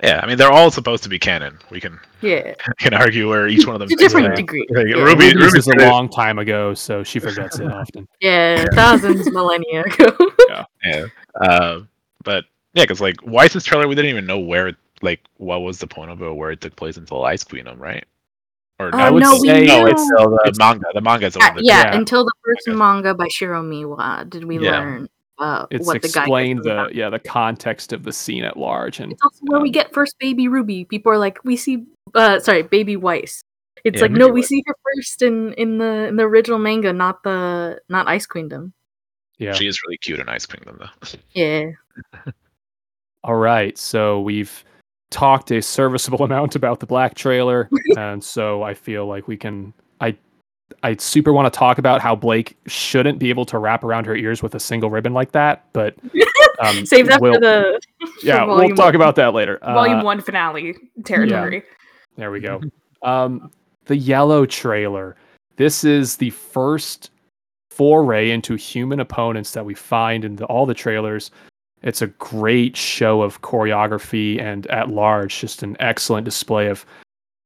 [0.03, 1.57] Yeah, I mean they're all supposed to be canon.
[1.71, 2.55] We can Yeah.
[2.79, 4.35] can argue where each one of them To different in.
[4.35, 4.67] degrees.
[4.71, 4.97] Like, Yeah.
[5.03, 8.07] Ruby, Ruby's Ruby is a long time ago, so she forgets it often.
[8.21, 10.17] Yeah, thousands, millennia ago.
[10.85, 11.07] Yeah.
[11.41, 11.81] Uh,
[12.25, 12.45] but
[12.75, 15.87] yeah, because like Weiss's trailer, we didn't even know where, it, like, what was the
[15.87, 18.05] point of it, where it took place until Ice Queendom, right?
[18.81, 20.87] Or Uh, I would no, say- no, it's still the It's- manga.
[20.95, 21.97] The manga is the Yeah, one yeah, Yeah.
[21.97, 22.77] until the first Okay.
[22.77, 24.81] manga by Shiro Miwa did we Yeah.
[24.81, 25.09] learn
[25.39, 28.57] uh, It's what the guy explained gets the yeah the context of the scene at
[28.57, 30.85] large, and It's also where we um, get first baby Ruby.
[30.85, 33.43] People are like, we see, uh, sorry, baby Weiss.
[33.83, 34.49] It's Yeah, like, no, we Weiss.
[34.49, 38.73] see her first in in the in the original manga, not the not Ice Queendom.
[39.39, 39.53] yeah.
[39.55, 40.91] She is really cute in Ice Kingdom, though.
[41.35, 41.71] Yeah,
[43.25, 44.65] All right, so we've
[45.15, 49.73] talked a serviceable amount about the black trailer, and so I feel like we can.
[50.01, 50.17] I
[50.83, 54.17] I super want to talk about how Blake shouldn't be able to wrap around her
[54.17, 55.95] ears with a single ribbon like that, but
[56.65, 58.95] um, save that we'll, for the for yeah, we'll talk one.
[58.97, 59.59] about that later.
[59.63, 60.75] Volume Uh, one finale
[61.05, 61.63] territory.
[62.17, 62.61] There we go.
[63.03, 63.51] Um,
[63.87, 65.17] the yellow trailer.
[65.57, 67.11] This is the first
[67.71, 71.31] foray into human opponents that we find in the, all the trailers.
[71.85, 76.85] It's a great show of choreography and at large, just an excellent display of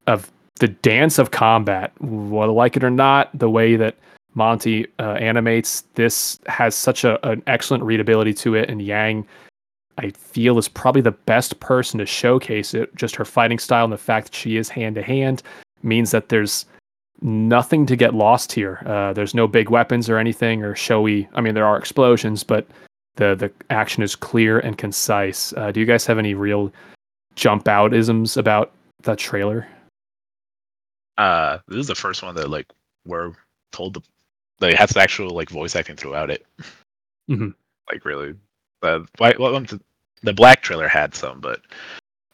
[0.07, 1.93] of the dance of combat.
[2.01, 3.97] Whether like it or not, the way that
[4.35, 9.27] Monty uh, animates this has such a, an excellent readability to it, and Yang
[9.99, 12.95] I feel is probably the best person to showcase it.
[12.95, 15.43] Just her fighting style and the fact that she is hand to hand
[15.83, 16.65] means that there's
[17.21, 18.81] nothing to get lost here.
[18.87, 21.29] Uh, there's no big weapons or anything or showy.
[21.35, 22.69] I mean, there are explosions, but
[23.19, 25.53] the the action is clear and concise.
[25.57, 26.73] Uh, do you guys have any real
[27.35, 28.73] jump out isms about
[29.03, 29.67] the trailer?
[31.19, 32.67] Uh, this is the first one that like
[33.05, 33.33] we're
[33.73, 34.03] told to
[34.61, 36.47] like has actual like voice acting throughout it.
[37.29, 37.55] Mhm.
[37.93, 38.35] Like really,
[38.83, 39.81] the white well, the,
[40.23, 41.61] the black trailer had some, but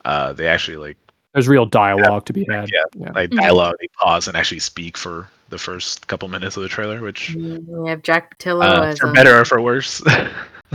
[0.04, 0.98] uh, they actually like
[1.32, 2.70] There's real dialogue to be had.
[2.70, 3.10] yeah.
[3.14, 3.38] like Mhm.
[3.40, 3.76] dialogue.
[3.80, 7.88] They pause and actually speak for the first couple minutes of the trailer, which We
[7.88, 10.02] have Jack Pattillo uh, as for uh, better or for worse.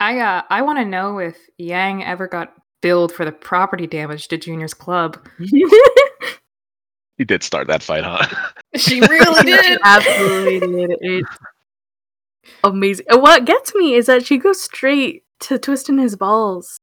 [0.01, 4.29] I uh, I want to know if Yang ever got billed for the property damage
[4.29, 5.19] to Junior's club.
[5.39, 8.27] he did start that fight, huh?
[8.77, 10.99] She really She absolutely did.
[11.01, 11.39] It's
[12.63, 13.07] amazing.
[13.09, 16.79] And what gets me is that she goes straight to twisting his balls.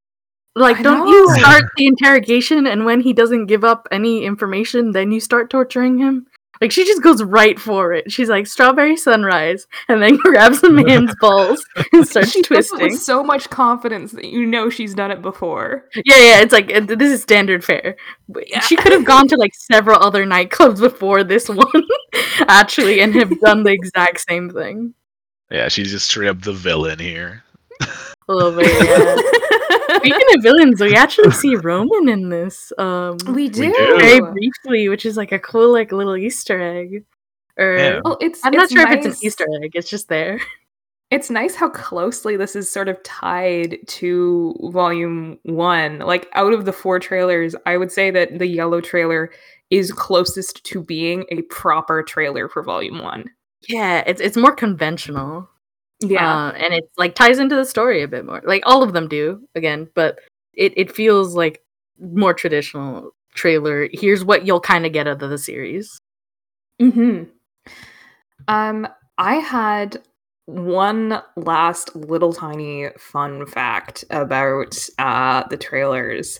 [0.55, 4.91] Like, I don't you start the interrogation and when he doesn't give up any information,
[4.91, 6.27] then you start torturing him?
[6.63, 8.09] Like, she just goes right for it.
[8.09, 12.47] She's like, strawberry sunrise, and then grabs the man's balls and starts she does it
[12.69, 12.79] twisting.
[12.91, 15.89] with so much confidence that you know she's done it before.
[15.93, 17.97] Yeah, yeah, it's like, this is standard fare.
[18.47, 18.61] Yeah.
[18.61, 21.67] She could have gone to to like several other nightclubs before this one,
[22.47, 24.93] actually, and have done the exact same thing.
[25.51, 27.43] yeah, she's just straight up the villain here.
[28.27, 29.97] A little bit, yeah.
[29.97, 32.71] Speaking of villains, we actually see Roman in this.
[32.77, 33.71] Um, we do.
[33.71, 33.97] do.
[33.99, 37.05] very briefly, which is like a cool, like little Easter egg.
[37.57, 37.99] Or Yeah.
[38.03, 39.71] Well, it's I'm not it's sure if it's an Easter egg.
[39.75, 40.39] It's just there.
[41.11, 45.99] It's nice how closely this is sort of tied to volume one.
[45.99, 49.29] Like out of the four trailers, I would say that the yellow trailer
[49.69, 53.25] is closest to being a proper trailer for volume one.
[53.69, 55.47] Yeah, it's it's more conventional.
[56.03, 56.47] Yeah.
[56.47, 58.41] uh, and it like ties into the story a bit more.
[58.45, 60.19] Like all of them do again, but
[60.53, 61.63] it it feels like
[61.99, 63.89] more traditional trailer.
[63.91, 65.99] Here's what you'll kind of get out of the series.
[66.79, 67.23] hmm
[68.47, 70.01] Um, I had
[70.45, 76.39] one last little tiny fun fact about uh, the trailers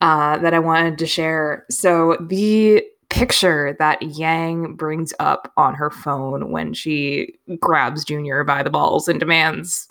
[0.00, 1.64] uh, that I wanted to share.
[1.70, 8.62] So the picture that Yang brings up on her phone when she grabs Junior by
[8.62, 9.86] the balls and demands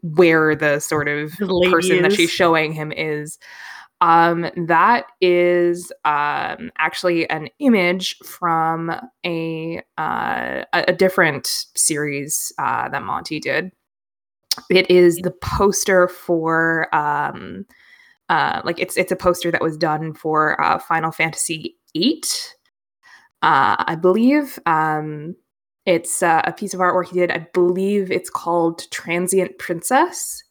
[0.00, 3.38] where the sort of lady person that she's showing him is.
[4.00, 8.90] Um that is um actually an image from
[9.24, 13.70] a uh a, different series uh that monty did.
[14.70, 17.66] It is the poster for um
[18.30, 22.54] uh like it's it's a poster that was done for uh final fantasy 8
[23.42, 25.34] uh i believe um
[25.84, 30.42] it's uh, a piece of artwork he did i believe it's called transient princess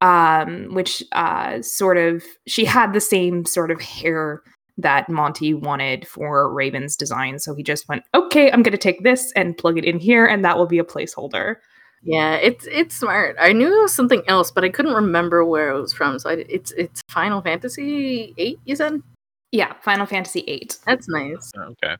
[0.00, 4.42] um, which uh, sort of she had the same sort of hair
[4.76, 7.38] that Monty wanted for Raven's design.
[7.40, 10.24] So he just went, okay, I'm going to take this and plug it in here,
[10.24, 11.56] and that will be a placeholder.
[12.04, 13.34] Yeah, it's it's smart.
[13.40, 16.20] I knew it was something else, but I couldn't remember where it was from.
[16.20, 18.60] So I, it's it's Final Fantasy eight.
[18.64, 19.02] You said
[19.50, 20.70] Yeah, Final Fantasy VIII.
[20.86, 21.50] that's nice.
[21.56, 21.96] Okay.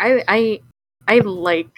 [0.00, 0.60] I I
[1.06, 1.68] I like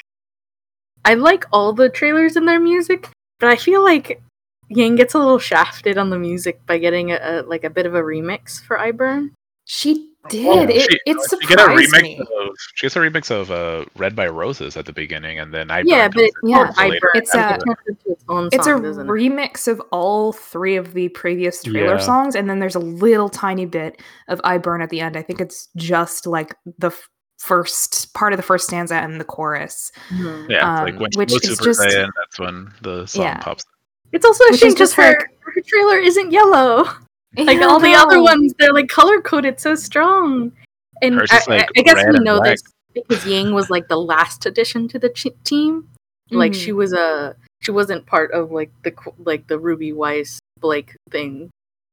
[1.04, 3.08] I like all the trailers and their music,
[3.40, 4.22] but I feel like
[4.68, 7.84] Yang gets a little shafted on the music by getting a, a like a bit
[7.86, 9.32] of a remix for I Burn.
[9.64, 10.46] She did.
[10.48, 12.18] Oh, it she- it she get a surprised remix me.
[12.20, 15.70] Of, she gets a remix of uh, "Red by Roses" at the beginning, and then
[15.70, 17.10] I yeah, but it's Yeah, called I Burn.
[17.14, 17.58] It's It's, a-
[18.06, 19.10] its own It's a song, isn't it?
[19.10, 21.98] remix of all three of the previous trailer Yeah.
[21.98, 25.16] songs, and then there's a little tiny bit of "I Burn" at the end.
[25.16, 27.08] I think it's just like the f-
[27.42, 29.90] first part of the first stanza and the chorus.
[30.10, 30.48] Mhm.
[30.48, 33.22] yeah, um, like when she which goes is Super just- Saiyan, that's when the song
[33.24, 33.38] Yeah.
[33.40, 33.64] pops.
[34.12, 36.84] It's also a shame because just her, her trailer isn't yellow.
[37.34, 40.52] Like Yeah, all the other ones, they're like color coded so strong.
[41.00, 42.50] And I, like, I- I guess we know black.
[42.58, 42.62] this
[42.92, 45.88] because Yang was like the last addition to the ch- team.
[46.30, 46.76] Like she Mhm.
[46.76, 51.48] was a she wasn't part of like the like the Ruby Weiss Blake thing.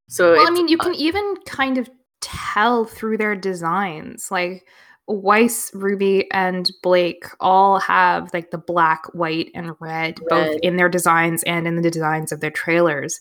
[0.09, 1.89] So Well, I mean, you can even kind of
[2.19, 4.29] tell through their designs.
[4.31, 4.65] Like
[5.09, 10.87] Weiss, Ruby, and Blake all have like the black, white, and red, both in their
[10.87, 13.19] designs and in the designs of their trailers.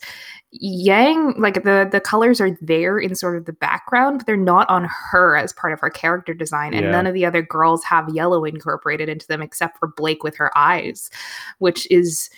[0.51, 4.69] Yang, like the the colors are there in sort of the background, but they're not
[4.69, 6.75] on her as part of her character design.
[6.75, 6.91] And Yeah.
[6.91, 10.57] none of the other girls have yellow incorporated into them except for Blake with her
[10.57, 11.11] eyes,
[11.59, 12.31] which is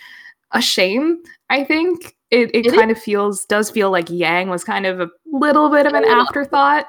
[0.51, 1.21] a shame.
[1.49, 2.73] I think it, it, It is.
[2.73, 6.05] kind of feels does feel like Yang was kind of a little bit of an
[6.05, 6.85] afterthought,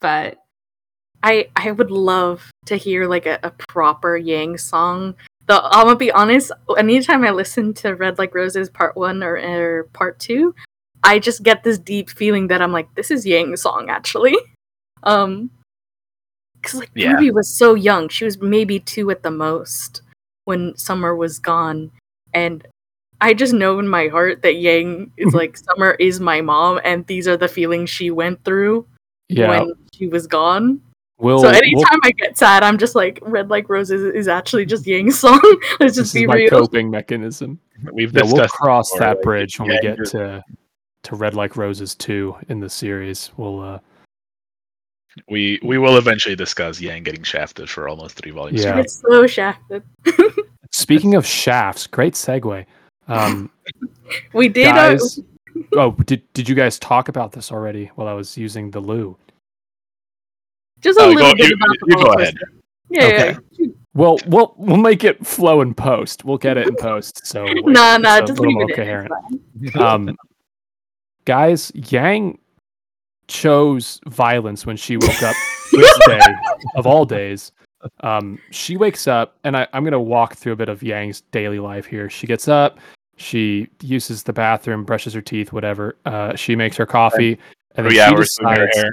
[0.00, 0.38] but
[1.22, 5.14] I I would love to hear like a, a proper Yang song.
[5.46, 6.52] The I'm gonna be honest.
[6.78, 10.54] Anytime I listen to Red Like Roses Part One or, or Part Two,
[11.02, 14.36] I just get this deep feeling that I'm like, this is Yang's song actually.
[15.02, 15.48] Um,
[16.60, 17.12] because like Yeah.
[17.12, 18.10] Ruby was so young.
[18.10, 20.02] She was maybe two at the most
[20.44, 21.90] when Summer was gone,
[22.34, 22.66] and
[23.22, 27.06] I just know in my heart that Yang is like Summer is my mom, and
[27.06, 28.86] these are the feelings she went through
[29.30, 30.82] Yeah, when she was gone.
[31.20, 34.66] We'll, So we'll- anytime I get sad, I'm just like, "Red Like Roses" is actually
[34.66, 35.40] just Yang's song.
[35.78, 36.50] Let's this just is be my real.
[36.50, 37.58] coping mechanism.
[37.92, 40.42] We've Yeah, we'll discussed cross before, that like, bridge when we get to
[41.04, 43.30] to Red Like Roses 2 in the series.
[43.36, 43.78] We'll uh
[45.28, 48.62] we we will eventually discuss Yang getting shafted for almost three volumes.
[48.64, 48.78] Yeah.
[48.78, 49.82] It's so shafted.
[50.72, 52.64] speaking of shafts, great segue.
[53.08, 53.50] Um
[54.32, 54.66] We did.
[54.68, 55.20] uh, guys
[55.74, 59.16] Oh, did did you guys talk about this already while I was using the loo?
[60.80, 62.34] Just a Uh, little go- bit you- about the you go ahead.
[62.90, 63.36] Yeah, Okay.
[63.52, 63.66] yeah.
[63.94, 66.24] Well, we'll we'll make it flow in post.
[66.24, 67.26] We'll get it in post.
[67.26, 69.12] So Nah, it's nah, a just little leave more it coherent.
[69.76, 70.16] Um,
[71.24, 72.38] guys, Yang
[73.28, 75.36] chose violence when she woke up
[75.72, 76.20] this day
[76.76, 77.52] of all days.
[78.00, 81.22] Um, she wakes up, and I, I'm going to walk through a bit of Yang's
[81.32, 82.10] daily life here.
[82.10, 82.78] She gets up,
[83.16, 85.96] she uses the bathroom, brushes her teeth, whatever.
[86.04, 87.38] Uh, she makes her coffee,
[87.76, 88.92] and then Three she hours in her decides, hair.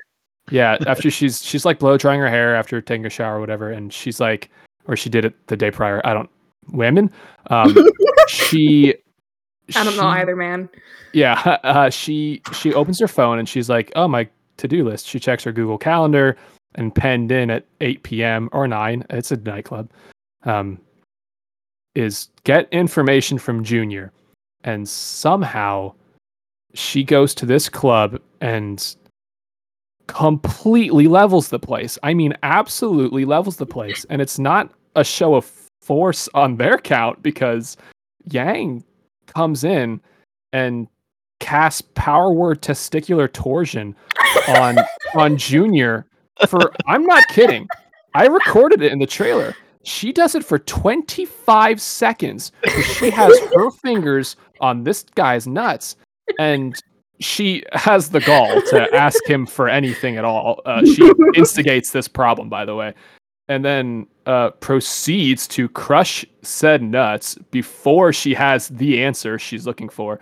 [0.52, 3.72] Yeah, after she's she's like blow drying her hair after taking a shower or whatever,
[3.72, 4.50] and she's like,
[4.86, 6.02] or she did it the day prior.
[6.06, 6.30] I don't
[6.72, 7.12] women.
[7.48, 7.76] Um,
[8.28, 8.96] she.
[9.76, 10.70] I don't know either, man.
[11.14, 15.20] yeah uh, she she opens her phone and she's like oh my to-do list she
[15.20, 16.38] checks her google calendar
[16.76, 19.90] and penned in at 8 p.m or 9 it's a nightclub
[20.44, 20.80] um,
[21.96, 24.12] is get information from junior
[24.64, 25.94] and somehow
[26.74, 28.96] she goes to this club and
[30.08, 35.36] completely levels the place i mean absolutely levels the place and it's not a show
[35.36, 35.52] of
[35.82, 37.78] force on their count because
[38.32, 38.84] yang
[39.28, 40.02] comes in
[40.54, 40.88] and
[41.40, 43.96] casts power word testicular torsion
[44.50, 44.78] on
[45.16, 46.06] on Junior
[46.48, 47.68] for I'm not kidding.
[48.14, 49.56] I recorded it in the trailer.
[49.84, 52.52] She does it for 25 seconds.
[52.84, 55.96] She has her fingers on this guy's nuts
[56.40, 56.76] and
[57.20, 60.62] she has the gall to ask him for anything at all.
[60.66, 62.94] Uh, she instigates this problem, by the way,
[63.48, 69.90] and then uh, proceeds to crush said nuts before she has the answer she's looking
[69.90, 70.20] for.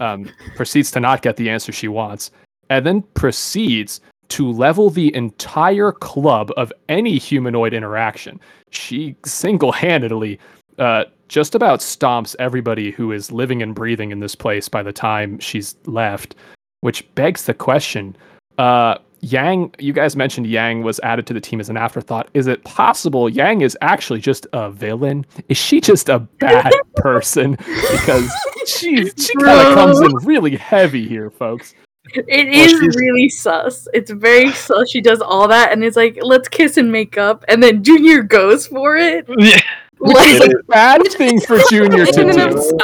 [0.00, 2.32] Um, proceeds to not get the answer she wants,
[2.70, 8.40] and then proceeds to level the entire club of any humanoid interaction.
[8.70, 10.40] She single handedly
[10.78, 14.92] uh, just about stomps everybody who is living and breathing in this place by the
[14.92, 16.34] time she's left,
[16.80, 18.16] which begs the question.
[18.58, 22.28] Uh, Yang, you guys mentioned Yang was added to the team as an afterthought.
[22.34, 25.26] Is it possible Yang is actually just a villain?
[25.48, 27.52] Is she just a bad person?
[27.90, 28.30] Because
[28.66, 31.74] she she kind of comes in really heavy here, folks.
[32.14, 33.88] It is she's- really sus.
[33.92, 34.90] It's very sus.
[34.90, 38.22] She does all that, and it's like, let's kiss and make up, and then Junior
[38.22, 39.26] goes for it.
[39.38, 39.60] Yeah.
[39.98, 42.78] Which is a bad thing for Junior to do.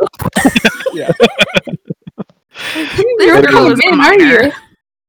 [0.92, 1.10] yeah.
[3.18, 4.52] They're Literally cool, man, are you?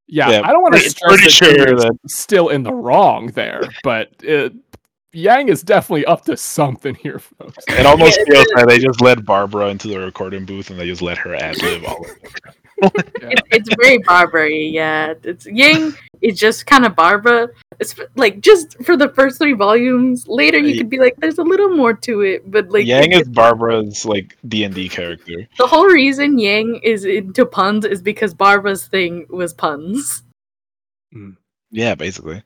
[0.08, 2.64] Yeah, Yeah, I don't want to pretty- stress pretty that sure Junior's that- still in
[2.64, 4.50] the wrong there, but uh,
[5.12, 7.64] Yang is definitely up to something here, folks.
[7.68, 11.02] It almost feels like they just let Barbara into the recording booth and they just
[11.02, 12.32] let her ad lib all of it.
[13.22, 15.14] It's, it's very Barbary, yeah.
[15.24, 17.50] It's Yang is just kind of Barbara.
[17.80, 20.28] It's like just for the first three volumes.
[20.28, 23.28] Later, you could be like, "There's a little more to it," but like Yang is
[23.28, 25.48] Barbara's like D and D character.
[25.58, 30.24] the whole reason Yang is into puns is because Barbara's thing was puns.
[31.12, 31.32] Hmm.
[31.72, 32.44] Yeah, basically.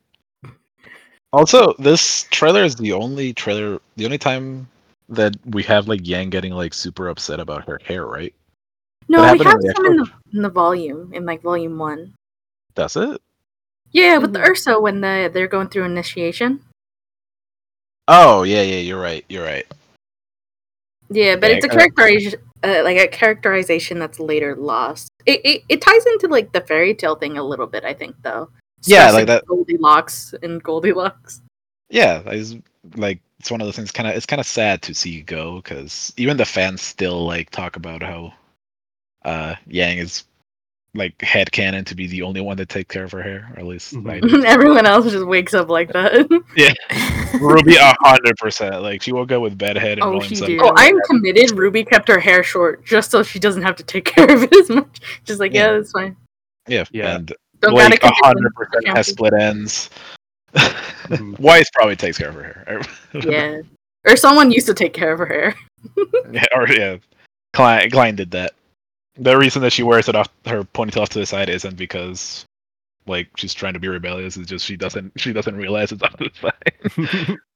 [1.34, 4.68] Also, this trailer is the only trailer, the only time
[5.10, 8.34] that we have like Yang getting like super upset about her hair, right?
[9.10, 12.14] No, we have in some in the in the volume in like volume one.
[12.76, 13.22] That's it.
[13.98, 14.50] Yeah, with the Mhm.
[14.50, 16.62] Ursa when the they're going through initiation.
[18.08, 19.26] Oh yeah, yeah, you're right.
[19.28, 19.66] You're right.
[21.10, 25.10] Yeah, but Yeah, it's a characterization, uh, like a characterization that's later lost.
[25.26, 28.16] It, it it ties into like the fairy tale thing a little bit, I think,
[28.22, 28.50] though.
[28.86, 31.42] Yeah, like that- Goldilocks and Goldilocks.
[31.90, 32.54] Yeah, it's
[32.96, 33.92] like it's one of those things.
[33.92, 37.26] Kind of, it's kind of sad to see you go because even the fans still
[37.26, 38.34] like talk about how
[39.26, 40.24] uh Yang is
[40.98, 43.66] like headcanon to be the only one that takes care of her hair, or at
[43.66, 44.44] least Mhm.
[44.46, 46.28] Everyone else just wakes up like that.
[46.58, 46.74] Yeah,
[47.40, 48.82] Ruby a hundred percent.
[48.82, 50.60] Like she woke up with bed head and Oh, she did.
[50.62, 51.52] oh, I'm committed.
[51.58, 54.54] Ruby kept her hair short just so she doesn't have to take care of it
[54.56, 55.00] as much.
[55.26, 55.74] Just like, yeah, Yeah.
[55.78, 56.16] that's fine.
[56.68, 57.16] Yeah, Yeah.
[57.16, 59.90] and Don't Blake gotta a hundred percent has split ends.
[60.56, 61.40] Mhm.
[61.40, 62.82] Weiss probably takes care of her hair.
[63.14, 63.62] Yeah.
[64.06, 65.56] Or someone used to take care of her hair.
[66.32, 66.98] yeah, or yeah,
[67.54, 68.54] Klein, Klein did that.
[69.18, 72.46] The reason that she wears it off her ponytail off to the side isn't because
[73.08, 74.38] like she's trying to be rebellious.
[74.38, 76.52] It's just she doesn't she doesn't realize it's off to the
[77.30, 77.38] side.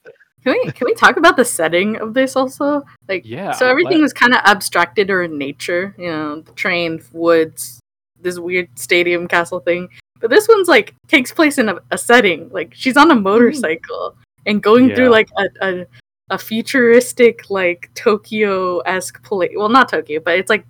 [0.43, 2.81] Can we can we talk about the setting of this also?
[3.07, 6.51] Like Yeah, So everything let- was kind of abstracted or in nature, you know, the
[6.53, 7.79] train, woods,
[8.19, 9.87] this weird stadium castle thing.
[10.19, 12.49] But this one's like takes place in a, a setting.
[12.49, 13.23] Like she's on a mm-hmm.
[13.23, 14.15] motorcycle
[14.47, 14.95] and going Yeah.
[14.95, 15.85] through like a, a
[16.31, 19.51] a futuristic like Tokyo esque place.
[19.55, 20.65] Well, not Tokyo, but it's like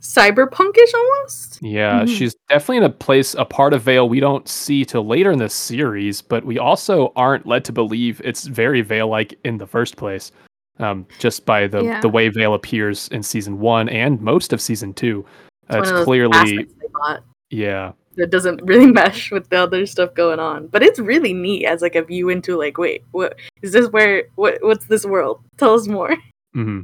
[0.00, 1.58] cyberpunkish almost.
[1.62, 2.08] Yeah, Mhm.
[2.08, 5.38] she's definitely in a place, a part of Vale we don't see till later in
[5.38, 9.66] the series, but we also aren't led to believe it's very Vale like in the
[9.66, 10.32] first place.
[10.78, 12.00] Um, just by the Yeah.
[12.02, 15.24] the way Vale appears in season one and most of season two,
[15.70, 19.86] uh, one it's clearly aspects they bought yeah, that doesn't really mesh with the other
[19.86, 20.66] stuff going on.
[20.66, 23.88] But it's really neat as like a view into like, wait, what is this?
[23.88, 25.40] Where what what's this world?
[25.56, 26.14] Tell us more.
[26.52, 26.80] hmm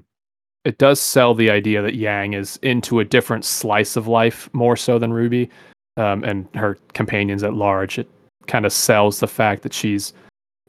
[0.65, 4.77] It does sell the idea that Yang is into a different slice of life more
[4.77, 5.51] so than Ruby,
[5.97, 7.99] um, and her companions at large.
[7.99, 8.09] It
[8.47, 10.13] kind of sells the fact that she's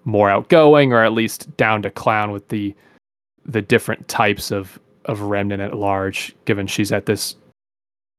[0.06, 2.76] more outgoing, or at least down to clown with the
[3.46, 6.36] the different types of of remnant at large.
[6.46, 7.36] Given she's at this,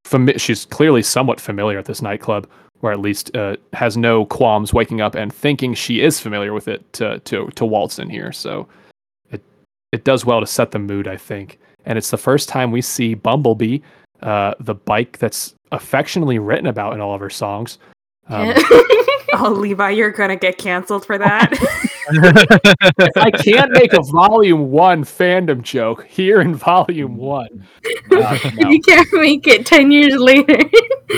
[0.07, 2.47] fami- she's clearly somewhat familiar at this nightclub,
[2.83, 6.69] or at least uh, has no qualms waking up and thinking she is familiar with
[6.69, 8.33] it to to to waltz in here.
[8.33, 8.69] So
[9.95, 11.61] it does well to set the mood, I think.
[11.87, 13.79] And it's the first time we see Bumblebee,
[14.23, 17.79] uh, the bike that's affectionately written about in all of her songs.
[18.29, 18.55] Um,
[19.37, 21.53] Oh, Levi, you're gonna get canceled for that.
[23.17, 27.67] I can't make a volume one fandom joke here in volume one.
[28.11, 28.71] Uh, no.
[28.71, 30.59] you can't make it 10 years later.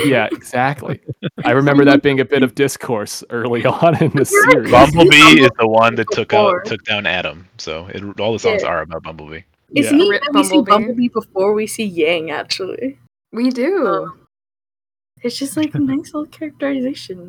[0.05, 1.01] Yeah, exactly.
[1.45, 4.71] I remember that being a bit of discourse early on in the series.
[4.71, 6.61] Bumblebee is the one that took Before.
[6.61, 7.49] out took down Adam.
[7.57, 8.69] So it, all the songs Yeah.
[8.69, 9.43] are about Bumblebee.
[9.71, 9.97] it's Yeah.
[9.97, 10.71] neat that we see Bumblebee.
[10.71, 12.99] Bumblebee before we see Yang, actually.
[13.33, 13.87] we do.
[13.87, 14.27] Um,
[15.23, 17.29] It's just like a nice little characterization.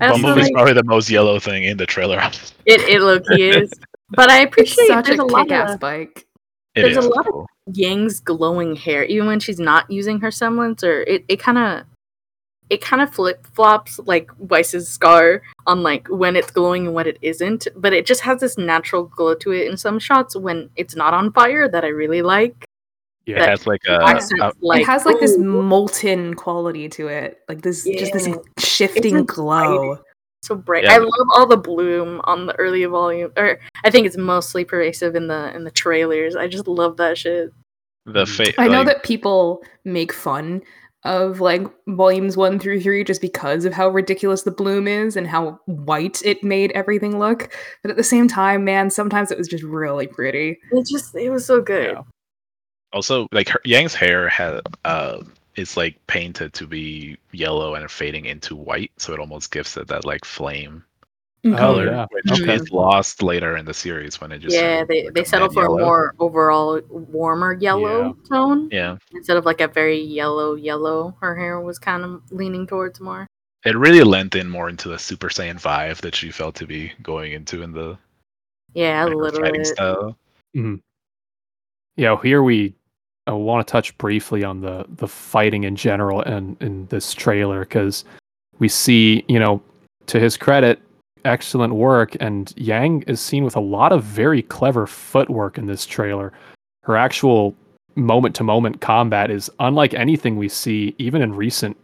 [0.00, 2.20] I also Bumblebee's like- probably the most yellow thing in the trailer.
[2.66, 3.70] It, it low key is.
[4.10, 6.26] But I appreciate such there's a a lot kick-ass of bike.
[6.74, 10.30] It There's a is lot of- Yang's glowing hair, even when she's not using her
[10.30, 11.84] semblance, or it, it kind of
[12.68, 17.06] it kind of flip flops like Weiss's scar on like when it's glowing and when
[17.06, 17.68] it isn't.
[17.76, 21.14] But it just has this natural glow to it in some shots when it's not
[21.14, 22.65] on fire that I really like.
[23.26, 27.40] It has like a, Accents, a- like, it has like this molten quality to it,
[27.48, 28.28] like this just this
[28.58, 29.98] shifting It's glow.
[30.42, 30.84] so bright.
[30.84, 30.94] Yeah.
[30.94, 35.16] I love all the bloom on the early volume, or I think it's mostly pervasive
[35.16, 36.36] in the in the trailers.
[36.36, 37.52] I just love that shit.
[38.04, 38.44] the mm-hmm.
[38.44, 40.62] fa- I know that people make fun
[41.04, 45.26] of like volumes one through three just because of how ridiculous the bloom is and
[45.26, 47.52] how white it made everything look.
[47.82, 50.58] But at the same time, man, sometimes it was just really pretty.
[50.72, 51.92] It just it was so good.
[51.96, 52.02] Yeah.
[52.96, 55.20] Also like her, Yang's hair had uh
[55.54, 59.86] is like painted to be yellow and fading into white, so it almost gives it
[59.88, 60.82] that like flame
[61.44, 61.54] Mhm.
[61.54, 62.06] Oh, color, yeah.
[62.10, 62.54] which Okay.
[62.56, 65.62] is lost later in the series when it just yeah, they like they settle for
[65.62, 65.78] yellow.
[65.78, 71.14] a more overall warmer yellow tone Yeah, instead of like a very yellow yellow.
[71.20, 73.26] Her hair was kind of leaning towards more.
[73.64, 76.92] it really lent in more into the Super Saiyan vibe that she felt to be
[77.02, 77.96] going into in the
[78.74, 79.66] Yeah, a like, her little fighting bit.
[79.74, 80.16] style.
[81.96, 82.74] Yeah, here we
[83.28, 87.60] uh, want to touch briefly on the the fighting in general and in this trailer
[87.60, 88.04] because
[88.58, 89.62] we see, you know,
[90.06, 90.80] to his credit,
[91.24, 95.84] excellent work, and Yang is seen with a lot of very clever footwork in this
[95.84, 96.32] trailer.
[96.84, 97.54] Her actual
[97.96, 101.76] moment to moment combat is unlike anything we see even in recent.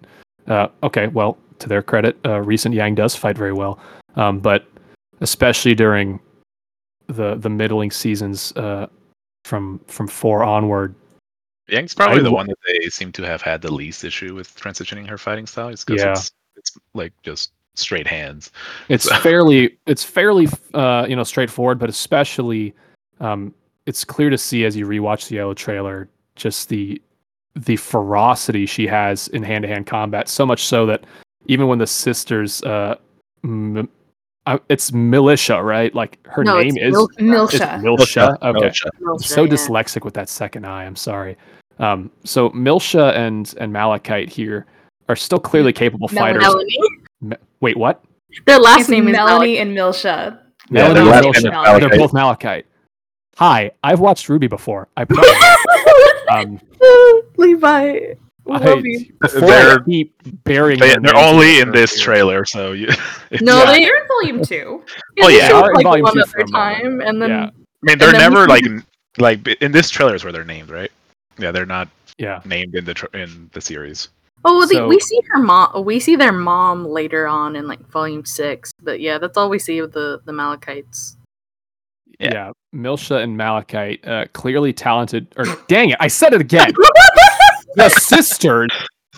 [0.47, 3.79] Uh, okay, well, to their credit, uh, recent Yang does fight very well,
[4.17, 4.67] um, but
[5.21, 6.21] especially during
[7.09, 8.87] the the middling seasons uh,
[9.45, 10.95] from from four onward.
[11.69, 14.35] Yang's probably I the w- one that they seem to have had the least issue
[14.35, 15.69] with transitioning her fighting style.
[15.69, 16.13] It's because Yeah.
[16.13, 18.51] it's it's like just straight hands.
[18.89, 22.75] It's So- fairly it's fairly uh, you know straightforward, but especially
[23.21, 23.55] um,
[23.87, 27.01] it's clear to see as you rewatch the yellow trailer just the
[27.55, 30.29] the ferocity she has in hand to hand combat.
[30.29, 31.05] So much so that
[31.47, 32.97] even when the sisters, uh,
[33.45, 33.89] m-
[34.47, 35.95] uh, it's militia, right?
[35.95, 37.17] Like her No, name it's is Mil- it's
[37.59, 37.81] Miltia.
[37.81, 38.35] Miltia.
[38.43, 38.53] Okay.
[38.53, 38.91] Militia.
[39.01, 39.53] I'm Miltia, so yeah.
[39.53, 40.85] dyslexic with that second eye.
[40.85, 41.37] I'm sorry.
[41.79, 44.67] Um, so Miltia and and Malachite here
[45.09, 46.39] are still clearly capable Melanie.
[46.41, 46.55] fighters.
[46.55, 46.79] Melanie.
[47.21, 48.05] Me- Wait, what?
[48.47, 49.59] Their last It's name is Melanie Melanie.
[49.59, 50.39] and Miltia.
[50.71, 51.51] Melanie their and last Miltia.
[51.53, 51.81] Malachite.
[51.91, 52.67] They're both Malachite.
[53.37, 54.89] Hi, I've watched RWBY before.
[54.97, 55.33] I promise.
[56.31, 56.61] um,
[57.37, 58.15] Levi.
[58.51, 59.13] I, you.
[59.21, 60.15] before They're- keep
[60.45, 62.05] burying They, their they're only in this here.
[62.05, 62.87] trailer, so you.
[63.31, 64.85] it's- No, Yeah, they- they're in volume two.
[65.21, 65.49] Oh, they yeah.
[65.49, 66.53] They are in like volume one two other for moment.
[66.83, 67.45] time, and then Yeah.
[67.45, 67.51] I
[67.83, 68.85] mean, they're and then we never like can-
[69.19, 70.91] like in this trailer is where they're named, right?
[71.39, 71.89] Yeah, they're not
[72.19, 72.41] Yeah.
[72.45, 74.09] named in the tr in the series.
[74.45, 75.85] oh, well, they, So- we see her mom.
[75.85, 79.59] We see their mom later on in like volume six, but yeah, that's all we
[79.61, 81.17] see of the the Malachites.
[82.19, 82.53] yeah, Yeah.
[82.75, 85.27] Miltia and Malachite, uh, clearly talented.
[85.37, 86.73] Or dang it, I said it again.
[87.75, 88.69] the sisters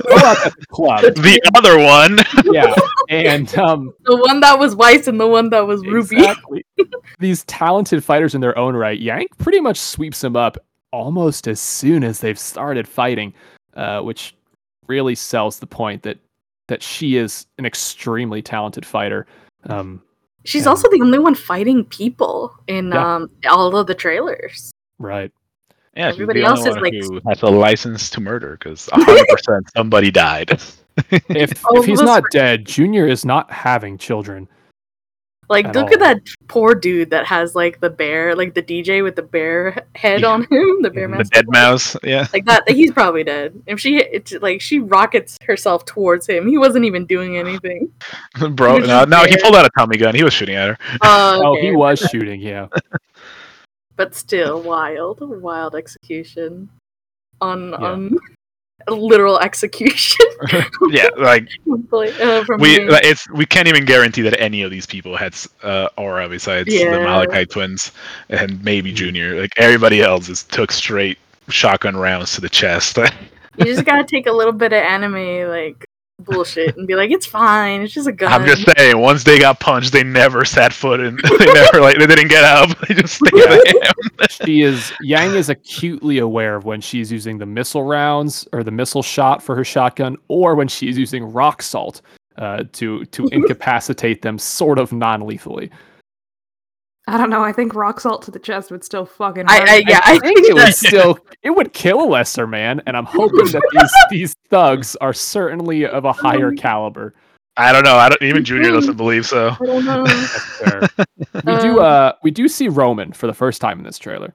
[0.06, 1.00] go out at the club.
[1.14, 2.18] The other one,
[2.52, 2.74] Yeah,
[3.10, 6.16] and um, The one that was Weiss and the one that was Ruby.
[6.16, 6.64] Exactly.
[7.20, 10.56] These talented fighters in their own right, Yang pretty much sweeps them up
[10.92, 13.32] almost as soon as they've started fighting,
[13.74, 14.34] uh, which
[14.86, 16.18] really sells the point that
[16.68, 19.26] that she is an extremely talented fighter.
[19.68, 20.02] Um,
[20.44, 20.70] She's Yeah.
[20.70, 23.16] also the only one fighting people in Yeah.
[23.16, 24.70] um all of the trailers.
[24.98, 25.30] right.
[25.96, 28.56] Yeah, she's Everybody the else only is, one like- who has a license to murder
[28.58, 30.60] because 100 percent somebody died.
[31.10, 34.48] If All if he's not were- dead, Junior is not having children.
[35.50, 35.92] Like, At look all.
[35.94, 39.84] at that poor dude that has like the bear, like the DJ with the bear
[39.94, 40.28] head Yeah.
[40.28, 42.26] on him, the bear mouse, the deadmau5, yeah.
[42.32, 43.62] Like that, he's probably dead.
[43.66, 46.48] If she, it's like she rockets herself towards him.
[46.48, 47.92] He wasn't even doing anything.
[48.52, 50.14] Bro, no, no, he pulled out a Tommy gun.
[50.14, 50.78] He was shooting at her.
[51.02, 52.40] Uh, Oh, he was shooting.
[52.40, 52.68] Yeah.
[53.96, 56.68] But still wild, wild execution
[57.40, 57.76] on Yeah.
[57.78, 58.18] on
[58.88, 60.26] literal execution.
[60.90, 64.86] yeah, like uh, from we like, it's we can't even guarantee that any of these
[64.86, 67.92] people had uh, aura besides the Malachi twins
[68.28, 68.96] and maybe Mhm.
[68.96, 69.40] Junior.
[69.40, 71.18] Like everybody else just took straight
[71.48, 72.98] shotgun rounds to the chest.
[73.58, 75.86] you just gotta take a little bit of anime like
[76.20, 77.82] bullshit and be like, it's fine.
[77.82, 78.32] It's just a gun.
[78.32, 81.98] I'm just saying, once they got punched, they never sat foot and they never like
[81.98, 82.76] they didn't get up.
[82.88, 84.28] They just stayed there.
[84.30, 88.70] she is Yang is acutely aware of when she's using the missile rounds or the
[88.70, 92.02] missile shot for her shotgun, or when she's using rock salt
[92.36, 95.70] uh, to to incapacitate them, sort of non-lethally.
[97.06, 97.44] I don't know.
[97.44, 99.44] I think rock salt to the chest would still fucking.
[99.46, 99.68] I, hurt.
[99.68, 103.04] I yeah, I, think it would still it would kill a lesser man, and I'm
[103.04, 107.14] hoping that these these thugs are certainly of a higher caliber.
[107.56, 107.96] I don't know.
[107.96, 109.50] I don't even Junior doesn't believe so.
[109.60, 110.06] I don't know.
[111.44, 114.34] We do Um, uh we do see Roman for the first time in this trailer.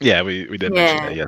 [0.00, 1.14] Yeah, we, we did mention that.
[1.14, 1.26] Yeah.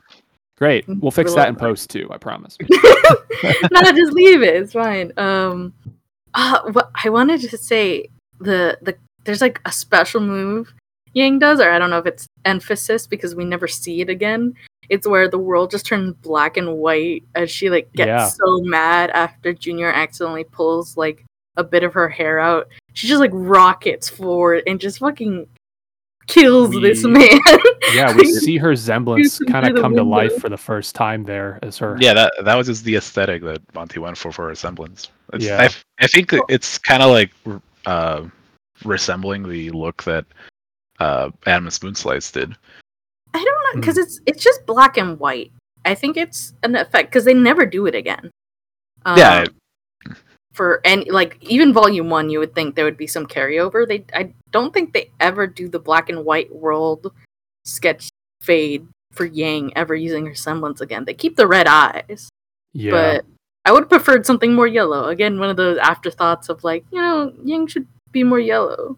[0.56, 0.86] Great.
[0.88, 2.56] We'll fix we that in post too, I promise.
[2.60, 4.56] no, just leave it.
[4.56, 5.12] It's fine.
[5.16, 5.72] Um,
[6.34, 8.08] uh, what I wanted to say
[8.40, 10.72] the the there's like a special move
[11.14, 14.52] Yang does, or I don't know if it's emphasis because we never see it again.
[14.88, 18.26] It's where the world just turns black and white as she like gets Yeah.
[18.28, 21.24] so mad after Junior accidentally pulls like
[21.56, 22.66] a bit of her hair out.
[22.94, 25.46] She just like rockets forward and just fucking
[26.26, 27.38] kills this man.
[27.94, 30.96] Yeah, we see her semblance kind of through the come to life for the first
[30.96, 31.96] time there as her.
[32.00, 35.10] Yeah, that that was just the aesthetic that Monty went for for resemblance.
[35.32, 35.68] It's, Yeah.
[36.00, 37.30] I think it's kind of like
[37.86, 38.24] uh,
[38.84, 40.24] resembling the look that
[41.00, 42.54] uh, Adam and Spoonslice did.
[43.34, 43.80] I don't know Hmm.
[43.80, 45.52] because it's it's just black and white.
[45.84, 48.30] I think it's an effect because they never do it again.
[49.04, 49.44] Um, yeah,
[50.54, 54.04] for and like even volume one you would think there would be some carryover they
[54.14, 57.12] i don't think they ever do the black and white world
[57.64, 58.08] sketch
[58.40, 62.28] fade for yang ever using her semblance again they keep the red eyes
[62.72, 62.92] Yeah.
[62.92, 63.24] but
[63.66, 67.00] i would have preferred something more yellow again one of those afterthoughts of like you
[67.02, 68.96] know yang should be more yellow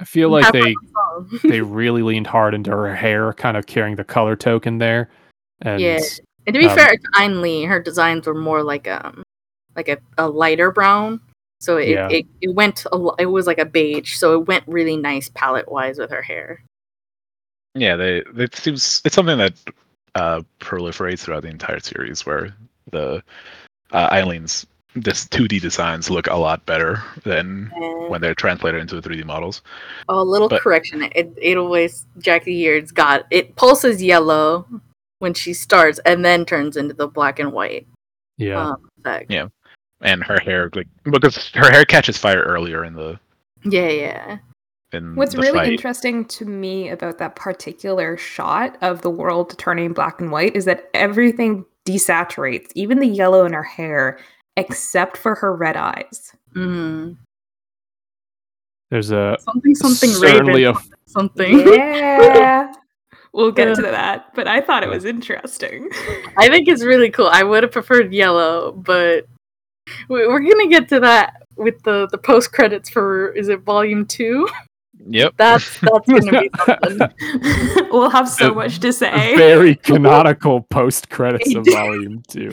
[0.00, 0.74] I feel like Have they
[1.48, 5.10] they really leaned hard into her hair, kind of carrying the color token there.
[5.60, 6.00] And Yeah.
[6.46, 9.22] And to be Um, fair to Ein her designs were more like um
[9.76, 11.20] like a, a lighter brown.
[11.60, 12.08] So it, Yeah.
[12.08, 15.70] it, it went a, it was like a beige, so it went really nice palette
[15.70, 16.64] wise with her hair.
[17.74, 19.52] Yeah, they it seems it's something that
[20.14, 22.54] uh, proliferates throughout the entire series, where
[22.90, 23.22] the
[23.92, 28.80] uh, Ein Lee's this 2D designs look a lot better than And when they're translated
[28.80, 29.62] into the 3D models.
[30.08, 31.02] oh, a little but- correction.
[31.14, 34.66] It it always Jackie Yeard's got it pulses yellow
[35.20, 37.86] when she starts and then turns into the black and white
[38.38, 39.30] yeah, um, effect.
[39.30, 39.48] Yeah.
[40.00, 43.20] And her hair, like because her hair catches fire earlier in the
[43.64, 44.38] Yeah, yeah.
[44.92, 45.72] in What's the really fight.
[45.72, 50.64] interesting to me about that particular shot of the world turning black and white is
[50.64, 54.18] that everything desaturates, even the yellow in her hair,
[54.60, 56.32] except for her red eyes.
[56.54, 57.16] Mm.
[58.90, 61.58] there's a Something something certainly Raven, a something.
[61.60, 62.72] Yeah.
[63.32, 63.74] we'll get Yeah.
[63.74, 65.88] to that, but I thought it was interesting.
[66.36, 67.28] I think it's really cool.
[67.30, 69.26] I would have preferred yellow, but
[70.08, 74.06] we- we're gonna get to that with the the post credits for is it volume
[74.06, 74.48] two?
[75.06, 75.34] Yep.
[75.36, 77.88] That's that's gonna be something.
[77.90, 79.36] we'll have so much to say.
[79.36, 82.52] very canonical post credits of volume two.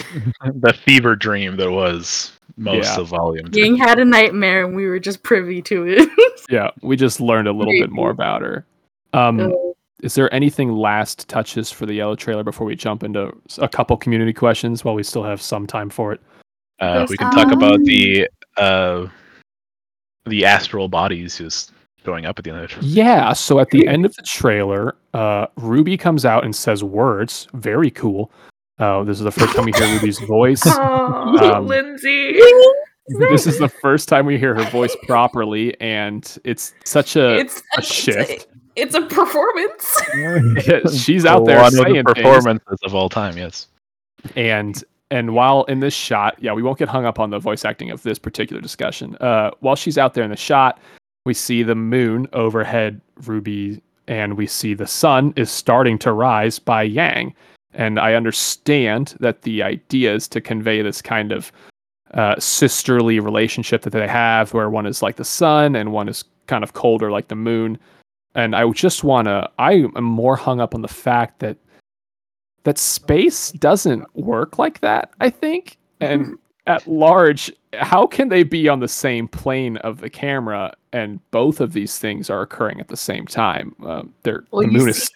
[0.55, 3.01] the fever dream that was most Yeah.
[3.01, 3.59] of volume two.
[3.59, 6.09] Yang had a nightmare, and we were just privy to it.
[6.49, 8.65] Yeah, we just learned a little bit more about her.
[9.13, 9.49] Um, Uh,
[10.01, 13.97] is there anything last touches for the yellow trailer before we jump into a couple
[13.97, 16.21] community questions while we still have some time for it?
[16.79, 19.07] Uh, we can talk about um, the uh,
[20.25, 21.71] the astral bodies just
[22.07, 22.87] showing up at the end of the trailer.
[22.87, 27.47] Yeah, so at the end of the trailer, uh, Ruby comes out and says words.
[27.53, 28.31] Very cool.
[28.79, 30.61] Uh, this is the first time we hear Ruby's voice.
[30.65, 32.39] Oh, Um, Lindsay.
[33.19, 37.37] this is the first time we hear her voice properly, and it's such a.
[37.37, 38.47] It's a it's shift.
[38.77, 39.99] It's a performance.
[41.03, 42.25] she's out there One of saying the things.
[42.25, 43.35] performances of all time.
[43.37, 43.67] Yes.
[44.35, 47.63] and and while in this shot yeah we won't get hung up on the voice
[47.63, 50.79] acting of this particular discussion uh while she's out there in the shot
[51.27, 56.57] we see the moon overhead ruby and we see the sun is starting to rise
[56.57, 57.35] by yang.
[57.73, 61.51] And i understand that the idea is to convey this kind of
[62.13, 66.23] uh, sisterly relationship that they have where one is like the sun and one is
[66.47, 67.77] kind of colder like the moon.
[68.33, 71.57] And i just want to i am more hung up on the fact that
[72.63, 75.77] that space doesn't work like that i think.
[75.99, 76.37] And
[76.67, 80.73] at large how can they be on the same plane of the camera
[81.03, 84.71] and both of these things are occurring at the same time um, they're, Well, the
[84.71, 85.09] moon is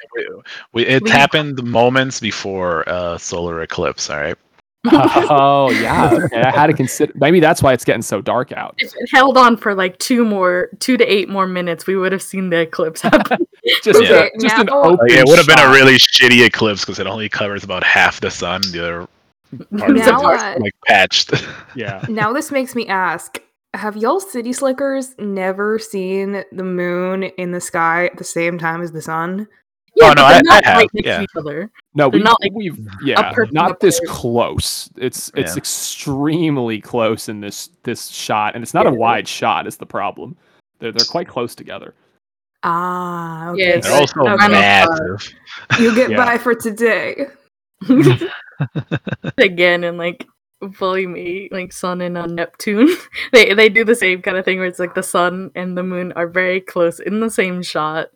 [0.74, 4.10] We, it's We- happened moments before uh, solar eclipse.
[4.10, 4.38] All right.
[4.92, 8.74] oh yeah okay, i had to consider maybe that's why it's getting so dark out
[8.80, 12.12] if it held on for like two more, two to eight more minutes, we would
[12.12, 13.38] have seen the eclipse happen.
[13.84, 14.24] just, Yeah.
[14.34, 16.98] a, just an now- open Like, it would have been a really shitty eclipse because
[16.98, 18.62] it only covers about half the sun.
[18.72, 19.08] The other
[19.78, 21.34] part is Now, just, uh, like patched.
[21.76, 23.40] yeah now this makes me ask
[23.74, 28.82] have y'all city slickers never seen the moon in the sky at the same time
[28.82, 29.48] as the sun
[29.96, 31.18] yeah, Oh, no, they're I- not I have, right next yeah.
[31.18, 31.72] to each other.
[31.96, 34.10] no They're we, not, like, we've yeah not this apart.
[34.18, 35.58] close it's it's Yeah.
[35.58, 38.96] extremely close in this this shot and it's not a Yeah.
[38.98, 40.38] wide shot is the problem
[40.80, 41.94] they're, they're quite close together
[42.64, 44.48] ah okay Yeah, They're also Okay.
[44.50, 45.34] massive.
[45.80, 46.18] you get Yeah.
[46.26, 47.28] by for today
[49.38, 50.28] Again, in like
[50.64, 52.90] volume eight, like Sun and uh, Neptune,
[53.34, 55.84] they they do the same kind of thing where it's like the sun and the
[55.84, 58.08] moon are very close in the same shot.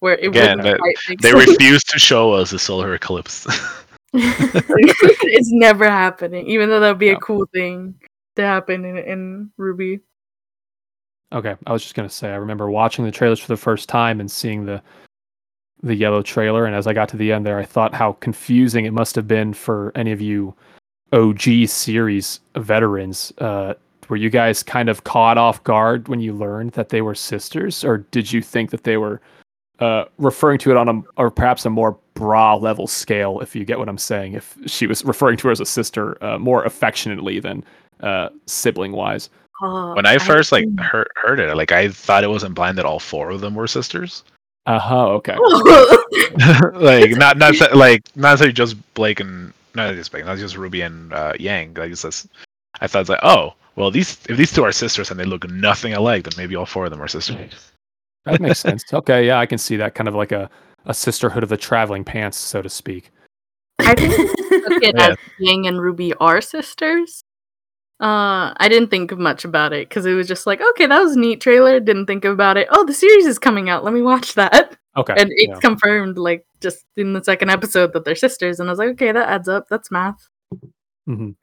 [0.00, 1.48] Where it Again, wouldn't that- They sense.
[1.48, 3.46] refuse to show us a solar eclipse.
[4.14, 7.12] it's never happening, even though that'd be Yeah.
[7.12, 7.94] a cool thing
[8.36, 10.00] to happen in, in RWBY.
[11.32, 14.20] Okay, I was just gonna say I remember watching the trailers for the first time
[14.20, 14.82] and seeing the
[15.82, 18.84] the yellow trailer, and as I got to the end there, I thought how confusing
[18.84, 20.54] it must have been for any of you
[21.12, 23.32] OG series veterans.
[23.38, 23.74] Uh,
[24.08, 27.84] were you guys kind of caught off guard when you learned that they were sisters,
[27.84, 29.20] or did you think that they were
[29.78, 33.40] uh, referring to it on a or perhaps a more bra level scale?
[33.40, 36.22] If you get what I'm saying, if she was referring to her as a sister
[36.22, 37.64] uh, more affectionately than
[38.00, 39.30] uh, sibling wise.
[39.62, 42.84] Oh, when I first like heard, heard it, like I thought it was implied that
[42.84, 44.24] all four of them were sisters.
[44.66, 45.08] Uh huh.
[45.08, 45.36] Okay.
[46.74, 50.56] like not not that- like not necessarily just Blake and not just Blake, not just
[50.56, 51.74] Ruby and uh, Yang.
[51.74, 52.28] Like it's just,
[52.80, 55.48] I thought it's like, oh, well, these if these two are sisters and they look
[55.50, 57.72] nothing alike, then maybe all four of them are sisters.
[58.24, 58.84] That makes sense.
[58.92, 60.50] Okay, yeah, I can see that kind of like a,
[60.86, 63.10] a sisterhood of the traveling pants, so to speak.
[63.78, 64.14] I think
[64.68, 65.14] took Yeah.
[65.38, 67.24] Yang and Ruby are sisters.
[68.02, 71.14] Uh, I didn't think much about it because it was just like, okay, that was
[71.14, 71.78] a neat trailer.
[71.78, 72.66] Didn't think about it.
[72.72, 73.84] Oh, the series is coming out.
[73.84, 74.76] Let me watch that.
[74.96, 75.14] Okay.
[75.16, 75.58] And it's yeah.
[75.60, 78.60] confirmed, like, just in the second episode that they're sisters.
[78.60, 79.68] And I was like, okay, that adds up.
[79.70, 80.28] That's math.
[81.08, 81.36] Mhm.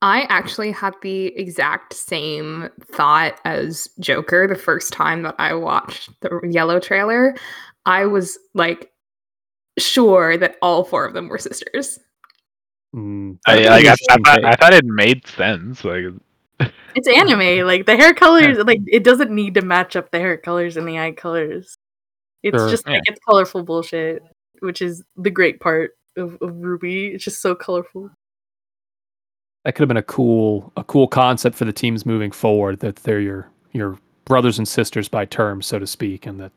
[0.00, 6.10] I actually had the exact same thought as Joker the first time that I watched
[6.20, 7.34] the yellow trailer.
[7.84, 8.92] I was like
[9.78, 11.98] sure that all four of them were sisters.
[12.94, 14.44] Mm, I, that'd like, I, I, take.
[14.44, 15.84] I thought it made sense.
[15.84, 16.04] Like,
[16.94, 17.66] It's anime.
[17.66, 20.88] Like, the hair colors, like, it doesn't need to match up the hair colors and
[20.88, 21.76] the eye colors.
[22.42, 22.68] It's Sure.
[22.70, 24.22] just like, it's colorful bullshit,
[24.60, 27.14] which is the great part of, of RWBY.
[27.14, 28.10] It's just so colorful.
[29.64, 32.96] that could have been a cool a cool concept for the teams moving forward that
[32.96, 36.52] they're your your brothers and sisters by term so to speak and that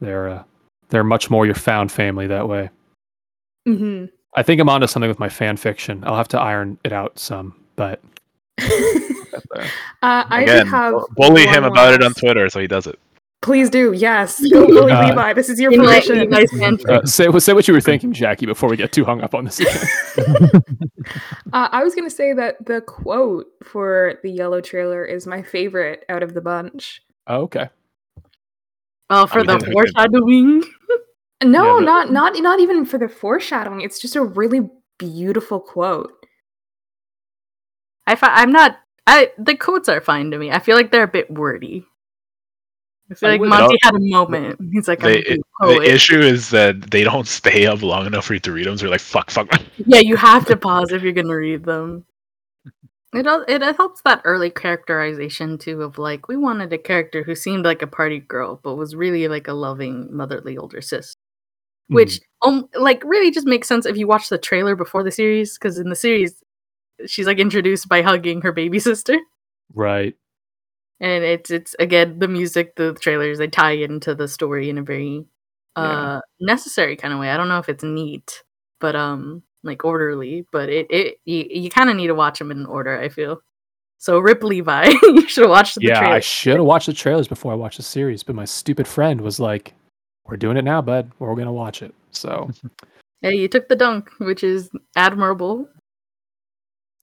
[0.00, 0.42] they're uh,
[0.88, 2.70] they're much more your found family that way
[3.68, 4.06] Mm-hmm.
[4.34, 7.18] I think i'm onto something with my fan fiction i'll have to iron it out
[7.18, 8.00] some but
[8.60, 9.64] uh,
[10.02, 12.98] I again, have bully him more about it on Twitter so he does it.
[13.40, 14.40] Please do, yes.
[14.52, 15.32] Go bully Uh, Levi.
[15.32, 16.20] This is your permission.
[16.20, 19.04] in my fan uh, say, say what you were thinking jackie before we get too
[19.04, 19.60] hung up on this
[21.52, 25.42] Uh, I was going to say that the quote for the yellow trailer is my
[25.42, 27.02] favorite out of the bunch.
[27.26, 27.68] oh, okay
[29.10, 31.00] Oh, for we the did- we did.
[31.44, 31.64] No.
[31.64, 33.80] Yeah, but- not not not even for the foreshadowing.
[33.80, 36.12] It's just a really beautiful quote.
[38.06, 38.78] I fi- I'm not.
[39.06, 40.50] I the quotes are fine to me.
[40.50, 41.86] I feel like they're a bit wordy.
[43.10, 44.58] I feel I like Monty had a moment.
[44.72, 48.34] He's like, I'm The, the issue is that they don't stay up long enough for
[48.34, 48.78] you to read them.
[48.78, 49.50] So you're like, fuck, fuck.
[49.86, 52.06] yeah, you have to pause if you're gonna read them.
[53.14, 57.34] It it it helps that early characterization too of like we wanted a character who
[57.34, 61.14] seemed like a party girl but was really like a loving motherly older sis,
[61.94, 65.58] which um like really just makes sense if you watch the trailer before the series
[65.58, 66.42] because in the series
[67.06, 69.18] she's like introduced by hugging her baby sister.
[69.74, 70.14] right.
[71.00, 74.82] And it's it's again the music the trailers they tie into the story in a
[74.82, 75.24] very
[75.74, 77.30] uh necessary kind of way.
[77.30, 78.44] I don't know if it's neat
[78.82, 82.50] but um like orderly but it it you, you kind of need to watch them
[82.50, 83.40] in order i feel.
[83.98, 87.52] So rip levi you should watch the yeah i should have watched the trailers before
[87.52, 89.74] i watched the series but my stupid friend was like
[90.26, 92.50] we're doing it now bud we're gonna watch it so
[93.22, 95.68] hey you took the dunk which is admirable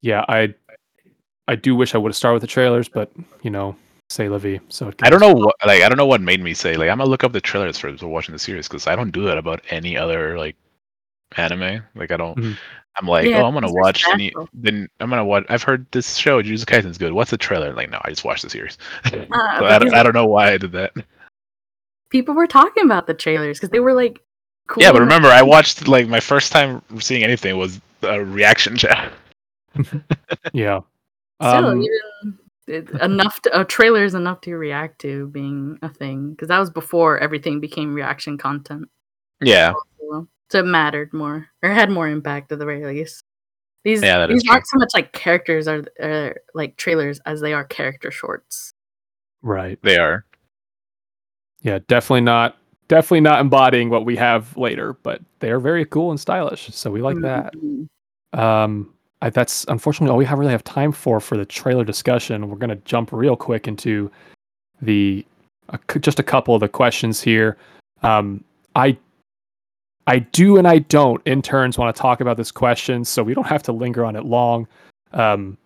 [0.01, 0.53] yeah i
[1.47, 3.75] i do wish i would have started with the trailers but you know
[4.09, 6.41] say la vie so it I don't know what, like, I don't know what made
[6.41, 8.87] me say, like, I'm gonna look up the trailers for, for watching the series because
[8.87, 10.55] I don't do that about any other like
[11.37, 11.83] anime.
[11.95, 12.37] Like, I don't.
[12.37, 12.57] Mhm.
[12.97, 14.33] I'm like, Yeah, oh, I'm gonna watch any.
[14.53, 15.45] Then I'm gonna watch.
[15.49, 17.13] I've heard this show, Jujutsu Kaisen's good.
[17.13, 17.73] What's the trailer?
[17.73, 18.77] Like, no, I just watched the series.
[19.09, 20.91] so Ah, I, don't, I don't know why I did that.
[22.09, 24.19] People were talking about the trailers because they were like
[24.67, 28.77] cool Yeah, but remember, I watched like my first time seeing anything was a reaction
[28.77, 29.11] chat.
[30.53, 30.79] yeah
[31.41, 35.89] Still, um, even it, enough to, a trailer is enough to react to being a
[35.89, 38.89] thing because that was before everything became reaction content.
[39.41, 43.23] Yeah, So, so it mattered more or had more impact at the very least.
[43.85, 47.63] These Yeah, these aren't so much like characters are, are like trailers as they are
[47.63, 48.73] character shorts.
[49.41, 50.25] right they are.
[51.61, 52.57] Yeah definitely not
[52.87, 56.89] definitely not embodying what we have later but they are very cool and stylish so
[56.89, 57.53] we like that.
[57.55, 57.87] Mhm.
[58.37, 62.49] um I, that's unfortunately all we have really have time for for the trailer discussion.
[62.49, 64.09] We're going to jump real quick into
[64.81, 65.25] the
[65.67, 67.57] uh, just a couple of the questions here.
[68.01, 68.43] Um
[68.75, 68.95] i
[70.07, 73.47] i do and i don't interns want to talk about this question so we don't
[73.47, 74.67] have to linger on it long.
[75.11, 75.57] Um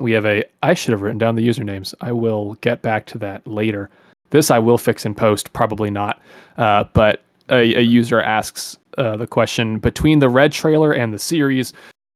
[0.00, 1.92] we have a i should have written down the usernames.
[2.00, 3.90] I will get back to that later
[4.30, 6.20] this i will fix in post probably not.
[6.56, 11.18] Uh, but a, a user asks uh, the question between the red trailer and the
[11.18, 11.72] series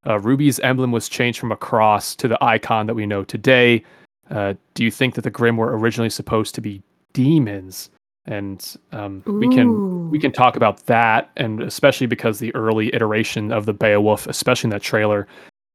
[0.07, 3.85] uh, ruby's emblem was changed from a cross to the icon that we know today.
[4.31, 6.83] Uh, do you think that the Grimm were originally supposed to be
[7.13, 7.91] demons?
[8.27, 13.51] And um, we can we can talk about that and especially because the early iteration
[13.51, 15.27] of the Beowolf especially in that trailer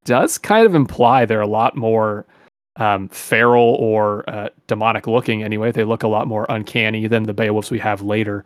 [0.05, 2.25] does kind of imply they're a lot more
[2.77, 7.33] um, feral or uh, demonic looking anyway they look a lot more uncanny than the
[7.33, 8.45] Beowolfs we have later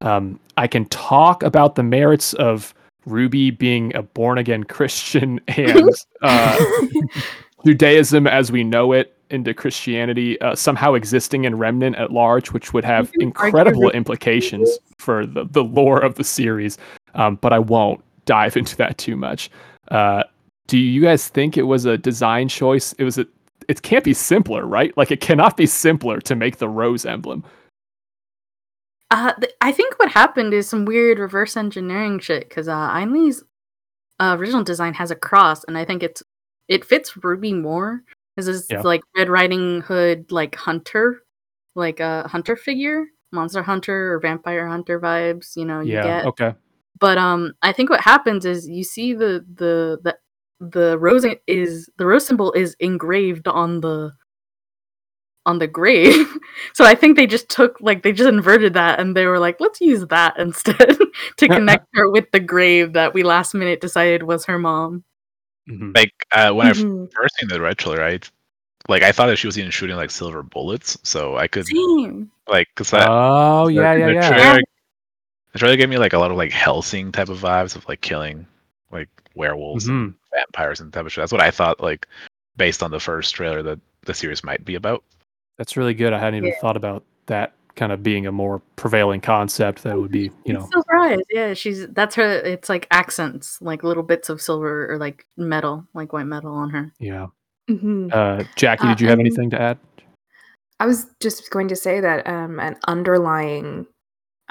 [0.00, 2.74] um, i can talk about the merits of
[3.06, 5.90] ruby being a born again christian and
[6.22, 6.64] uh,
[7.64, 12.72] Judaism as we know it into Christianity uh, somehow existing in Remnant at large, which
[12.72, 16.78] would have You can argue incredible implications for the, the lore of the series.
[17.14, 19.50] Um, but I won't dive into that too much.
[19.88, 20.24] Uh,
[20.68, 22.92] do you guys think it was a design choice?
[22.94, 23.26] It was a
[23.68, 24.96] it can't be simpler, right?
[24.96, 27.44] Like it cannot be simpler to make the rose emblem.
[29.10, 33.12] Uh, th- I think what happened is some weird reverse engineering shit because uh, Ein
[33.12, 33.44] Lee's
[34.20, 36.22] uh, original design has a cross, and I think it's
[36.68, 38.02] it fits Ruby more
[38.34, 38.80] because it's Yeah.
[38.80, 41.22] like Red Riding Hood, like hunter,
[41.74, 45.56] like a hunter figure, monster hunter or vampire hunter vibes.
[45.56, 46.02] You know, you yeah.
[46.02, 46.26] get.
[46.26, 46.54] Okay.
[46.98, 50.16] But um, I think what happens is you see the the the
[50.70, 54.12] the rose is the rose symbol is engraved on the
[55.44, 56.26] on the grave.
[56.72, 59.60] so I think they just took like they just inverted that and they were like,
[59.60, 60.96] let's use that instead
[61.38, 65.04] to connect her with the grave that we last minute decided was her mom.
[65.68, 65.94] Mhm.
[65.96, 67.12] Like uh, when I Mhm.
[67.12, 68.20] first seen the red trailer, I
[68.88, 72.30] like I thought that she was even shooting like silver bullets, so I could Same.
[72.48, 74.28] like because that Oh the- yeah, yeah, the yeah.
[74.28, 74.60] Trailer,
[75.52, 78.00] the trailer gave me like a lot of like Helsing type of vibes of like
[78.00, 78.46] killing
[78.90, 80.14] like werewolves and Mhm.
[80.34, 81.22] Vampires and type of shit.
[81.22, 82.06] That's what I thought like
[82.56, 85.02] based on the first trailer that the series might be about.
[85.58, 86.12] That's really good.
[86.12, 86.60] I hadn't even Yeah.
[86.60, 90.68] thought about that kind of being a more prevailing concept that would be, you know.
[90.72, 91.18] silver eyes.
[91.30, 92.28] Yeah, she's that's her.
[92.40, 96.68] It's like accents, like little bits of silver or like metal, like white metal on
[96.70, 96.92] her.
[96.98, 97.28] Yeah.
[97.70, 98.12] Mhm.
[98.12, 99.78] Uh, Jackie, Uh, did you have and- anything to add?
[100.80, 103.86] I was just going to say that um, an underlying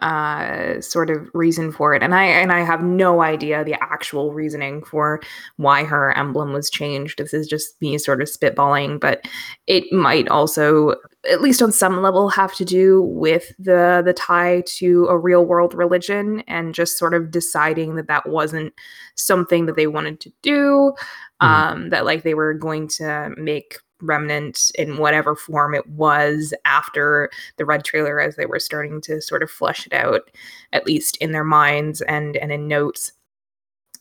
[0.02, 4.34] uh, sort of reason for it, and I and I have no idea the actual
[4.34, 5.22] reasoning for
[5.58, 7.18] why her emblem was changed.
[7.20, 9.26] This is just me sort of spitballing, but
[9.68, 10.96] it might also,
[11.30, 15.46] at least on some level, have to do with the the tie to a real
[15.46, 18.74] world religion and just sort of deciding that that wasn't
[19.16, 20.94] something that they wanted to do.
[21.42, 21.48] Mhm.
[21.48, 27.30] Um, that like they were going to make remnant in whatever form it was after
[27.58, 30.30] the red trailer as they were starting to sort of flesh it out
[30.74, 33.12] at least in their minds and and in notes.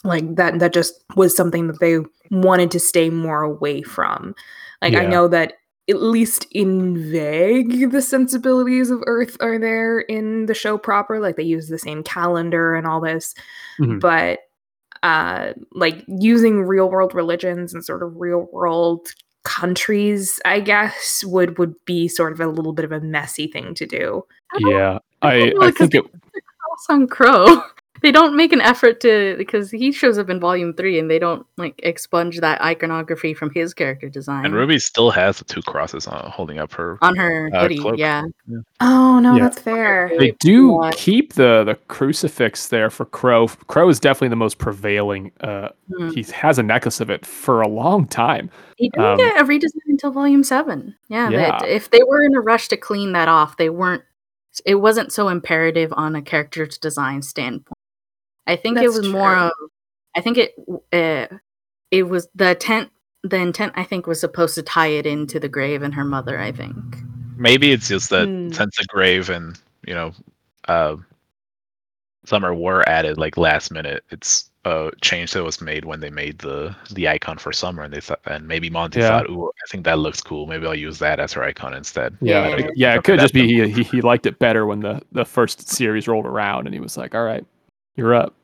[0.02, 1.98] Like that that just was something that they
[2.30, 4.34] wanted to stay more away from.
[4.82, 5.54] Like i know that
[5.90, 11.36] at least in vague the sensibilities of earth are there in the show proper like
[11.36, 13.34] they use the same calendar and all this.
[13.80, 14.00] Mhm.
[14.00, 14.38] but
[15.02, 19.08] uh like using real world religions and sort of real world
[19.44, 23.74] countries i guess would would be sort of a little bit of a messy thing
[23.74, 24.22] to do
[24.58, 24.98] Yeah.
[25.22, 26.04] I I, I think it
[26.80, 27.62] cross on Qrow.
[28.02, 31.18] They don't make an effort to because he shows up in volume three and they
[31.18, 35.60] don't like expunge that iconography from his character design And Ruby still has the two
[35.60, 36.96] crosses on, holding up her.
[37.02, 37.78] on her uh, hoodie.
[37.78, 37.98] cloak.
[37.98, 38.22] Yeah,
[38.80, 39.42] oh no Yeah.
[39.42, 40.96] that's fair they do What?
[40.96, 43.48] keep the the crucifix there for Qrow.
[43.66, 45.32] Qrow is definitely the most prevailing.
[45.40, 46.10] Uh, Hmm.
[46.12, 48.48] he has a necklace of it for a long time.
[48.78, 50.94] he didn't Um, get a redesign until volume seven.
[51.08, 51.64] Yeah, they- Yeah.
[51.64, 54.04] if they were in a rush to clean that off, they weren't.
[54.64, 57.76] It wasn't so imperative on a character's design standpoint.
[58.46, 59.52] I think it That's was more of.
[60.16, 60.54] I think it
[60.92, 61.36] uh,
[61.90, 62.90] it was the intent.
[63.22, 66.38] The intent I think was supposed to tie it into the grave and her mother.
[66.40, 66.96] I think.
[67.36, 68.50] Maybe it's just that Hmm.
[68.50, 70.12] since the grave and you know,
[70.68, 70.96] uh,
[72.24, 74.04] summer were added like last minute.
[74.10, 77.92] It's a change that was made when they made the the icon for summer, and
[77.94, 79.08] they thought, and maybe Monty Yeah.
[79.08, 80.46] thought, "Ooh, I think that looks cool.
[80.46, 82.56] Maybe I'll use that as her icon instead." Yeah, Yeah.
[82.56, 82.94] it- yeah.
[82.94, 86.06] It could just be he, he he liked it better when the the first series
[86.08, 87.44] rolled around, and he was like, "All right,
[87.96, 88.34] you're up."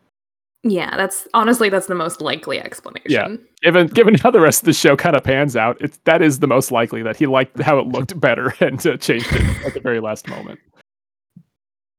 [0.62, 4.66] yeah that's honestly that's the most likely explanation Yeah, Given given how the rest of
[4.66, 7.60] the show kind of pans out, it's that is the most likely that he liked
[7.60, 10.59] how it looked better and uh, changed it at the very last moment.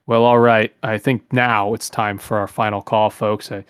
[0.06, 0.74] Well, all right.
[0.84, 3.52] I think now it's time for our final call, folks.
[3.52, 3.64] I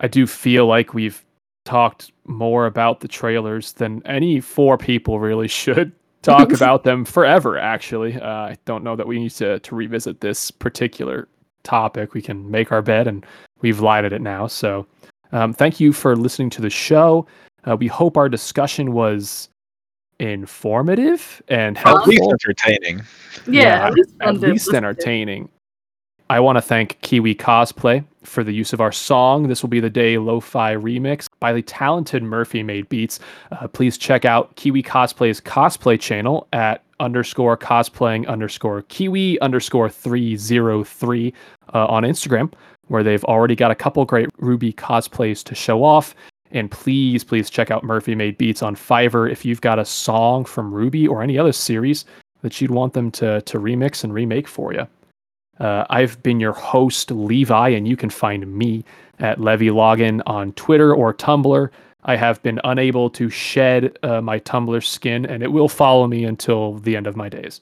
[0.00, 1.24] I do feel like we've
[1.64, 5.92] talked more about the trailers than any four people really should
[6.22, 7.58] talk about them forever.
[7.58, 11.28] Actually, uh, I don't know that we need to to revisit this particular
[11.64, 12.14] topic.
[12.14, 13.24] We can make our bed, and
[13.60, 14.46] we've lied at it now.
[14.46, 14.86] So,
[15.32, 17.26] um, thank you for listening to the show.
[17.64, 19.48] Uh, we hope our discussion was
[20.18, 23.02] informative and At At least helpful entertaining.
[23.48, 25.48] Yeah, at least, at least entertaining.
[26.30, 29.48] I want to thank Kiwi Cosplay for the use of our song.
[29.48, 33.20] This will be the day lo-fi remix by the talented Murphy Made Beats.
[33.50, 40.36] Uh, please check out Kiwi Cosplay's cosplay channel at underscore cosplaying underscore Kiwi underscore three
[40.36, 41.34] zero three
[41.74, 42.52] uh, on Instagram,
[42.88, 46.14] where they've already got a couple great RWBY cosplays to show off.
[46.52, 50.44] And please, please check out Murphy Made Beats on Fiverr if you've got a song
[50.44, 52.04] from RWBY or any other series
[52.42, 54.86] that you'd want them to to remix and remake for you.
[55.60, 58.84] Uh, I've been your host, Levi, and you can find me
[59.18, 61.68] at Levy Login on Twitter or Tumblr.
[62.04, 66.24] I have been unable to shed uh, my Tumblr skin, and it will follow me
[66.24, 67.60] until the end of my days.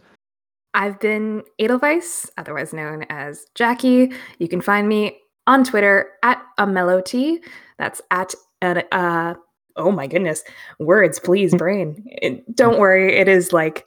[0.72, 4.12] I've been Edelweiss, otherwise known as Jackie.
[4.38, 7.40] You can find me on Twitter at a T.
[7.78, 9.34] That's at uh, uh,
[9.76, 10.42] oh my goodness,
[10.78, 12.02] words, please, brain.
[12.06, 13.86] It, don't worry, it is like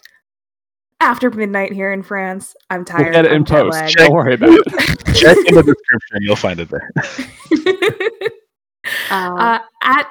[1.00, 2.56] after midnight here in France.
[2.70, 3.14] I'm We'll tired.
[3.14, 3.78] get it I'm in post.
[3.78, 3.96] jet-lagged.
[3.98, 4.66] Don't worry about it.
[5.16, 6.92] Check in the description, you'll find it there.
[9.10, 10.08] Uh, uh, at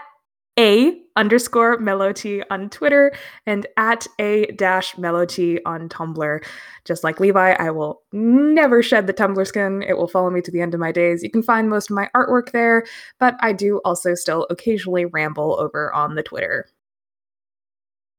[0.58, 3.12] a underscore melody on Twitter
[3.46, 6.44] and at a dash melody on Tumblr.
[6.84, 9.82] Just like Levi, I will never shed the Tumblr skin.
[9.82, 11.22] It will follow me to the end of my days.
[11.22, 12.84] You can find most of my artwork there,
[13.18, 16.66] but I do also still occasionally ramble over on the Twitter.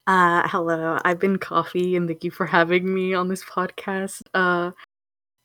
[0.06, 4.22] Uh, hello, I've been Coffee, and thank you for having me on this podcast.
[4.34, 4.72] Uh,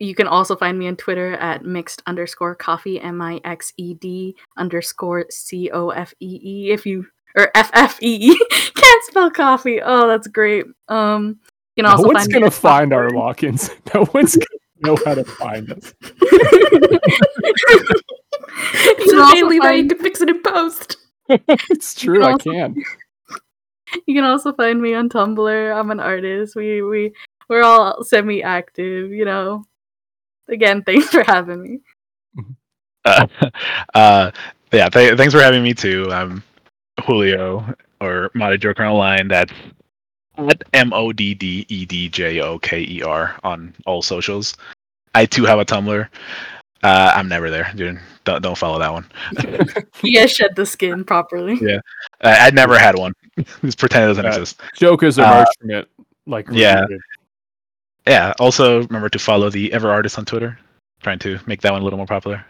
[0.00, 3.94] you can also find me on Twitter at mixed underscore coffee, M I X E
[3.94, 6.70] D underscore C O F E E.
[6.70, 7.06] If you
[7.36, 8.38] or F F E E
[8.74, 9.80] can't spell coffee.
[9.82, 10.64] Oh, that's great.
[10.88, 11.38] Um,
[11.76, 13.24] you can also No one's find gonna at find our Popcorn.
[13.26, 13.70] lock-ins.
[13.94, 14.46] No one's gonna
[14.82, 15.92] know how to find us.
[18.60, 20.96] You It's can okay, also Levi, you find- can fix it in post.
[21.28, 22.22] it's true.
[22.24, 22.74] I also- can.
[24.06, 25.76] you can also find me on Tumblr.
[25.78, 26.56] I'm an artist.
[26.56, 27.12] We we
[27.48, 29.10] we're all semi-active.
[29.12, 29.64] You know.
[30.48, 31.78] Again, thanks for having me.
[33.04, 33.26] Uh,
[33.94, 34.30] uh,
[34.72, 36.08] yeah, th- thanks for having me too.
[36.10, 36.42] I'm
[37.06, 39.28] Julio or ModdedJoker Online.
[39.28, 39.52] That's
[40.36, 44.56] at M O D D E D J O K E R on all socials.
[45.14, 46.06] I too have a Tumblr.
[46.84, 47.98] Uh, I'm never there, dude.
[48.24, 49.06] Don't don't follow that one.
[50.02, 51.58] You guys shed the skin properly.
[51.60, 51.80] Yeah.
[52.20, 53.12] I, I never had one.
[53.62, 54.60] Just pretend it doesn't Uh, exist.
[54.76, 55.88] Jokers Uh, emerged from it.
[56.26, 56.86] Like yeah.
[58.08, 58.32] Yeah.
[58.38, 60.58] Also, remember to follow the Ever Artist on Twitter.
[61.00, 62.44] Trying to make that one a little more popular.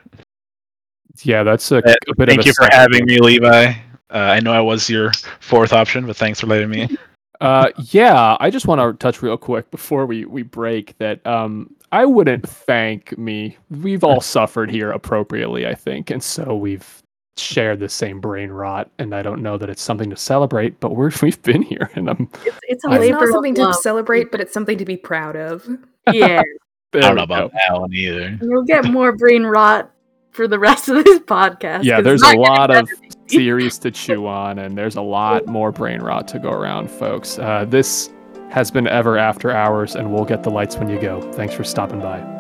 [1.22, 3.72] Yeah, that's a, Uh, a bit Thank of a you for having me, Levi.
[4.10, 6.96] Uh, I know I was your fourth option, but thanks for letting me.
[7.40, 11.74] Uh, yeah, I just want to touch real quick before we we break that um
[11.92, 13.56] I wouldn't thank me.
[13.70, 17.02] We've all suffered here appropriately, I think, and so we've
[17.38, 18.90] shared the same brain rot.
[18.98, 22.08] And I don't know that it's something to celebrate, but we're we've been here, and
[22.10, 23.74] I'm It's, it's a It's It's not something to love.
[23.76, 25.68] celebrate, but it's something to be proud of.
[26.12, 26.40] Yeah,
[26.94, 27.58] I don't we know about go.
[27.68, 28.38] that one either.
[28.40, 29.90] you'll get more brain rot
[30.30, 31.84] for the rest of this podcast.
[31.84, 32.88] Yeah, there's a lot of
[33.28, 37.38] theories to chew on, and there's a lot more brain rot to go around, folks.
[37.38, 38.08] Uh, this
[38.50, 41.20] has been Ever After Hours, and we'll get the lights when you go.
[41.32, 42.37] Thanks for stopping by.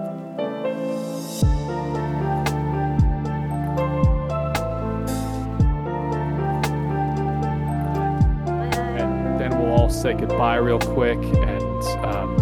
[9.88, 12.36] And then we'll say goodbye real quick, and um,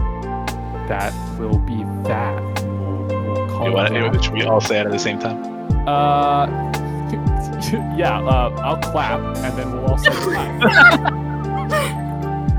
[0.88, 2.42] that will be that.
[2.64, 5.44] We'll, we'll call You wanna, should we all say it at the same time?
[5.86, 6.46] uh,
[7.96, 10.58] yeah, uh, I'll clap and then we'll all say goodbye.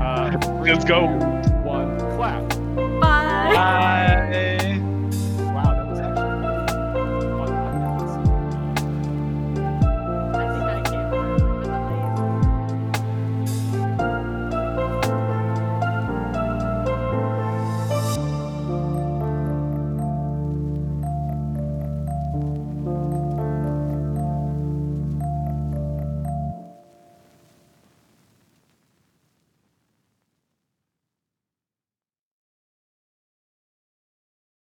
[0.00, 1.06] uh, Let's go.
[1.62, 2.48] One, clap.
[3.00, 3.52] Bye.
[3.54, 4.58] Bye.